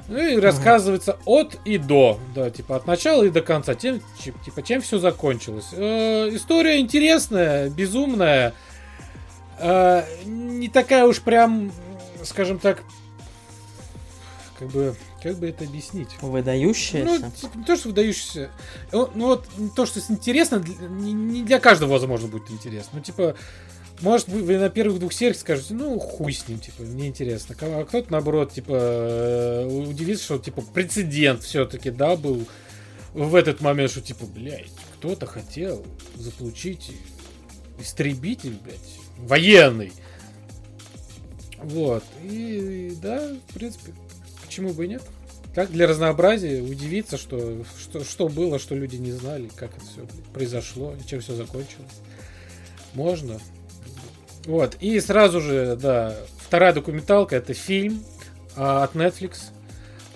[0.08, 1.22] Ну и рассказывается ага.
[1.24, 4.00] от и до, да, типа от начала и до конца, тем,
[4.44, 5.70] типа, чем все закончилось.
[5.72, 8.54] Э, история интересная, безумная,
[9.58, 11.72] э, не такая уж прям,
[12.22, 12.84] скажем так,
[14.60, 16.08] как бы как бы это объяснить?
[16.20, 17.04] Выдающаяся?
[17.04, 18.50] Ну, не то, что выдающаяся.
[18.92, 22.90] Ну, вот то, что интересно, не для каждого, возможно, будет интересно.
[22.94, 23.36] Ну, типа,
[24.00, 27.56] может, вы на первых двух сериях скажете, ну, хуй с ним, типа, мне интересно.
[27.60, 32.46] А кто-то, наоборот, типа, э, удивится, что, типа, прецедент все-таки, да, был
[33.14, 35.84] в этот момент, что, типа, блядь, кто-то хотел
[36.16, 36.92] заполучить
[37.78, 39.92] истребитель, блядь, военный.
[41.58, 42.04] Вот.
[42.22, 43.92] И, да, в принципе,
[44.56, 45.02] почему бы и нет?
[45.54, 50.06] Как для разнообразия удивиться, что, что, что было, что люди не знали, как это все
[50.32, 52.00] произошло, чем все закончилось.
[52.94, 53.38] Можно.
[54.46, 54.76] Вот.
[54.80, 58.02] И сразу же, да, вторая документалка это фильм
[58.56, 59.50] а, от Netflix.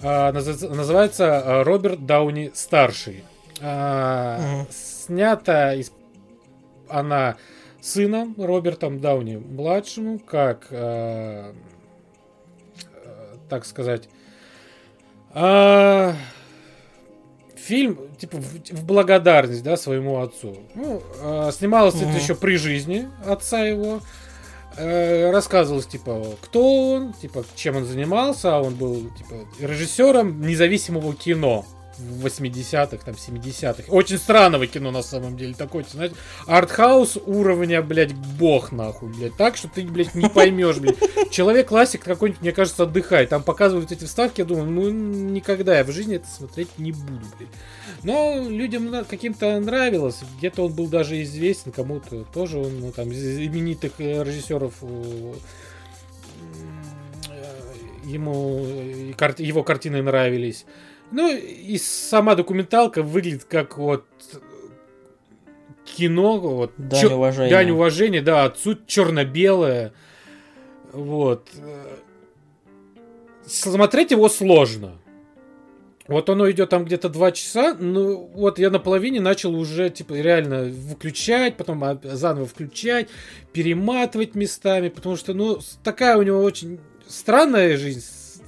[0.02, 3.24] А, называется а, Роберт Дауни старший.
[3.60, 4.68] А, угу.
[4.72, 5.92] Снята из
[6.88, 7.36] она
[7.82, 11.54] сыном Робертом Дауни младшему, как а,
[13.04, 14.08] а так сказать
[15.32, 16.14] а,
[17.56, 20.56] фильм, типа, в, в благодарность, да, своему отцу.
[20.74, 22.10] Ну, а, снималось mm-hmm.
[22.10, 24.00] это еще при жизни отца его.
[24.76, 28.56] А, рассказывалось, типа, кто он, типа, чем он занимался.
[28.56, 31.64] А он был, типа, режиссером независимого кино
[32.00, 33.84] в 80-х, там, 70-х.
[33.88, 35.54] Очень странного кино, на самом деле.
[35.54, 36.14] Такой, знаете,
[36.46, 39.36] артхаус уровня, блядь, бог, нахуй, блядь.
[39.36, 40.98] Так, что ты, блядь, не поймешь, блядь.
[41.30, 43.28] Человек-классик какой-нибудь, мне кажется, отдыхает.
[43.28, 47.26] Там показывают эти вставки, я думаю, ну, никогда я в жизни это смотреть не буду,
[47.38, 47.50] блядь.
[48.02, 50.20] Но людям каким-то нравилось.
[50.38, 55.32] Где-то он был даже известен, кому-то тоже он, ну, там, из именитых э, режиссеров э,
[58.04, 58.64] ему
[59.38, 60.64] его картины нравились.
[61.12, 64.04] Ну, и сама документалка выглядит как вот
[65.84, 67.12] кино, вот дань чер...
[67.14, 67.50] уважения.
[67.50, 69.92] Дань уважения, да, отцу черно-белое.
[70.92, 71.48] Вот.
[73.46, 74.98] Смотреть его сложно.
[76.10, 80.14] Вот оно идет там где-то два часа, ну вот я на половине начал уже типа
[80.14, 83.08] реально выключать, потом заново включать,
[83.52, 88.02] перематывать местами, потому что ну такая у него очень странная жизнь,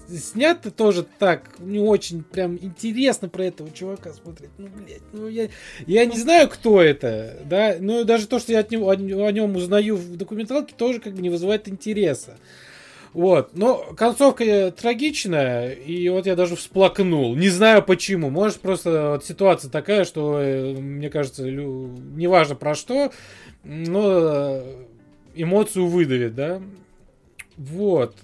[0.09, 4.51] снято тоже так, не очень прям интересно про этого чувака смотреть.
[4.59, 5.49] Ну, блядь, ну я,
[5.87, 9.33] я не знаю, кто это, да, ну даже то, что я от него, о, о
[9.33, 12.37] нем узнаю в документалке, тоже как бы не вызывает интереса.
[13.12, 17.37] Вот, но концовка трагичная, и вот я даже всплакнул.
[17.37, 18.31] Не знаю почему.
[18.31, 21.89] Может, просто вот ситуация такая, что, э, мне кажется, лю...
[22.16, 23.12] неважно про что,
[23.65, 24.62] но
[25.35, 26.62] эмоцию выдавит, да.
[27.59, 28.16] Вот.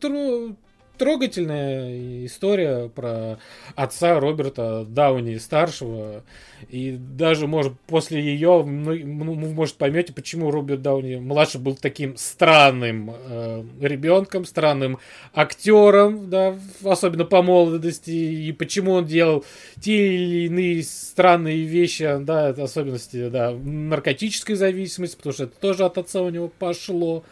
[0.00, 0.56] Тру
[1.00, 3.38] трогательная история про
[3.74, 6.22] отца Роберта Дауни старшего.
[6.68, 13.64] И даже, может, после ее, может, поймете, почему Роберт Дауни младший был таким странным э,
[13.80, 14.98] ребенком, странным
[15.32, 19.42] актером, да, особенно по молодости, и почему он делал
[19.80, 25.96] те или иные странные вещи, да, особенности, да, наркотической зависимости, потому что это тоже от
[25.96, 27.24] отца у него пошло.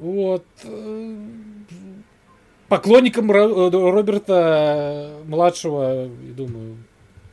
[0.00, 0.44] Вот
[2.68, 6.76] поклонникам э, Роберта младшего, думаю,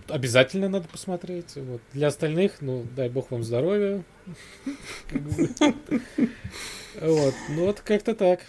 [0.07, 1.55] обязательно надо посмотреть.
[1.55, 1.81] Вот.
[1.93, 4.03] Для остальных, ну, дай бог вам здоровья.
[7.01, 8.41] Вот, ну вот как-то так.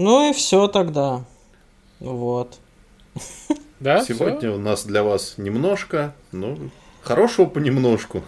[0.00, 1.26] Ну и все тогда.
[1.98, 2.58] Вот.
[3.80, 4.02] Да?
[4.02, 4.54] Сегодня все?
[4.54, 6.70] у нас для вас немножко, ну,
[7.02, 8.22] хорошего понемножку.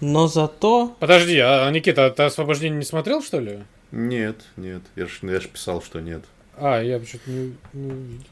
[0.00, 0.94] Но зато...
[1.00, 3.64] Подожди, а Никита, а ты освобождение не смотрел, что ли?
[3.90, 4.82] Нет, нет.
[4.94, 6.22] Я же я ж писал, что нет.
[6.56, 8.26] А, я что-то не, не увидел.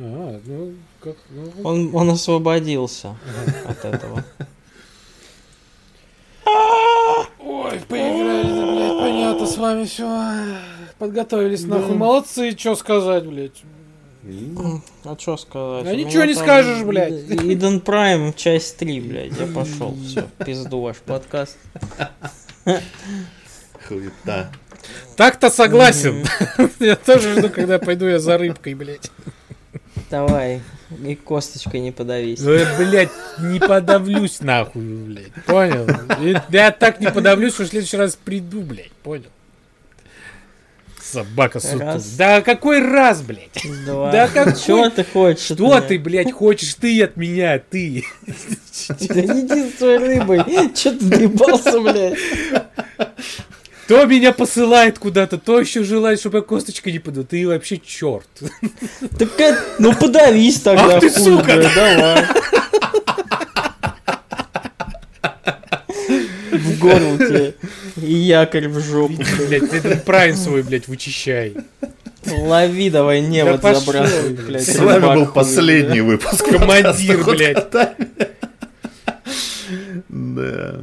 [0.00, 1.16] А, ну, как...
[1.30, 1.50] Ну...
[1.64, 3.16] Он, он освободился
[3.66, 4.22] от этого.
[7.44, 10.56] Ой, поиграли, блядь, понятно, с вами все.
[10.98, 11.96] Подготовились, нахуй.
[11.96, 13.62] Молодцы, что сказать, блядь.
[15.04, 15.86] А что сказать?
[15.86, 17.12] А ничего не скажешь, блядь.
[17.12, 19.38] Иден Прайм, часть 3, блядь.
[19.38, 19.96] Я пошел.
[20.04, 21.58] Все, пизду ваш подкаст.
[23.88, 24.52] Хуета.
[25.16, 26.24] Так-то согласен.
[26.80, 29.10] Я тоже жду, когда пойду я за рыбкой, блядь.
[30.12, 30.60] Давай,
[31.06, 32.38] и косточкой не подавись.
[32.40, 33.08] Ну, блядь,
[33.38, 35.32] не подавлюсь нахуй, блядь.
[35.46, 35.86] Понял?
[36.50, 38.92] Я так не подавлюсь, что в следующий раз приду, блядь.
[39.02, 39.30] Понял?
[41.00, 41.98] Собака сутулая.
[42.18, 43.66] Да какой раз, блядь?
[43.86, 44.12] Два.
[44.12, 44.54] Да какой?
[44.54, 48.04] Что ты хочешь Что ты, блядь, хочешь ты от меня, ты?
[49.08, 50.44] Да иди с своей рыбой.
[50.74, 52.18] Че ты доебался, блядь?
[53.88, 57.24] То меня посылает куда-то, то еще желает, чтобы я косточкой не подал.
[57.24, 58.28] Ты вообще черт.
[59.18, 61.62] Так, ну подавись тогда, Ах ты, сука!
[61.74, 62.26] Давай.
[66.52, 67.54] В горло тебе.
[67.96, 69.14] И якорь в жопу.
[69.46, 71.56] Блять, ты этот прайн свой, блядь, вычищай.
[72.26, 74.64] Лови давай, не вот забрасывай, блядь.
[74.64, 76.44] С вами был последний выпуск.
[76.48, 77.70] Командир, блядь.
[80.08, 80.80] Да.